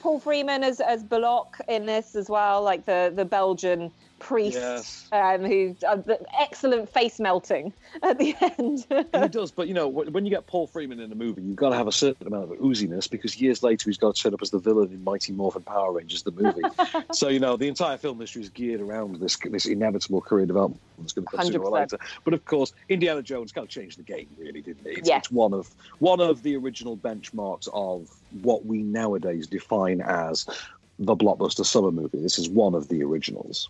Paul 0.00 0.18
Freeman 0.18 0.64
as 0.64 0.80
as 0.80 1.04
Belloq 1.04 1.60
in 1.68 1.86
this 1.86 2.14
as 2.14 2.28
well, 2.28 2.62
like 2.62 2.84
the 2.84 3.12
the 3.14 3.24
Belgian 3.24 3.90
priest 4.22 4.56
Yes. 4.56 5.08
um, 5.12 5.44
who 5.44 5.74
uh, 5.86 5.98
excellent 6.38 6.88
face 6.88 7.18
melting 7.18 7.72
at 8.02 8.18
the 8.18 8.34
end. 8.40 8.86
he 9.22 9.28
does, 9.28 9.50
but 9.50 9.66
you 9.68 9.74
know, 9.74 9.88
when 9.88 10.24
you 10.24 10.30
get 10.30 10.46
Paul 10.46 10.66
Freeman 10.68 11.00
in 11.00 11.10
a 11.10 11.14
movie, 11.14 11.42
you've 11.42 11.56
got 11.56 11.70
to 11.70 11.76
have 11.76 11.88
a 11.88 11.92
certain 11.92 12.26
amount 12.26 12.52
of 12.52 12.58
ooziness 12.58 13.10
because 13.10 13.40
years 13.40 13.62
later 13.62 13.90
he's 13.90 13.98
got 13.98 14.14
to 14.14 14.22
turn 14.22 14.32
up 14.32 14.40
as 14.42 14.50
the 14.50 14.58
villain 14.58 14.92
in 14.92 15.02
Mighty 15.02 15.32
Morphin 15.32 15.62
Power 15.62 15.92
Rangers, 15.92 16.22
the 16.22 16.30
movie. 16.30 16.62
so 17.12 17.28
you 17.28 17.40
know, 17.40 17.56
the 17.56 17.68
entire 17.68 17.96
film 17.98 18.20
history 18.20 18.42
is 18.42 18.48
geared 18.48 18.80
around 18.80 19.16
this 19.20 19.36
this 19.50 19.66
inevitable 19.66 20.20
career 20.20 20.46
development 20.46 20.80
that's 20.98 21.12
going 21.12 21.26
to 21.26 21.36
come 21.36 21.46
sooner 21.46 21.58
or 21.58 21.70
later. 21.72 21.98
But 22.24 22.34
of 22.34 22.44
course, 22.44 22.72
Indiana 22.88 23.22
Jones 23.22 23.50
kind 23.52 23.64
of 23.64 23.70
changed 23.70 23.98
the 23.98 24.04
game, 24.04 24.28
really, 24.38 24.62
didn't 24.62 24.86
it? 24.86 24.98
It's, 24.98 25.08
Yeah. 25.08 25.18
it's 25.18 25.30
one 25.30 25.52
of 25.52 25.68
one 25.98 26.20
of 26.20 26.42
the 26.42 26.56
original 26.56 26.96
benchmarks 26.96 27.68
of 27.72 28.08
what 28.42 28.64
we 28.64 28.82
nowadays 28.82 29.46
define 29.46 30.00
as 30.00 30.46
the 30.98 31.16
blockbuster 31.16 31.64
summer 31.64 31.90
movie. 31.90 32.20
This 32.20 32.38
is 32.38 32.48
one 32.48 32.74
of 32.74 32.88
the 32.88 33.02
originals. 33.02 33.68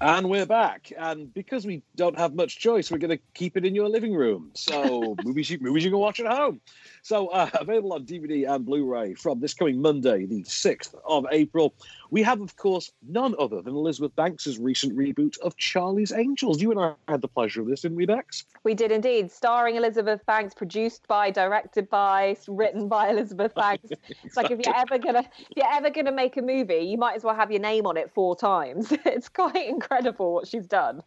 And 0.00 0.28
we're 0.28 0.46
back. 0.46 0.92
And 0.98 1.32
because 1.32 1.64
we 1.64 1.82
don't 1.94 2.18
have 2.18 2.34
much 2.34 2.58
choice, 2.58 2.90
we're 2.90 2.98
going 2.98 3.16
to 3.16 3.22
keep 3.32 3.56
it 3.56 3.64
in 3.64 3.74
your 3.74 3.88
living 3.88 4.14
room. 4.14 4.50
So 4.54 5.16
movies, 5.24 5.48
you, 5.48 5.58
movies 5.60 5.84
you 5.84 5.90
can 5.90 5.98
watch 5.98 6.20
at 6.20 6.26
home. 6.26 6.60
So 7.06 7.28
uh, 7.28 7.48
available 7.60 7.92
on 7.92 8.04
DVD 8.04 8.52
and 8.52 8.66
Blu-ray 8.66 9.14
from 9.14 9.38
this 9.38 9.54
coming 9.54 9.80
Monday, 9.80 10.26
the 10.26 10.42
6th 10.42 10.92
of 11.04 11.24
April. 11.30 11.72
We 12.10 12.20
have, 12.24 12.40
of 12.40 12.56
course, 12.56 12.90
none 13.08 13.36
other 13.38 13.62
than 13.62 13.76
Elizabeth 13.76 14.14
Banks's 14.16 14.58
recent 14.58 14.96
reboot 14.96 15.38
of 15.38 15.56
Charlie's 15.56 16.12
Angels. 16.12 16.60
You 16.60 16.72
and 16.72 16.80
I 16.80 16.94
had 17.06 17.20
the 17.20 17.28
pleasure 17.28 17.60
of 17.60 17.68
this, 17.68 17.82
didn't 17.82 17.96
we, 17.96 18.06
Bex? 18.06 18.44
we 18.66 18.74
did 18.74 18.90
indeed, 18.90 19.30
starring 19.30 19.76
Elizabeth 19.76 20.26
Banks, 20.26 20.52
produced 20.52 21.06
by, 21.06 21.30
directed 21.30 21.88
by, 21.88 22.36
written 22.48 22.88
by 22.88 23.08
Elizabeth 23.10 23.54
Banks. 23.54 23.92
It's 24.24 24.36
like 24.36 24.50
if 24.50 24.66
you're 24.66 24.76
ever 24.76 24.98
gonna 24.98 25.24
if 25.38 25.56
you're 25.56 25.72
ever 25.72 25.88
gonna 25.90 26.10
make 26.10 26.36
a 26.36 26.42
movie, 26.42 26.80
you 26.80 26.98
might 26.98 27.14
as 27.14 27.22
well 27.22 27.36
have 27.36 27.52
your 27.52 27.60
name 27.60 27.86
on 27.86 27.96
it 27.96 28.10
four 28.12 28.34
times. 28.34 28.92
It's 29.06 29.28
quite 29.28 29.68
incredible 29.68 30.34
what 30.34 30.48
she's 30.48 30.66
done. 30.66 31.00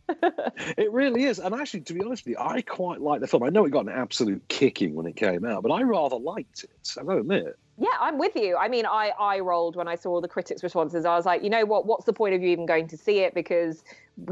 It 0.77 0.91
really 0.91 1.25
is. 1.25 1.37
And 1.37 1.53
actually, 1.53 1.81
to 1.81 1.93
be 1.93 2.01
honest 2.01 2.25
with 2.25 2.31
you, 2.31 2.37
I 2.39 2.61
quite 2.61 3.01
like 3.01 3.19
the 3.19 3.27
film. 3.27 3.43
I 3.43 3.49
know 3.49 3.65
it 3.65 3.71
got 3.71 3.85
an 3.85 3.91
absolute 3.91 4.41
kicking 4.47 4.95
when 4.95 5.05
it 5.05 5.17
came 5.17 5.43
out, 5.43 5.61
but 5.63 5.71
I 5.71 5.81
rather 5.89 6.17
liked 6.17 6.63
it. 6.63 6.97
I 6.99 7.03
gotta 7.03 7.19
admit. 7.19 7.57
Yeah, 7.77 7.87
I'm 7.99 8.17
with 8.17 8.35
you. 8.35 8.57
I 8.57 8.67
mean, 8.67 8.85
I 8.85 9.11
I 9.17 9.39
rolled 9.39 9.75
when 9.75 9.87
I 9.87 9.95
saw 9.95 10.09
all 10.09 10.21
the 10.21 10.27
critics' 10.27 10.63
responses. 10.63 11.05
I 11.05 11.15
was 11.15 11.25
like, 11.25 11.43
you 11.43 11.49
know 11.49 11.65
what? 11.65 11.85
What's 11.85 12.05
the 12.05 12.13
point 12.13 12.35
of 12.35 12.41
you 12.41 12.49
even 12.49 12.65
going 12.65 12.87
to 12.89 12.97
see 12.97 13.19
it? 13.19 13.33
Because 13.33 13.83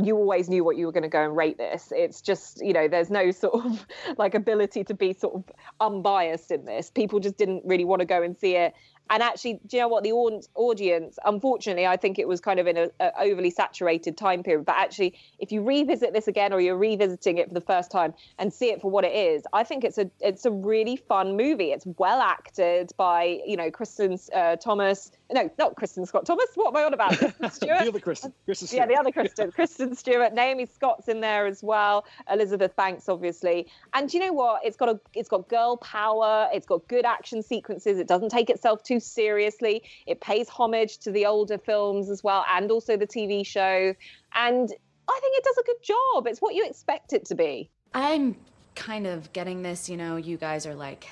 you 0.02 0.18
always 0.18 0.50
knew 0.50 0.66
what 0.66 0.76
you 0.76 0.86
were 0.86 0.92
going 0.92 1.04
to 1.04 1.10
go 1.10 1.24
and 1.24 1.36
rate 1.36 1.58
this. 1.58 1.94
It's 1.96 2.20
just, 2.22 2.62
you 2.62 2.74
know, 2.74 2.90
there's 2.90 3.10
no 3.10 3.32
sort 3.44 3.66
of 3.66 3.86
like 4.18 4.36
ability 4.36 4.84
to 4.86 4.94
be 4.94 5.14
sort 5.14 5.36
of 5.36 5.44
unbiased 5.80 6.52
in 6.52 6.66
this. 6.66 6.90
People 6.90 7.20
just 7.20 7.38
didn't 7.38 7.64
really 7.66 7.86
want 7.86 8.02
to 8.02 8.06
go 8.06 8.22
and 8.22 8.38
see 8.38 8.56
it. 8.56 8.74
And 9.10 9.24
actually, 9.24 9.60
do 9.66 9.78
you 9.78 9.84
know 9.84 9.88
what? 9.88 10.04
The 10.04 10.12
audience, 10.12 11.20
unfortunately, 11.26 11.86
I 11.86 11.98
think 11.98 12.20
it 12.20 12.28
was 12.28 12.42
kind 12.42 12.60
of 12.60 12.68
in 12.68 12.78
a, 12.78 12.90
a 13.00 13.22
overly 13.22 13.50
saturated 13.50 14.18
time 14.18 14.44
period. 14.44 14.66
But 14.66 14.76
actually, 14.76 15.18
if 15.40 15.52
you 15.52 15.64
revisit 15.64 16.14
this 16.14 16.28
again, 16.28 16.54
or 16.54 16.60
you're 16.60 16.78
revisiting 16.78 17.38
it 17.38 17.48
for 17.48 17.54
the 17.54 17.62
first 17.62 17.92
time 17.92 18.14
and 18.40 18.54
see 18.54 18.70
it 18.70 18.82
for 18.82 18.92
what 18.92 19.04
it 19.04 19.14
is, 19.16 19.44
I 19.54 19.64
think 19.64 19.84
it's 19.84 19.98
a 19.98 20.10
it's 20.20 20.46
a 20.46 20.52
really 20.52 20.96
fun 20.96 21.38
movie. 21.38 21.72
It's 21.72 21.86
well 21.98 22.22
acted 22.22 22.92
by 22.98 23.40
you 23.46 23.58
know 23.58 23.72
Kristen 23.72 24.18
uh, 24.34 24.56
Thomas. 24.58 25.12
No, 25.32 25.50
not 25.58 25.76
Kristen 25.76 26.06
Scott 26.06 26.26
Thomas. 26.26 26.48
What 26.56 26.70
am 26.70 26.78
I 26.78 26.84
on 26.84 26.94
about? 26.94 27.18
Kristen 27.18 27.52
Stewart. 27.52 27.80
the 27.80 27.88
other 27.88 28.00
Kristen. 28.00 28.34
Kristen 28.46 28.78
Yeah, 28.78 28.86
the 28.86 28.96
other 28.96 29.12
Kristen, 29.12 29.52
Kristen 29.52 29.96
Stewart, 29.96 30.34
Naomi 30.34 30.66
Scott's 30.66 31.08
in 31.08 31.22
there 31.22 31.46
as 31.46 31.62
well, 31.62 32.06
Elizabeth 32.32 32.76
Banks, 32.76 33.10
obviously. 33.10 33.68
And 33.94 34.10
do 34.10 34.18
you 34.18 34.26
know 34.26 34.34
what? 34.34 34.62
It's 34.64 34.78
got 34.78 34.90
a, 34.90 35.00
it's 35.14 35.30
got 35.30 35.48
girl 35.50 35.78
power. 35.78 36.50
It's 36.54 36.66
got 36.66 36.88
good 36.88 37.06
action 37.06 37.44
sequences. 37.44 38.00
It 38.00 38.08
doesn't 38.08 38.30
take 38.30 38.50
itself 38.50 38.84
too 38.84 38.97
seriously. 39.00 39.84
It 40.06 40.22
pays 40.22 40.50
homage 40.50 40.98
to 41.00 41.12
the 41.12 41.26
older 41.26 41.58
films 41.58 42.10
as 42.10 42.24
well, 42.24 42.46
and 42.50 42.72
also 42.72 42.98
the 42.98 43.08
TV 43.08 43.46
show. 43.46 43.94
And 44.34 44.74
I 45.10 45.20
think 45.22 45.38
it 45.38 45.44
does 45.44 45.58
a 45.58 45.64
good 45.64 45.84
job. 45.84 46.28
It's 46.28 46.42
what 46.42 46.56
you 46.56 46.66
expect 46.66 47.14
it 47.14 47.26
to 47.26 47.36
be. 47.36 47.70
I'm 47.94 48.36
kind 48.76 49.08
of 49.08 49.32
getting 49.34 49.64
this, 49.64 49.90
you 49.90 49.98
know, 49.98 50.18
you 50.18 50.38
guys 50.38 50.66
are 50.66 50.76
like 50.76 51.08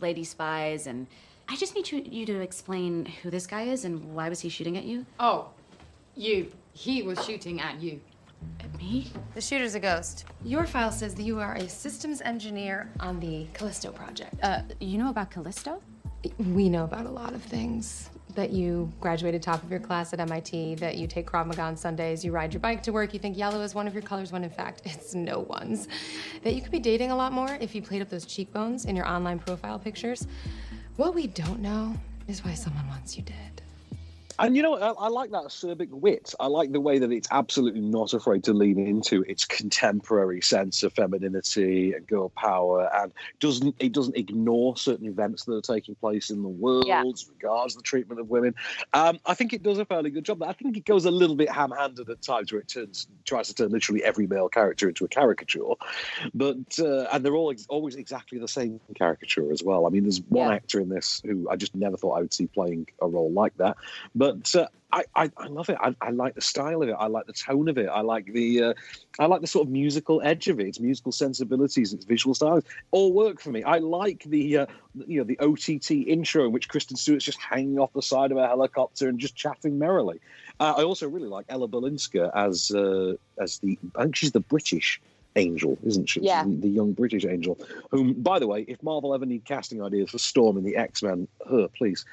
lady 0.00 0.24
spies 0.24 0.86
and 0.86 1.06
I 1.48 1.56
just 1.56 1.74
need 1.74 1.90
you, 1.90 2.02
you 2.04 2.26
to 2.26 2.40
explain 2.40 3.06
who 3.06 3.30
this 3.30 3.46
guy 3.46 3.62
is 3.62 3.84
and 3.84 4.14
why 4.14 4.28
was 4.28 4.40
he 4.40 4.48
shooting 4.48 4.76
at 4.76 4.84
you? 4.84 5.04
Oh, 5.18 5.48
you. 6.14 6.52
He 6.74 7.02
was 7.02 7.24
shooting 7.24 7.60
at 7.60 7.80
you. 7.80 8.00
At 8.60 8.78
me? 8.78 9.10
The 9.34 9.40
shooter's 9.40 9.74
a 9.74 9.80
ghost. 9.80 10.24
Your 10.44 10.66
file 10.66 10.92
says 10.92 11.14
that 11.16 11.22
you 11.22 11.40
are 11.40 11.54
a 11.54 11.68
systems 11.68 12.20
engineer 12.20 12.90
on 13.00 13.18
the 13.18 13.46
Callisto 13.52 13.90
project. 13.90 14.34
Uh, 14.42 14.62
you 14.78 14.96
know 14.96 15.10
about 15.10 15.30
Callisto? 15.30 15.82
We 16.38 16.68
know 16.68 16.84
about 16.84 17.06
a 17.06 17.10
lot 17.10 17.34
of 17.34 17.42
things. 17.42 18.10
That 18.34 18.50
you 18.50 18.92
graduated 19.00 19.42
top 19.42 19.62
of 19.64 19.70
your 19.70 19.80
class 19.80 20.12
at 20.12 20.20
MIT, 20.20 20.76
that 20.76 20.96
you 20.96 21.08
take 21.08 21.28
Krav 21.28 21.46
Maga 21.46 21.62
on 21.62 21.76
Sundays, 21.76 22.24
you 22.24 22.30
ride 22.30 22.54
your 22.54 22.60
bike 22.60 22.80
to 22.84 22.92
work, 22.92 23.12
you 23.12 23.18
think 23.18 23.36
yellow 23.36 23.60
is 23.62 23.74
one 23.74 23.88
of 23.88 23.92
your 23.92 24.04
colors 24.04 24.30
when 24.30 24.44
in 24.44 24.50
fact 24.50 24.82
it's 24.84 25.14
no 25.14 25.40
one's. 25.40 25.88
That 26.44 26.54
you 26.54 26.62
could 26.62 26.70
be 26.70 26.78
dating 26.78 27.10
a 27.10 27.16
lot 27.16 27.32
more 27.32 27.58
if 27.60 27.74
you 27.74 27.82
played 27.82 28.02
up 28.02 28.08
those 28.08 28.26
cheekbones 28.26 28.84
in 28.84 28.94
your 28.94 29.08
online 29.08 29.40
profile 29.40 29.80
pictures. 29.80 30.28
What 30.96 31.14
we 31.14 31.26
don't 31.26 31.60
know 31.60 31.96
is 32.28 32.44
why 32.44 32.54
someone 32.54 32.86
wants 32.86 33.16
you 33.16 33.24
dead. 33.24 33.62
And 34.40 34.56
you 34.56 34.62
know, 34.62 34.74
I, 34.74 34.90
I 34.92 35.08
like 35.08 35.30
that 35.30 35.44
acerbic 35.44 35.90
wit. 35.90 36.34
I 36.40 36.46
like 36.46 36.72
the 36.72 36.80
way 36.80 36.98
that 36.98 37.12
it's 37.12 37.28
absolutely 37.30 37.82
not 37.82 38.14
afraid 38.14 38.42
to 38.44 38.52
lean 38.54 38.78
into 38.78 39.22
its 39.22 39.44
contemporary 39.44 40.40
sense 40.40 40.82
of 40.82 40.92
femininity 40.94 41.92
and 41.92 42.06
girl 42.06 42.30
power, 42.30 42.90
and 42.94 43.12
doesn't 43.38 43.76
it 43.78 43.92
doesn't 43.92 44.16
ignore 44.16 44.76
certain 44.76 45.06
events 45.06 45.44
that 45.44 45.54
are 45.54 45.60
taking 45.74 45.94
place 45.96 46.30
in 46.30 46.42
the 46.42 46.48
world 46.48 46.86
Yeah. 46.86 47.04
as 47.04 47.28
regards 47.28 47.74
the 47.74 47.82
treatment 47.82 48.20
of 48.20 48.28
women. 48.30 48.54
Um, 48.92 49.18
I 49.26 49.34
think 49.34 49.52
it 49.52 49.62
does 49.62 49.78
a 49.78 49.84
fairly 49.84 50.10
good 50.10 50.24
job. 50.24 50.42
I 50.42 50.52
think 50.52 50.76
it 50.76 50.84
goes 50.84 51.04
a 51.04 51.10
little 51.10 51.36
bit 51.36 51.50
ham-handed 51.50 52.08
at 52.08 52.22
times, 52.22 52.52
where 52.52 52.60
it 52.60 52.68
turns 52.68 53.06
tries 53.26 53.48
to 53.48 53.54
turn 53.54 53.70
literally 53.70 54.02
every 54.02 54.26
male 54.26 54.48
character 54.48 54.88
into 54.88 55.04
a 55.04 55.08
caricature, 55.08 55.60
but 56.34 56.56
uh, 56.78 57.02
and 57.12 57.24
they're 57.24 57.36
all 57.36 57.50
ex- 57.50 57.66
always 57.68 57.94
exactly 57.94 58.38
the 58.38 58.48
same 58.48 58.80
caricature 58.96 59.52
as 59.52 59.62
well. 59.62 59.86
I 59.86 59.90
mean, 59.90 60.04
there's 60.04 60.22
one 60.22 60.48
Yeah. 60.48 60.54
actor 60.54 60.80
in 60.80 60.88
this 60.88 61.20
who 61.24 61.48
I 61.50 61.56
just 61.56 61.74
never 61.74 61.96
thought 61.96 62.12
I 62.12 62.20
would 62.20 62.32
see 62.32 62.46
playing 62.46 62.86
a 63.02 63.06
role 63.06 63.30
like 63.32 63.56
that, 63.58 63.76
but 64.14 64.29
uh, 64.54 64.66
I, 64.92 65.04
I 65.14 65.30
I 65.36 65.46
love 65.46 65.68
it. 65.68 65.76
I, 65.80 65.94
I 66.00 66.10
like 66.10 66.34
the 66.34 66.40
style 66.40 66.82
of 66.82 66.88
it. 66.88 66.96
I 66.98 67.06
like 67.06 67.26
the 67.26 67.32
tone 67.32 67.68
of 67.68 67.78
it. 67.78 67.88
I 67.88 68.00
like 68.00 68.26
the 68.32 68.62
uh, 68.62 68.74
I 69.18 69.26
like 69.26 69.40
the 69.40 69.46
sort 69.46 69.66
of 69.66 69.72
musical 69.72 70.20
edge 70.22 70.48
of 70.48 70.58
it. 70.60 70.66
Its 70.66 70.80
musical 70.80 71.12
sensibilities, 71.12 71.92
its 71.92 72.04
visual 72.04 72.34
styles, 72.34 72.64
all 72.90 73.12
work 73.12 73.40
for 73.40 73.50
me. 73.50 73.62
I 73.62 73.78
like 73.78 74.24
the 74.24 74.58
uh, 74.58 74.66
you 75.06 75.18
know 75.18 75.24
the 75.24 75.38
OTT 75.38 76.08
intro 76.08 76.46
in 76.46 76.52
which 76.52 76.68
Kristen 76.68 76.96
Stewart's 76.96 77.24
just 77.24 77.40
hanging 77.40 77.78
off 77.78 77.92
the 77.92 78.02
side 78.02 78.32
of 78.32 78.38
a 78.38 78.46
helicopter 78.46 79.08
and 79.08 79.18
just 79.18 79.36
chatting 79.36 79.78
merrily. 79.78 80.20
Uh, 80.58 80.74
I 80.76 80.82
also 80.82 81.08
really 81.08 81.28
like 81.28 81.46
Ella 81.48 81.68
Balinska 81.68 82.30
as 82.34 82.70
uh, 82.72 83.14
as 83.38 83.58
the 83.58 83.78
I 83.96 84.02
think 84.02 84.16
she's 84.16 84.32
the 84.32 84.40
British 84.40 85.00
angel, 85.36 85.78
isn't 85.84 86.08
she? 86.08 86.20
Yeah. 86.20 86.44
The, 86.44 86.50
the 86.50 86.68
young 86.68 86.92
British 86.92 87.24
angel. 87.24 87.58
Whom, 87.90 88.14
by 88.14 88.38
the 88.38 88.46
way, 88.46 88.64
if 88.66 88.82
Marvel 88.82 89.14
ever 89.14 89.26
need 89.26 89.44
casting 89.44 89.82
ideas 89.82 90.10
for 90.10 90.18
Storm 90.18 90.56
in 90.56 90.64
the 90.64 90.76
X 90.76 91.02
Men, 91.02 91.28
her 91.48 91.68
please. 91.68 92.04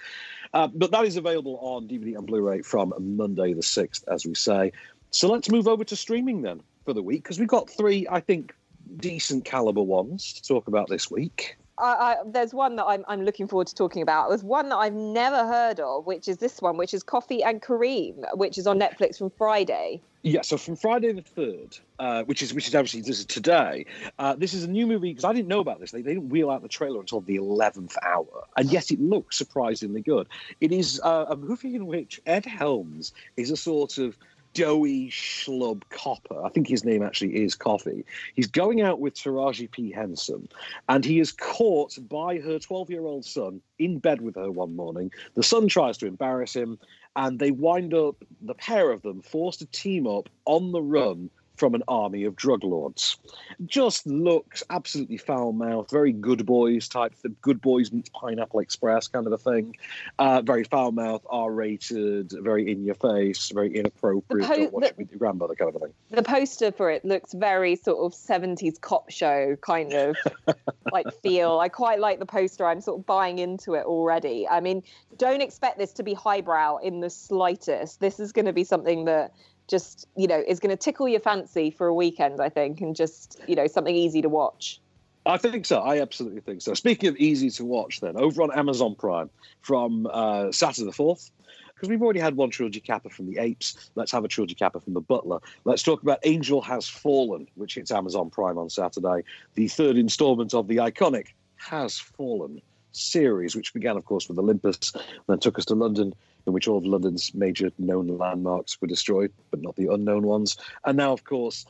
Uh, 0.54 0.68
but 0.68 0.92
that 0.92 1.06
is 1.06 1.18
available 1.18 1.58
on 1.62 1.88
DVD 1.88 2.18
and 2.18 2.26
Blu-ray 2.26 2.62
from 2.62 2.94
Monday 3.00 3.54
the 3.54 3.64
sixth, 3.64 4.04
as 4.08 4.26
we 4.26 4.36
say. 4.36 4.72
So 5.12 5.30
let's 5.30 5.50
move 5.50 5.68
over 5.68 5.84
to 5.84 5.96
streaming 5.96 6.42
then 6.42 6.62
for 6.86 6.94
the 6.94 7.02
week 7.02 7.24
because 7.24 7.40
we've 7.40 7.48
got 7.48 7.70
three, 7.70 8.08
I 8.10 8.20
think, 8.20 8.54
decent 8.98 9.46
caliber 9.46 9.82
ones 9.82 10.34
to 10.34 10.44
talk 10.44 10.68
about 10.68 10.90
this 10.90 11.12
week. 11.12 11.58
I, 11.80 11.84
I, 11.84 12.16
there's 12.26 12.54
one 12.54 12.76
that 12.78 12.86
I'm, 12.86 13.06
I'm 13.08 13.24
looking 13.24 13.48
forward 13.48 13.68
to 13.68 13.76
talking 13.76 14.02
about. 14.02 14.30
There's 14.30 14.44
one 14.44 14.70
that 14.70 14.78
I've 14.78 14.94
never 14.94 15.46
heard 15.46 15.80
of, 15.80 16.06
which 16.06 16.28
is 16.28 16.38
this 16.38 16.62
one, 16.62 16.78
which 16.78 16.94
is 16.94 17.04
Coffee 17.04 17.44
and 17.44 17.62
Kareem, 17.62 18.26
which 18.36 18.58
is 18.58 18.66
on 18.66 18.80
Netflix 18.80 19.18
from 19.18 19.30
Friday. 19.30 20.02
Yeah, 20.24 20.42
so 20.42 20.58
from 20.58 20.76
Friday 20.76 21.14
the 21.14 21.22
third, 21.22 21.78
uh, 22.00 22.24
which 22.24 22.42
is 22.42 22.54
which 22.54 22.68
is 22.68 22.76
obviously 22.76 23.02
this 23.02 23.20
is 23.20 23.26
today. 23.26 23.86
Uh, 24.18 24.36
this 24.36 24.54
is 24.54 24.64
a 24.64 24.68
new 24.68 24.88
movie 24.88 25.12
because 25.12 25.24
I 25.24 25.32
didn't 25.32 25.48
know 25.48 25.60
about 25.60 25.80
this. 25.80 25.92
They, 25.92 26.02
they 26.02 26.16
didn't 26.16 26.30
wheel 26.30 26.50
out 26.50 26.64
the 26.64 26.68
trailer 26.68 27.00
until 27.00 27.22
the 27.22 27.36
eleventh 27.36 27.96
hour, 28.02 28.46
and 28.58 28.70
yet 28.72 28.92
it 28.92 29.00
looks 29.00 29.38
surprisingly 29.38 30.02
good. 30.02 30.28
It 30.60 30.72
is 30.72 31.00
uh, 31.04 31.28
a 31.30 31.36
movie 31.38 31.76
in 31.76 31.86
which 31.86 32.20
Ed 32.26 32.46
Helms 32.46 33.14
is 33.38 33.52
a 33.52 33.58
sort 33.58 34.00
of 34.00 34.18
doughy 34.58 35.10
schlub 35.12 35.84
copper. 35.90 36.44
I 36.44 36.50
think 36.50 36.68
his 36.68 36.84
name 36.84 37.04
actually 37.04 37.44
is 37.44 37.54
Coffee. 37.56 38.04
He's 38.34 38.48
going 38.48 38.82
out 38.82 39.00
with 39.00 39.14
Taraji 39.14 39.70
P 39.70 39.92
Henson, 39.92 40.50
and 40.90 41.06
he 41.06 41.20
is 41.20 41.32
caught 41.32 41.98
by 42.10 42.40
her 42.40 42.58
twelve-year-old 42.58 43.24
son 43.24 43.62
in 43.78 44.00
bed 44.00 44.22
with 44.22 44.36
her 44.36 44.50
one 44.50 44.76
morning. 44.76 45.12
The 45.36 45.44
son 45.44 45.68
tries 45.68 45.98
to 46.00 46.08
embarrass 46.08 46.56
him. 46.56 46.80
and 47.18 47.40
they 47.40 47.52
wind 47.52 47.94
up 47.94 48.16
the 48.42 48.54
pair 48.54 48.92
of 48.92 49.02
them 49.02 49.22
forced 49.22 49.60
to 49.60 49.66
team 49.66 50.08
up 50.08 50.30
on 50.46 50.72
the 50.72 50.82
run 50.82 51.30
from 51.58 51.74
an 51.76 51.84
army 51.88 52.24
of 52.24 52.36
drug 52.36 52.64
lords. 52.64 53.18
Just 53.66 54.06
looks 54.06 54.64
absolutely 54.70 55.18
foul 55.18 55.52
mouthed, 55.52 55.90
very 55.90 56.14
good 56.14 56.46
boys 56.46 56.88
type, 56.88 57.14
the 57.24 57.30
good 57.30 57.60
boys 57.62 57.92
meets 57.92 58.10
Pineapple 58.10 58.60
Express 58.60 59.08
kind 59.08 59.26
of 59.26 59.34
a 59.34 59.38
thing. 59.38 59.76
Uh, 60.20 60.42
very 60.42 60.64
foul 60.64 60.92
mouthed, 60.92 61.26
R 61.30 61.52
rated, 61.52 62.32
very 62.42 62.72
in 62.72 62.84
your 62.86 62.96
face, 62.96 63.50
very 63.50 63.76
inappropriate. 63.76 64.48
The 64.48 64.54
po- 64.54 64.62
Don't 64.62 64.74
watch 64.74 64.84
the- 64.84 64.90
it 64.90 64.98
with 64.98 65.12
your 65.12 65.20
grandmother 65.20 65.56
kind 65.56 65.70
of 65.70 65.76
a 65.82 65.86
thing. 65.86 65.94
The 66.12 66.24
poster 66.24 66.72
for 66.72 66.90
it 66.92 67.04
looks 67.04 67.34
very 67.34 67.76
sort 67.76 68.00
of 68.00 68.18
70s 68.18 68.80
cop 68.80 69.10
show 69.10 69.56
kind 69.62 69.94
of 69.94 70.16
like 70.92 71.08
feel. 71.22 71.60
I 71.60 71.70
quite 71.70 72.00
like 72.00 72.20
the 72.20 72.26
poster. 72.26 72.66
I'm 72.66 72.82
sort 72.82 73.00
of 73.00 73.06
buying 73.06 73.40
into 73.40 73.74
it 73.74 73.86
already. 73.86 74.48
I 74.48 74.60
mean, 74.60 74.84
don't 75.18 75.42
expect 75.42 75.78
this 75.80 75.92
to 75.94 76.04
be 76.04 76.14
highbrow 76.14 76.78
in 76.78 77.00
the 77.00 77.10
slightest. 77.10 78.00
This 78.00 78.20
is 78.20 78.32
going 78.32 78.46
to 78.46 78.54
be 78.54 78.64
something 78.64 79.06
that 79.06 79.34
just, 79.68 80.08
you 80.16 80.28
know, 80.28 80.44
is 80.48 80.60
going 80.60 80.70
to 80.70 80.82
tickle 80.82 81.08
your 81.08 81.20
fancy 81.20 81.72
for 81.72 81.88
a 81.88 81.94
weekend, 81.94 82.42
I 82.42 82.50
think, 82.50 82.82
and 82.82 82.96
just, 82.96 83.42
you 83.48 83.56
know, 83.56 83.68
something 83.68 83.96
easy 83.96 84.22
to 84.22 84.30
watch. 84.30 84.80
I 85.26 85.38
think 85.38 85.66
so. 85.66 85.82
I 85.82 86.00
absolutely 86.02 86.40
think 86.40 86.62
so. 86.62 86.74
Speaking 86.74 87.10
of 87.10 87.18
easy 87.18 87.50
to 87.52 87.66
watch, 87.66 88.00
then 88.00 88.16
over 88.16 88.42
on 88.44 88.58
Amazon 88.58 88.96
Prime 88.96 89.30
from 89.62 90.08
uh, 90.12 90.52
Saturday 90.54 90.86
the 90.86 90.94
fourth, 90.94 91.32
because 91.74 91.90
we've 91.90 92.02
already 92.02 92.22
had 92.22 92.36
one 92.36 92.50
trilogy 92.50 92.80
capper 92.80 93.10
from 93.10 93.28
the 93.28 93.38
Apes. 93.38 93.92
Let's 93.96 94.12
have 94.12 94.24
a 94.24 94.28
trilogy 94.28 94.56
capper 94.56 94.80
from 94.80 94.94
the 94.94 95.02
Butler. 95.02 95.40
Let's 95.66 95.84
talk 95.84 96.02
about 96.02 96.20
Angel 96.24 96.62
Has 96.62 96.88
Fallen, 96.88 97.48
which 97.56 97.76
hits 97.76 97.92
Amazon 97.92 98.30
Prime 98.30 98.58
on 98.58 98.70
Saturday. 98.70 99.24
The 99.56 99.68
third 99.68 99.98
instalment 99.98 100.54
of 100.54 100.68
the 100.68 100.78
iconic 100.78 101.28
Has 101.58 102.00
Fallen 102.00 102.62
series, 102.94 103.56
which 103.56 103.74
began, 103.74 103.98
of 103.98 104.06
course, 104.06 104.28
with 104.28 104.40
Olympus, 104.40 104.94
and 104.96 105.04
then 105.28 105.40
took 105.40 105.60
us 105.60 105.66
to 105.66 105.76
London, 105.76 106.16
in 106.48 106.54
which 106.54 106.68
all 106.68 106.78
of 106.78 106.86
London's 106.86 107.34
major 107.36 107.70
known 107.78 108.08
landmarks 108.08 108.82
were 108.82 108.88
destroyed, 108.88 109.32
but 109.52 109.62
not 109.62 109.76
the 109.76 109.94
unknown 109.94 110.26
ones. 110.26 110.58
And 110.86 110.98
now, 110.98 111.12
of 111.12 111.26
course, 111.26 111.66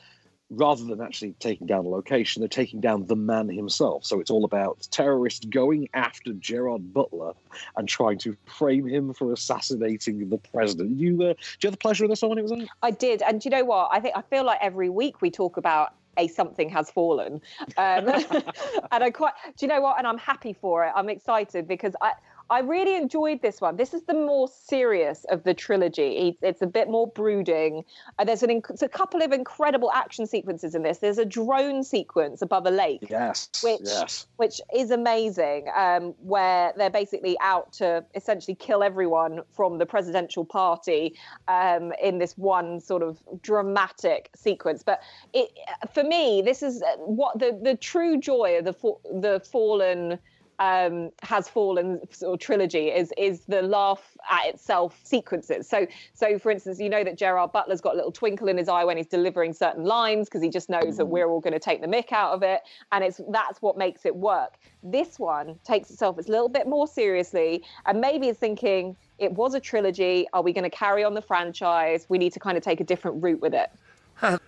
rather 0.49 0.85
than 0.85 1.01
actually 1.01 1.33
taking 1.39 1.67
down 1.67 1.83
the 1.83 1.89
location, 1.89 2.41
they're 2.41 2.47
taking 2.47 2.79
down 2.79 3.05
the 3.05 3.15
man 3.15 3.49
himself. 3.49 4.05
So 4.05 4.19
it's 4.19 4.29
all 4.29 4.45
about 4.45 4.87
terrorists 4.91 5.45
going 5.45 5.89
after 5.93 6.31
Gerard 6.33 6.93
Butler 6.93 7.33
and 7.75 7.89
trying 7.89 8.19
to 8.19 8.37
frame 8.45 8.87
him 8.87 9.13
for 9.13 9.33
assassinating 9.33 10.29
the 10.29 10.37
president. 10.37 10.97
You, 10.97 11.15
uh, 11.23 11.33
do 11.33 11.39
you 11.63 11.67
have 11.67 11.73
the 11.73 11.77
pleasure 11.77 12.05
of 12.05 12.11
this 12.11 12.21
one 12.21 12.29
when 12.29 12.37
it 12.37 12.43
was 12.43 12.51
on? 12.51 12.69
I 12.83 12.91
did, 12.91 13.21
and 13.23 13.43
you 13.43 13.51
know 13.51 13.65
what? 13.65 13.89
I 13.91 13.99
think 13.99 14.15
I 14.15 14.21
feel 14.21 14.45
like 14.45 14.59
every 14.61 14.89
week 14.89 15.21
we 15.21 15.31
talk 15.31 15.57
about 15.57 15.93
a 16.17 16.27
something 16.27 16.69
has 16.69 16.89
fallen, 16.89 17.41
um, 17.77 18.07
and 18.91 19.03
I 19.03 19.11
quite. 19.11 19.33
Do 19.57 19.65
you 19.65 19.67
know 19.67 19.81
what? 19.81 19.97
And 19.97 20.07
I'm 20.07 20.17
happy 20.17 20.53
for 20.53 20.85
it. 20.85 20.91
I'm 20.95 21.09
excited 21.09 21.67
because 21.67 21.93
I. 22.01 22.13
I 22.49 22.59
really 22.59 22.95
enjoyed 22.95 23.41
this 23.41 23.59
one. 23.59 23.75
This 23.75 23.93
is 23.93 24.03
the 24.03 24.13
more 24.13 24.47
serious 24.47 25.25
of 25.25 25.43
the 25.43 25.53
trilogy. 25.53 26.17
It's, 26.29 26.39
it's 26.41 26.61
a 26.61 26.67
bit 26.67 26.89
more 26.89 27.07
brooding. 27.07 27.83
Uh, 28.17 28.23
there's 28.23 28.43
an 28.43 28.49
inc- 28.49 28.81
a 28.81 28.87
couple 28.87 29.21
of 29.21 29.31
incredible 29.33 29.91
action 29.91 30.25
sequences 30.25 30.73
in 30.73 30.83
this. 30.83 30.99
There's 30.99 31.17
a 31.17 31.25
drone 31.25 31.83
sequence 31.83 32.41
above 32.41 32.65
a 32.65 32.71
lake, 32.71 33.05
Yes. 33.09 33.49
which 33.63 33.81
yes. 33.83 34.27
which 34.37 34.61
is 34.73 34.91
amazing, 34.91 35.67
um, 35.75 36.13
where 36.21 36.73
they're 36.77 36.89
basically 36.89 37.37
out 37.41 37.73
to 37.73 38.03
essentially 38.15 38.55
kill 38.55 38.83
everyone 38.83 39.41
from 39.51 39.77
the 39.77 39.85
presidential 39.85 40.45
party 40.45 41.15
um, 41.47 41.91
in 42.01 42.17
this 42.17 42.37
one 42.37 42.79
sort 42.79 43.03
of 43.03 43.17
dramatic 43.41 44.29
sequence. 44.35 44.83
But 44.83 45.01
it, 45.33 45.49
for 45.93 46.03
me, 46.03 46.41
this 46.43 46.63
is 46.63 46.81
uh, 46.81 46.95
what 46.97 47.39
the 47.39 47.59
the 47.61 47.75
true 47.75 48.17
joy 48.17 48.57
of 48.59 48.65
the 48.65 48.73
the 49.19 49.41
fallen. 49.41 50.19
Um, 50.59 51.11
has 51.21 51.47
fallen 51.47 51.99
sort 52.09 52.33
of 52.33 52.39
trilogy 52.39 52.87
is 52.87 53.13
is 53.15 53.41
the 53.41 53.61
laugh 53.61 54.17
at 54.29 54.47
itself 54.47 54.99
sequences. 55.03 55.67
So 55.67 55.85
so 56.13 56.39
for 56.39 56.49
instance, 56.51 56.79
you 56.79 56.89
know 56.89 57.03
that 57.03 57.15
Gerard 57.15 57.51
Butler's 57.51 57.79
got 57.79 57.93
a 57.93 57.95
little 57.95 58.11
twinkle 58.11 58.47
in 58.47 58.57
his 58.57 58.67
eye 58.67 58.83
when 58.83 58.97
he's 58.97 59.05
delivering 59.05 59.53
certain 59.53 59.83
lines 59.83 60.27
because 60.27 60.41
he 60.41 60.49
just 60.49 60.67
knows 60.67 60.97
that 60.97 61.05
we're 61.05 61.29
all 61.29 61.39
going 61.39 61.53
to 61.53 61.59
take 61.59 61.81
the 61.81 61.87
mick 61.87 62.11
out 62.11 62.33
of 62.33 62.41
it, 62.41 62.61
and 62.91 63.03
it's 63.03 63.21
that's 63.29 63.61
what 63.61 63.77
makes 63.77 64.03
it 64.05 64.15
work. 64.15 64.57
This 64.81 65.19
one 65.19 65.59
takes 65.63 65.91
itself 65.91 66.17
a 66.17 66.21
little 66.21 66.49
bit 66.49 66.67
more 66.67 66.87
seriously, 66.87 67.63
and 67.85 68.01
maybe 68.01 68.29
is 68.29 68.37
thinking 68.37 68.95
it 69.19 69.31
was 69.33 69.53
a 69.53 69.59
trilogy. 69.59 70.27
Are 70.33 70.41
we 70.41 70.53
going 70.53 70.63
to 70.63 70.75
carry 70.75 71.03
on 71.03 71.13
the 71.13 71.21
franchise? 71.21 72.07
We 72.09 72.17
need 72.17 72.33
to 72.33 72.39
kind 72.39 72.57
of 72.57 72.63
take 72.63 72.79
a 72.79 72.83
different 72.83 73.21
route 73.21 73.41
with 73.41 73.53
it. 73.53 73.69
How 74.15 74.39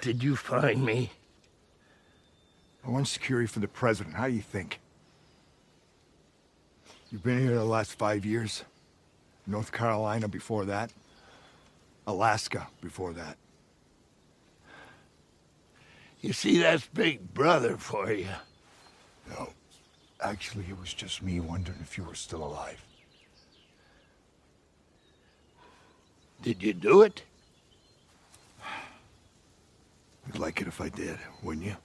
did 0.00 0.22
you 0.22 0.36
find 0.36 0.84
me? 0.84 1.10
I 2.86 2.90
want 2.90 3.08
security 3.08 3.46
for 3.46 3.60
the 3.60 3.68
president. 3.68 4.16
How 4.16 4.28
do 4.28 4.34
you 4.34 4.42
think? 4.42 4.80
You've 7.14 7.22
been 7.22 7.38
here 7.38 7.54
the 7.54 7.64
last 7.64 7.92
five 7.92 8.24
years. 8.24 8.64
North 9.46 9.70
Carolina 9.70 10.26
before 10.26 10.64
that. 10.64 10.90
Alaska 12.08 12.66
before 12.80 13.12
that. 13.12 13.36
You 16.22 16.32
see, 16.32 16.58
that's 16.58 16.88
Big 16.88 17.32
Brother 17.32 17.76
for 17.76 18.10
you. 18.10 18.26
No. 19.30 19.50
Actually, 20.20 20.64
it 20.68 20.80
was 20.80 20.92
just 20.92 21.22
me 21.22 21.38
wondering 21.38 21.78
if 21.82 21.96
you 21.96 22.02
were 22.02 22.16
still 22.16 22.42
alive. 22.42 22.84
Did 26.42 26.64
you 26.64 26.72
do 26.72 27.02
it? 27.02 27.22
You'd 30.26 30.40
like 30.40 30.60
it 30.60 30.66
if 30.66 30.80
I 30.80 30.88
did, 30.88 31.16
wouldn't 31.44 31.64
you? 31.64 31.76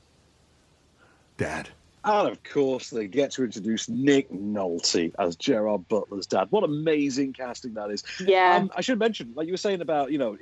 Dad. 1.38 1.70
And 2.04 2.30
of 2.30 2.44
course, 2.44 2.90
they 2.90 3.08
get 3.08 3.32
to 3.32 3.44
introduce 3.44 3.90
Nick 3.90 4.32
Nolte 4.32 5.14
as 5.20 5.36
Gerard 5.36 5.88
Butler's 5.90 6.26
dad. 6.26 6.48
What 6.50 6.64
amazing 6.64 7.34
casting 7.34 7.74
that 7.74 7.92
is! 7.92 8.04
Yeah. 8.20 8.58
Um, 8.58 8.72
I 8.76 8.82
should 8.82 9.00
mention, 9.00 9.34
like 9.36 9.48
you 9.48 9.54
were 9.54 9.58
saying 9.58 9.82
about, 9.82 10.12
you 10.12 10.18
know, 10.18 10.38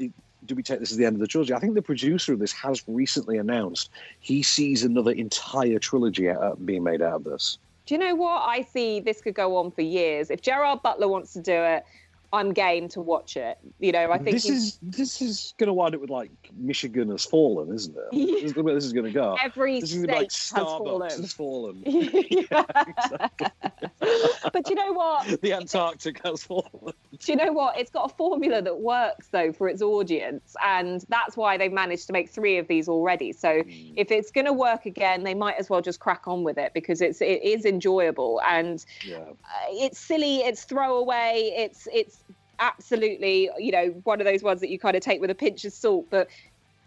do 0.46 0.56
we 0.56 0.64
take 0.64 0.80
this 0.80 0.92
as 0.92 0.98
the 0.98 1.06
end 1.06 1.16
of 1.16 1.20
the 1.20 1.28
trilogy? 1.28 1.54
I 1.54 1.60
think 1.60 1.74
the 1.74 1.82
producer 1.82 2.34
of 2.34 2.40
this 2.40 2.52
has 2.54 2.84
recently 2.88 3.38
announced 3.38 3.90
he 4.20 4.44
sees 4.44 4.84
another 4.84 5.12
entire 5.12 5.80
trilogy 5.80 6.32
being 6.64 6.84
made 6.84 7.02
out 7.02 7.16
of 7.16 7.24
this. 7.24 7.58
Do 7.86 7.96
you 7.96 8.00
know 8.00 8.16
what? 8.16 8.44
I 8.46 8.62
see 8.62 9.00
this 9.00 9.22
could 9.22 9.34
go 9.34 9.56
on 9.58 9.72
for 9.72 9.82
years. 9.82 10.30
If 10.30 10.42
Gerard 10.42 10.84
Butler 10.84 11.08
wants 11.08 11.34
to 11.34 11.42
do 11.42 11.54
it, 11.54 11.86
I'm 12.34 12.52
game 12.54 12.90
to 12.90 13.00
watch 13.02 13.38
it. 13.38 13.58
You 13.80 13.92
know, 13.94 14.12
I 14.12 14.18
think 14.18 14.36
this 14.36 14.50
is 14.50 14.78
this 14.82 15.22
is 15.22 15.54
going 15.58 15.68
to 15.68 15.74
wind 15.74 15.96
up 15.96 16.02
with 16.02 16.10
like 16.10 16.32
Michigan 16.58 17.10
has 17.12 17.24
fallen, 17.26 17.74
isn't 17.74 17.96
it? 17.96 18.04
This 18.48 18.52
is 18.52 18.56
where 18.56 18.76
this 18.76 18.86
is 18.86 18.94
going 18.94 19.06
to 19.06 19.12
go. 19.12 19.38
Every 19.44 19.80
this 19.80 19.94
is 19.94 20.06
like 20.06 20.30
state 20.32 20.58
has 20.58 20.68
Starbucks 20.68 20.78
fallen. 20.78 21.10
has 21.10 21.34
fallen. 21.34 21.84
but 24.54 24.70
you 24.70 24.76
know 24.76 24.94
what? 24.94 25.42
the 25.42 25.54
Antarctic 25.54 26.22
has 26.26 26.44
fallen. 26.44 26.94
Do 27.20 27.32
you 27.32 27.36
know 27.36 27.52
what? 27.52 27.78
It's 27.78 27.90
got 27.90 28.12
a 28.12 28.16
formula 28.16 28.62
that 28.62 28.80
works 28.80 29.28
though 29.32 29.52
for 29.52 29.68
its 29.68 29.82
audience, 29.82 30.56
and 30.64 31.04
that's 31.10 31.36
why 31.38 31.58
they've 31.58 31.72
managed 31.72 32.08
to 32.08 32.14
make 32.14 32.30
three 32.30 32.58
of 32.58 32.68
these 32.68 32.88
already. 32.88 33.34
So 33.34 33.64
Hmm. 33.64 33.94
if 33.96 34.12
it's 34.12 34.32
going 34.32 34.46
to 34.46 34.54
work 34.54 34.86
again, 34.86 35.24
they 35.24 35.34
might 35.34 35.56
as 35.58 35.70
well 35.70 35.82
just 35.82 36.00
crack 36.00 36.28
on 36.28 36.44
with 36.44 36.58
it 36.58 36.74
because 36.74 37.02
it's 37.02 37.22
it 37.22 37.42
is 37.44 37.66
enjoyable 37.66 38.42
and 38.48 38.86
Yeah. 39.06 39.18
uh, 39.18 39.34
it's 39.72 40.00
silly, 40.00 40.38
it's 40.38 40.64
throwaway, 40.64 41.52
it's 41.56 41.88
it's 41.92 42.17
absolutely 42.60 43.50
you 43.58 43.72
know 43.72 43.88
one 44.04 44.20
of 44.20 44.26
those 44.26 44.44
ones 44.44 44.62
that 44.62 44.70
you 44.70 44.80
kind 44.80 44.96
of 44.96 45.02
take 45.02 45.22
with 45.22 45.30
a 45.30 45.36
pinch 45.36 45.66
of 45.66 45.74
salt. 45.74 46.08
But 46.10 46.30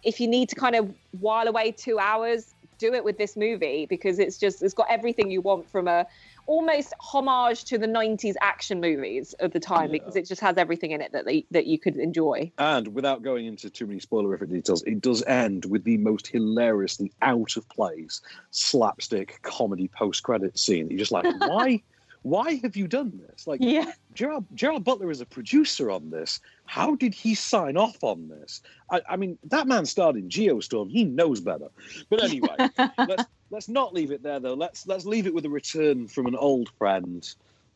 if 0.02 0.20
you 0.20 0.28
need 0.28 0.48
to 0.48 0.54
kind 0.54 0.76
of 0.76 0.92
while 1.20 1.46
away 1.46 1.72
two 1.72 1.98
hours, 1.98 2.54
do 2.78 2.94
it 2.94 3.04
with 3.04 3.18
this 3.18 3.36
movie 3.36 3.86
because 3.86 4.18
it's 4.18 4.38
just 4.38 4.62
it's 4.62 4.74
got 4.74 4.86
everything 4.90 5.30
you 5.30 5.40
want 5.40 5.68
from 5.70 5.86
a 5.86 6.06
almost 6.46 6.92
homage 6.98 7.64
to 7.64 7.78
the 7.78 7.86
90s 7.86 8.34
action 8.40 8.80
movies 8.80 9.34
of 9.34 9.52
the 9.52 9.60
time 9.60 9.88
because 9.92 10.16
it 10.16 10.26
just 10.26 10.40
has 10.40 10.56
everything 10.56 10.90
in 10.90 11.00
it 11.00 11.12
that 11.12 11.24
they, 11.24 11.44
that 11.52 11.66
you 11.66 11.78
could 11.78 11.96
enjoy. 11.96 12.50
And 12.58 12.88
without 12.88 13.22
going 13.22 13.46
into 13.46 13.70
too 13.70 13.86
many 13.86 14.00
spoilerific 14.00 14.50
details, 14.50 14.82
it 14.82 15.00
does 15.00 15.22
end 15.24 15.66
with 15.66 15.84
the 15.84 15.96
most 15.98 16.26
hilariously 16.26 17.12
out 17.22 17.56
of 17.56 17.68
place 17.68 18.20
slapstick 18.50 19.38
comedy 19.42 19.86
post 19.86 20.24
credit 20.24 20.58
scene. 20.58 20.90
You're 20.90 20.98
just 20.98 21.12
like, 21.12 21.24
why? 21.38 21.82
Why 22.22 22.54
have 22.62 22.76
you 22.76 22.86
done 22.86 23.18
this? 23.26 23.46
Like, 23.46 23.60
yeah. 23.62 23.92
Gerard, 24.14 24.44
Gerard 24.54 24.84
Butler 24.84 25.10
is 25.10 25.20
a 25.20 25.26
producer 25.26 25.90
on 25.90 26.10
this. 26.10 26.40
How 26.66 26.94
did 26.94 27.14
he 27.14 27.34
sign 27.34 27.76
off 27.76 28.02
on 28.02 28.28
this? 28.28 28.60
I, 28.90 29.00
I 29.08 29.16
mean, 29.16 29.38
that 29.44 29.66
man 29.66 29.86
starred 29.86 30.16
in 30.16 30.28
Geostorm. 30.28 30.90
He 30.90 31.04
knows 31.04 31.40
better. 31.40 31.68
But 32.10 32.22
anyway, 32.22 32.56
let's 32.98 33.24
let's 33.50 33.68
not 33.68 33.94
leave 33.94 34.10
it 34.10 34.22
there 34.22 34.40
though. 34.40 34.54
Let's 34.54 34.86
let's 34.86 35.06
leave 35.06 35.26
it 35.26 35.34
with 35.34 35.46
a 35.46 35.50
return 35.50 36.08
from 36.08 36.26
an 36.26 36.36
old 36.36 36.68
friend, 36.78 37.26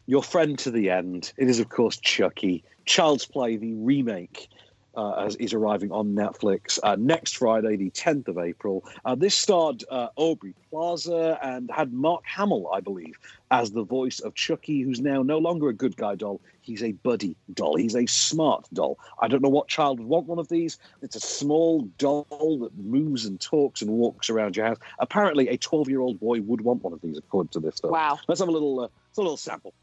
your 0.07 0.23
friend 0.23 0.59
to 0.61 0.71
the 0.71 0.91
end. 0.91 1.33
It 1.37 1.49
is 1.49 1.61
of 1.61 1.71
course 1.71 1.97
Chucky. 1.97 2.63
Child's 2.85 3.25
Play, 3.25 3.57
the 3.57 3.73
remake. 3.75 4.49
Uh, 4.97 5.25
as 5.27 5.35
is 5.37 5.53
arriving 5.53 5.91
on 5.91 6.15
Netflix 6.15 6.79
uh, 6.83 6.97
next 6.97 7.37
Friday, 7.37 7.77
the 7.77 7.91
10th 7.91 8.29
of 8.29 8.39
April. 8.39 8.85
Uh, 9.05 9.15
this 9.15 9.35
starred 9.35 9.83
uh, 9.91 10.09
Aubrey 10.17 10.55
Plaza 10.71 11.39
and 11.43 11.71
had 11.71 11.93
Mark 11.93 12.23
Hamill, 12.25 12.71
I 12.73 12.81
believe, 12.81 13.19
as 13.51 13.73
the 13.73 13.83
voice 13.83 14.21
of 14.21 14.35
Chucky, 14.35 14.83
who's 14.83 15.01
now 15.01 15.23
no 15.23 15.39
longer 15.39 15.69
a 15.69 15.73
good 15.73 15.97
guy 15.97 16.15
doll. 16.15 16.41
He's 16.61 16.83
a 16.83 16.93
buddy 16.93 17.37
doll. 17.53 17.77
He's 17.77 17.95
a 17.95 18.07
smart 18.07 18.69
doll. 18.73 18.99
I 19.21 19.29
don't 19.29 19.43
know 19.43 19.49
what 19.49 19.69
child 19.69 19.99
would 19.99 20.09
want 20.09 20.27
one 20.27 20.39
of 20.39 20.49
these. 20.49 20.79
It's 21.03 21.17
a 21.17 21.21
small 21.21 21.83
doll 21.99 22.59
that 22.61 22.77
moves 22.79 23.25
and 23.25 23.41
talks 23.41 23.83
and 23.83 23.91
walks 23.91 24.31
around 24.31 24.57
your 24.57 24.67
house. 24.67 24.79
Apparently, 24.99 25.49
a 25.49 25.57
12 25.57 25.89
year 25.89 26.01
old 26.01 26.21
boy 26.21 26.41
would 26.41 26.63
want 26.63 26.83
one 26.83 26.93
of 26.93 27.01
these, 27.01 27.19
according 27.19 27.51
to 27.51 27.61
this 27.61 27.81
film. 27.81 27.93
Wow. 27.93 28.19
Let's 28.29 28.41
have 28.41 28.49
a 28.49 28.53
little, 28.53 28.81
uh, 28.81 28.85
a 28.87 29.21
little 29.21 29.37
sample. 29.37 29.75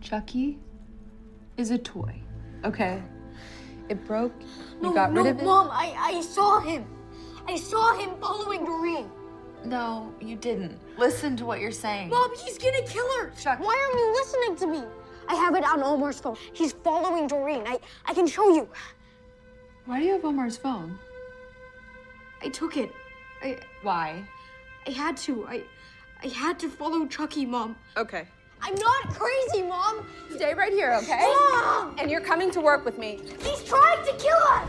Chucky 0.00 0.58
is 1.56 1.70
a 1.70 1.78
toy. 1.78 2.20
Okay. 2.64 3.02
It 3.90 4.06
broke. 4.06 4.32
You 4.80 4.82
No, 4.88 4.94
got 4.94 5.12
no, 5.12 5.22
rid 5.24 5.32
of 5.32 5.40
it. 5.40 5.44
Mom, 5.44 5.68
I, 5.70 5.94
I 5.98 6.20
saw 6.22 6.60
him. 6.60 6.86
I 7.48 7.56
saw 7.56 7.98
him 7.98 8.10
following 8.20 8.64
Doreen. 8.64 9.10
No, 9.64 10.14
you 10.20 10.36
didn't. 10.36 10.78
Listen 10.96 11.36
to 11.36 11.44
what 11.44 11.58
you're 11.60 11.72
saying. 11.72 12.08
Mom, 12.08 12.30
he's 12.36 12.56
gonna 12.56 12.82
kill 12.86 13.06
her. 13.18 13.32
Chuck. 13.38 13.58
Why 13.58 13.76
aren't 13.84 13.98
you 13.98 14.12
listening 14.12 14.56
to 14.56 14.66
me? 14.80 14.88
I 15.28 15.34
have 15.34 15.56
it 15.56 15.64
on 15.64 15.82
Omar's 15.82 16.20
phone. 16.20 16.36
He's 16.52 16.72
following 16.72 17.26
Doreen. 17.26 17.64
I, 17.66 17.78
I 18.06 18.14
can 18.14 18.26
show 18.28 18.54
you. 18.54 18.68
Why 19.86 19.98
do 19.98 20.06
you 20.06 20.12
have 20.12 20.24
Omar's 20.24 20.56
phone? 20.56 20.96
I 22.42 22.48
took 22.48 22.76
it. 22.76 22.92
I, 23.42 23.58
Why? 23.82 24.24
I 24.86 24.90
had 24.90 25.16
to. 25.18 25.46
I, 25.46 25.64
I 26.22 26.28
had 26.28 26.60
to 26.60 26.70
follow 26.70 27.06
Chucky, 27.06 27.44
Mom. 27.44 27.74
Okay. 27.96 28.28
I'm 28.62 28.74
not 28.74 29.08
crazy, 29.10 29.62
Mom. 29.62 30.06
Stay 30.34 30.54
right 30.54 30.72
here, 30.72 30.92
okay? 31.02 31.20
Mom! 31.20 31.94
And 31.98 32.10
you're 32.10 32.20
coming 32.20 32.50
to 32.52 32.60
work 32.60 32.84
with 32.84 32.98
me. 32.98 33.20
He's 33.42 33.62
trying 33.64 34.04
to 34.06 34.12
kill 34.12 34.36
us. 34.50 34.68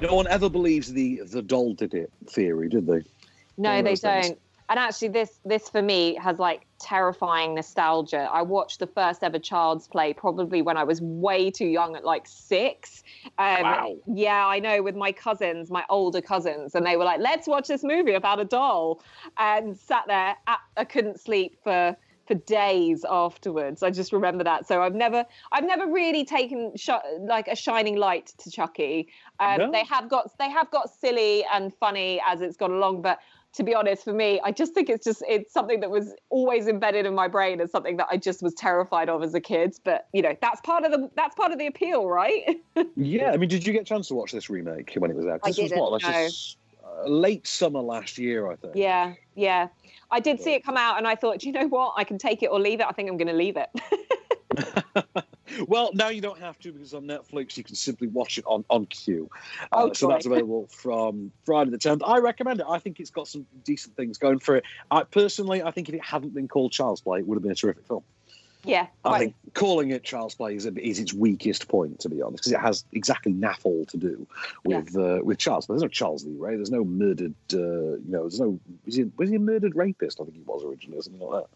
No 0.00 0.14
one 0.14 0.26
ever 0.28 0.48
believes 0.48 0.92
the 0.92 1.20
the 1.30 1.42
doll 1.42 1.74
did 1.74 1.92
it 1.94 2.10
theory, 2.26 2.68
did 2.68 2.86
they? 2.86 3.02
No, 3.58 3.70
One 3.70 3.78
of 3.80 3.84
they 3.84 3.90
those 3.90 4.00
things. 4.00 4.36
And 4.70 4.78
actually, 4.78 5.08
this 5.08 5.40
this 5.44 5.68
for 5.68 5.82
me 5.82 6.14
has 6.22 6.38
like 6.38 6.64
terrifying 6.78 7.56
nostalgia. 7.56 8.28
I 8.32 8.42
watched 8.42 8.78
the 8.78 8.86
first 8.86 9.24
ever 9.24 9.40
Child's 9.40 9.88
Play 9.88 10.14
probably 10.14 10.62
when 10.62 10.76
I 10.76 10.84
was 10.84 11.02
way 11.02 11.50
too 11.50 11.66
young, 11.66 11.96
at 11.96 12.04
like 12.04 12.26
six. 12.28 13.02
Um, 13.38 13.62
Wow. 13.62 13.96
Yeah, 14.06 14.46
I 14.46 14.60
know, 14.60 14.80
with 14.80 14.94
my 14.94 15.10
cousins, 15.10 15.72
my 15.72 15.84
older 15.90 16.20
cousins, 16.22 16.76
and 16.76 16.86
they 16.86 16.96
were 16.96 17.04
like, 17.04 17.18
"Let's 17.20 17.48
watch 17.48 17.66
this 17.66 17.82
movie 17.82 18.14
about 18.14 18.38
a 18.38 18.44
doll," 18.44 19.02
and 19.38 19.76
sat 19.76 20.04
there. 20.06 20.36
At, 20.46 20.60
I 20.76 20.84
couldn't 20.84 21.18
sleep 21.18 21.58
for 21.64 21.96
for 22.30 22.34
days 22.34 23.04
afterwards. 23.10 23.82
I 23.82 23.90
just 23.90 24.12
remember 24.12 24.44
that. 24.44 24.68
So 24.68 24.82
I've 24.82 24.94
never 24.94 25.26
I've 25.50 25.64
never 25.64 25.88
really 25.88 26.24
taken 26.24 26.70
sh- 26.76 26.90
like 27.18 27.48
a 27.48 27.56
shining 27.56 27.96
light 27.96 28.32
to 28.38 28.52
Chucky. 28.52 29.08
Um, 29.40 29.58
No? 29.58 29.72
They 29.72 29.82
have 29.84 30.08
got 30.08 30.38
they 30.38 30.48
have 30.48 30.70
got 30.70 30.90
silly 30.90 31.44
and 31.52 31.74
funny 31.74 32.22
as 32.24 32.40
it's 32.40 32.56
gone 32.56 32.70
along, 32.70 33.02
but 33.02 33.18
to 33.54 33.64
be 33.64 33.74
honest, 33.74 34.04
for 34.04 34.12
me, 34.12 34.40
I 34.44 34.52
just 34.52 34.74
think 34.74 34.88
it's 34.88 35.04
just 35.04 35.22
it's 35.28 35.52
something 35.52 35.80
that 35.80 35.90
was 35.90 36.14
always 36.28 36.68
embedded 36.68 37.06
in 37.06 37.14
my 37.14 37.26
brain 37.26 37.60
as 37.60 37.70
something 37.70 37.96
that 37.96 38.06
I 38.10 38.16
just 38.16 38.42
was 38.42 38.54
terrified 38.54 39.08
of 39.08 39.22
as 39.22 39.34
a 39.34 39.40
kid. 39.40 39.74
But 39.84 40.06
you 40.12 40.22
know, 40.22 40.36
that's 40.40 40.60
part 40.60 40.84
of 40.84 40.92
the 40.92 41.10
that's 41.16 41.34
part 41.34 41.50
of 41.52 41.58
the 41.58 41.66
appeal, 41.66 42.08
right? 42.08 42.60
Yeah, 42.96 43.32
I 43.32 43.36
mean, 43.36 43.48
did 43.48 43.66
you 43.66 43.72
get 43.72 43.82
a 43.82 43.84
chance 43.84 44.08
to 44.08 44.14
watch 44.14 44.32
this 44.32 44.48
remake 44.50 44.94
when 44.96 45.10
it 45.10 45.16
was 45.16 45.26
out? 45.26 45.40
I 45.42 45.48
This 45.48 45.58
was 45.58 45.72
what, 45.72 45.92
like 45.92 46.02
no. 46.02 46.08
just, 46.08 46.56
uh, 46.84 47.08
late 47.08 47.46
summer 47.46 47.80
last 47.80 48.18
year, 48.18 48.50
I 48.50 48.56
think. 48.56 48.74
yeah, 48.74 49.14
yeah. 49.34 49.68
I 50.10 50.20
did 50.20 50.40
see 50.40 50.54
it 50.54 50.64
come 50.64 50.76
out, 50.76 50.98
and 50.98 51.06
I 51.06 51.14
thought, 51.14 51.44
you 51.44 51.52
know 51.52 51.68
what? 51.68 51.94
I 51.96 52.04
can 52.04 52.18
take 52.18 52.42
it 52.42 52.46
or 52.46 52.58
leave 52.58 52.80
it. 52.80 52.86
I 52.88 52.92
think 52.92 53.08
I'm 53.08 53.16
going 53.16 53.28
to 53.28 53.32
leave 53.34 53.56
it. 53.56 53.68
Well, 55.66 55.90
now 55.94 56.08
you 56.08 56.20
don't 56.20 56.38
have 56.38 56.58
to 56.60 56.72
because 56.72 56.94
on 56.94 57.04
Netflix 57.04 57.56
you 57.56 57.64
can 57.64 57.74
simply 57.74 58.08
watch 58.08 58.38
it 58.38 58.44
on 58.46 58.64
on 58.70 58.86
queue. 58.86 59.28
Uh, 59.72 59.88
Oh, 59.90 59.92
so 59.92 60.08
that's 60.08 60.26
available 60.26 60.68
from 60.70 61.32
Friday 61.44 61.70
the 61.70 61.78
tenth. 61.78 62.02
I 62.04 62.18
recommend 62.18 62.60
it. 62.60 62.66
I 62.68 62.78
think 62.78 63.00
it's 63.00 63.10
got 63.10 63.28
some 63.28 63.46
decent 63.64 63.96
things 63.96 64.18
going 64.18 64.38
for 64.38 64.56
it. 64.56 64.64
I 64.90 65.04
personally, 65.04 65.62
I 65.62 65.70
think 65.70 65.88
if 65.88 65.94
it 65.94 66.04
hadn't 66.04 66.34
been 66.34 66.48
called 66.48 66.72
Child's 66.72 67.00
Play, 67.00 67.20
it 67.20 67.26
would 67.26 67.36
have 67.36 67.42
been 67.42 67.52
a 67.52 67.56
terrific 67.56 67.86
film. 67.86 68.02
yeah, 68.64 68.88
I 69.04 69.18
think 69.18 69.34
calling 69.54 69.90
it 69.90 70.04
Child's 70.04 70.34
Play 70.34 70.54
is, 70.54 70.66
is 70.66 70.98
its 70.98 71.14
weakest 71.14 71.66
point, 71.68 72.00
to 72.00 72.10
be 72.10 72.20
honest, 72.20 72.44
because 72.44 72.52
it 72.52 72.60
has 72.60 72.84
exactly 72.92 73.32
naff 73.32 73.60
all 73.64 73.86
to 73.86 73.96
do 73.96 74.26
with 74.64 74.94
uh, 74.96 75.20
with 75.22 75.38
Charles. 75.38 75.66
There's 75.66 75.82
no 75.82 75.88
Charles 75.88 76.24
Lee 76.26 76.36
Ray. 76.36 76.56
There's 76.56 76.70
no 76.70 76.84
murdered. 76.84 77.34
Uh, 77.52 77.96
you 77.96 78.02
know, 78.06 78.22
there's 78.22 78.40
no. 78.40 78.60
Was 78.84 78.96
he, 78.96 79.04
was 79.16 79.30
he 79.30 79.36
a 79.36 79.40
murdered 79.40 79.74
rapist? 79.76 80.20
I 80.20 80.24
think 80.24 80.36
he 80.36 80.42
was 80.42 80.62
originally, 80.62 80.98
or 80.98 81.02
something 81.02 81.26
like 81.26 81.44
that. 81.44 81.50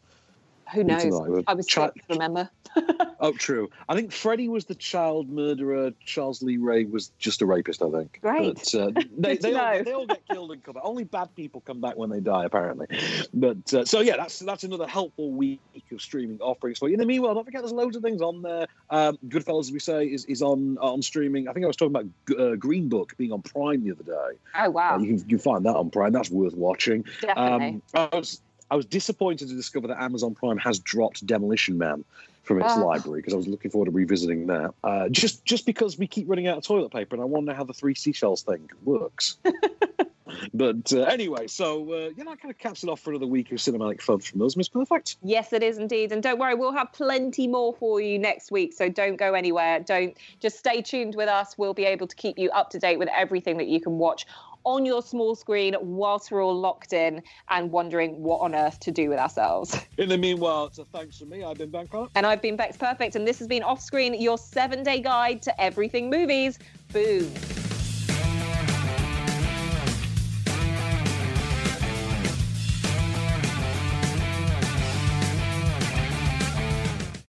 Who 0.72 0.84
knows? 0.84 1.44
I 1.46 1.54
was 1.54 1.66
Chi- 1.66 1.90
six, 1.94 2.06
remember? 2.08 2.50
Oh, 3.20 3.32
true. 3.32 3.70
I 3.88 3.94
think 3.94 4.12
Freddy 4.12 4.48
was 4.48 4.66
the 4.66 4.74
child 4.74 5.30
murderer. 5.30 5.92
Charles 6.04 6.42
Lee 6.42 6.58
Ray 6.58 6.84
was 6.84 7.10
just 7.18 7.40
a 7.40 7.46
rapist. 7.46 7.80
I 7.80 7.90
think. 7.90 8.18
Great. 8.20 8.54
But, 8.54 8.74
uh, 8.74 8.90
they, 9.16 9.36
they, 9.36 9.54
all, 9.54 9.82
they 9.82 9.92
all 9.92 10.06
get 10.06 10.26
killed 10.26 10.52
and 10.52 10.62
come 10.62 10.74
back. 10.74 10.82
Only 10.84 11.04
bad 11.04 11.34
people 11.34 11.62
come 11.62 11.80
back 11.80 11.96
when 11.96 12.10
they 12.10 12.20
die, 12.20 12.44
apparently. 12.44 12.86
But 13.32 13.72
uh, 13.72 13.84
so 13.84 14.00
yeah, 14.00 14.16
that's 14.16 14.40
that's 14.40 14.64
another 14.64 14.86
helpful 14.86 15.32
week 15.32 15.60
of 15.90 16.02
streaming 16.02 16.38
offerings 16.40 16.78
for 16.78 16.88
you. 16.88 16.94
In 16.94 17.00
the 17.00 17.06
meanwhile, 17.06 17.34
don't 17.34 17.44
forget 17.44 17.62
there's 17.62 17.72
loads 17.72 17.96
of 17.96 18.02
things 18.02 18.20
on 18.20 18.42
there. 18.42 18.66
Um, 18.90 19.16
Goodfellas, 19.28 19.60
as 19.60 19.72
we 19.72 19.78
say, 19.78 20.06
is, 20.06 20.24
is 20.26 20.42
on 20.42 20.76
on 20.78 21.00
streaming. 21.00 21.48
I 21.48 21.52
think 21.52 21.64
I 21.64 21.68
was 21.68 21.76
talking 21.76 21.96
about 21.96 22.38
uh, 22.38 22.56
Green 22.56 22.88
Book 22.88 23.16
being 23.16 23.32
on 23.32 23.42
Prime 23.42 23.84
the 23.84 23.92
other 23.92 24.04
day. 24.04 24.38
Oh 24.58 24.70
wow, 24.70 24.96
Uh, 24.96 24.98
you, 24.98 25.06
can, 25.06 25.18
you 25.18 25.36
can 25.36 25.38
find 25.38 25.64
that 25.64 25.76
on 25.76 25.90
Prime. 25.90 26.12
That's 26.12 26.30
worth 26.30 26.54
watching. 26.54 27.04
Definitely. 27.22 27.80
Um, 27.94 28.10
I 28.12 28.16
was 28.16 28.42
I 28.70 28.76
was 28.76 28.86
disappointed 28.86 29.48
to 29.48 29.54
discover 29.54 29.88
that 29.88 30.02
Amazon 30.02 30.34
Prime 30.34 30.58
has 30.58 30.78
dropped 30.78 31.26
Demolition 31.26 31.78
Man 31.78 32.04
from 32.42 32.60
its 32.60 32.76
Oh. 32.76 32.84
library 32.84 33.20
because 33.20 33.34
I 33.34 33.36
was 33.36 33.48
looking 33.48 33.70
forward 33.70 33.86
to 33.86 33.90
revisiting 33.90 34.46
that. 34.48 34.74
Uh, 34.82 35.08
just 35.08 35.44
just 35.44 35.66
because 35.66 35.98
we 35.98 36.06
keep 36.06 36.28
running 36.28 36.46
out 36.46 36.58
of 36.58 36.64
toilet 36.64 36.90
paper, 36.92 37.14
and 37.14 37.22
I 37.22 37.26
wonder 37.26 37.54
how 37.54 37.64
the 37.64 37.74
three 37.74 37.94
seashells 37.94 38.42
thing 38.42 38.68
works. 38.84 39.36
but 40.52 40.92
uh, 40.92 41.02
anyway, 41.02 41.46
so 41.46 41.92
uh, 41.92 42.10
yeah, 42.16 42.24
that 42.24 42.40
kind 42.40 42.50
of 42.50 42.58
caps 42.58 42.82
it 42.82 42.88
off 42.88 43.00
for 43.00 43.10
another 43.10 43.26
week 43.26 43.52
of 43.52 43.58
cinematic 43.58 44.00
fun 44.00 44.18
from 44.18 44.42
us, 44.42 44.56
Miss 44.56 44.68
Perfect. 44.68 45.16
Yes, 45.22 45.52
it 45.52 45.62
is 45.62 45.78
indeed. 45.78 46.12
And 46.12 46.22
don't 46.22 46.38
worry, 46.38 46.54
we'll 46.54 46.72
have 46.72 46.92
plenty 46.92 47.46
more 47.46 47.74
for 47.74 48.00
you 48.00 48.18
next 48.18 48.50
week. 48.50 48.72
So 48.72 48.88
don't 48.88 49.16
go 49.16 49.34
anywhere. 49.34 49.80
Don't 49.80 50.16
just 50.40 50.58
stay 50.58 50.82
tuned 50.82 51.14
with 51.14 51.28
us. 51.28 51.56
We'll 51.58 51.74
be 51.74 51.84
able 51.84 52.06
to 52.06 52.16
keep 52.16 52.38
you 52.38 52.50
up 52.50 52.70
to 52.70 52.78
date 52.78 52.98
with 52.98 53.08
everything 53.08 53.58
that 53.58 53.68
you 53.68 53.80
can 53.80 53.98
watch 53.98 54.26
on 54.64 54.86
your 54.86 55.02
small 55.02 55.34
screen 55.34 55.76
whilst 55.80 56.30
we're 56.30 56.42
all 56.42 56.58
locked 56.58 56.92
in 56.92 57.22
and 57.50 57.70
wondering 57.70 58.22
what 58.22 58.40
on 58.40 58.54
earth 58.54 58.80
to 58.80 58.90
do 58.90 59.08
with 59.10 59.18
ourselves. 59.18 59.78
In 59.98 60.08
the 60.08 60.18
meanwhile, 60.18 60.70
so 60.72 60.86
thanks 60.92 61.18
for 61.18 61.26
me. 61.26 61.44
I've 61.44 61.58
been 61.58 61.70
Ben 61.70 61.86
Connor. 61.86 62.08
And 62.14 62.26
I've 62.26 62.42
been 62.42 62.56
Bex 62.56 62.76
Perfect, 62.76 63.14
and 63.14 63.28
this 63.28 63.38
has 63.38 63.46
been 63.46 63.62
Off 63.62 63.80
Screen, 63.80 64.20
your 64.20 64.38
seven 64.38 64.82
day 64.82 65.00
guide 65.00 65.42
to 65.42 65.60
everything 65.60 66.10
movies. 66.10 66.58
Boom. 66.92 67.30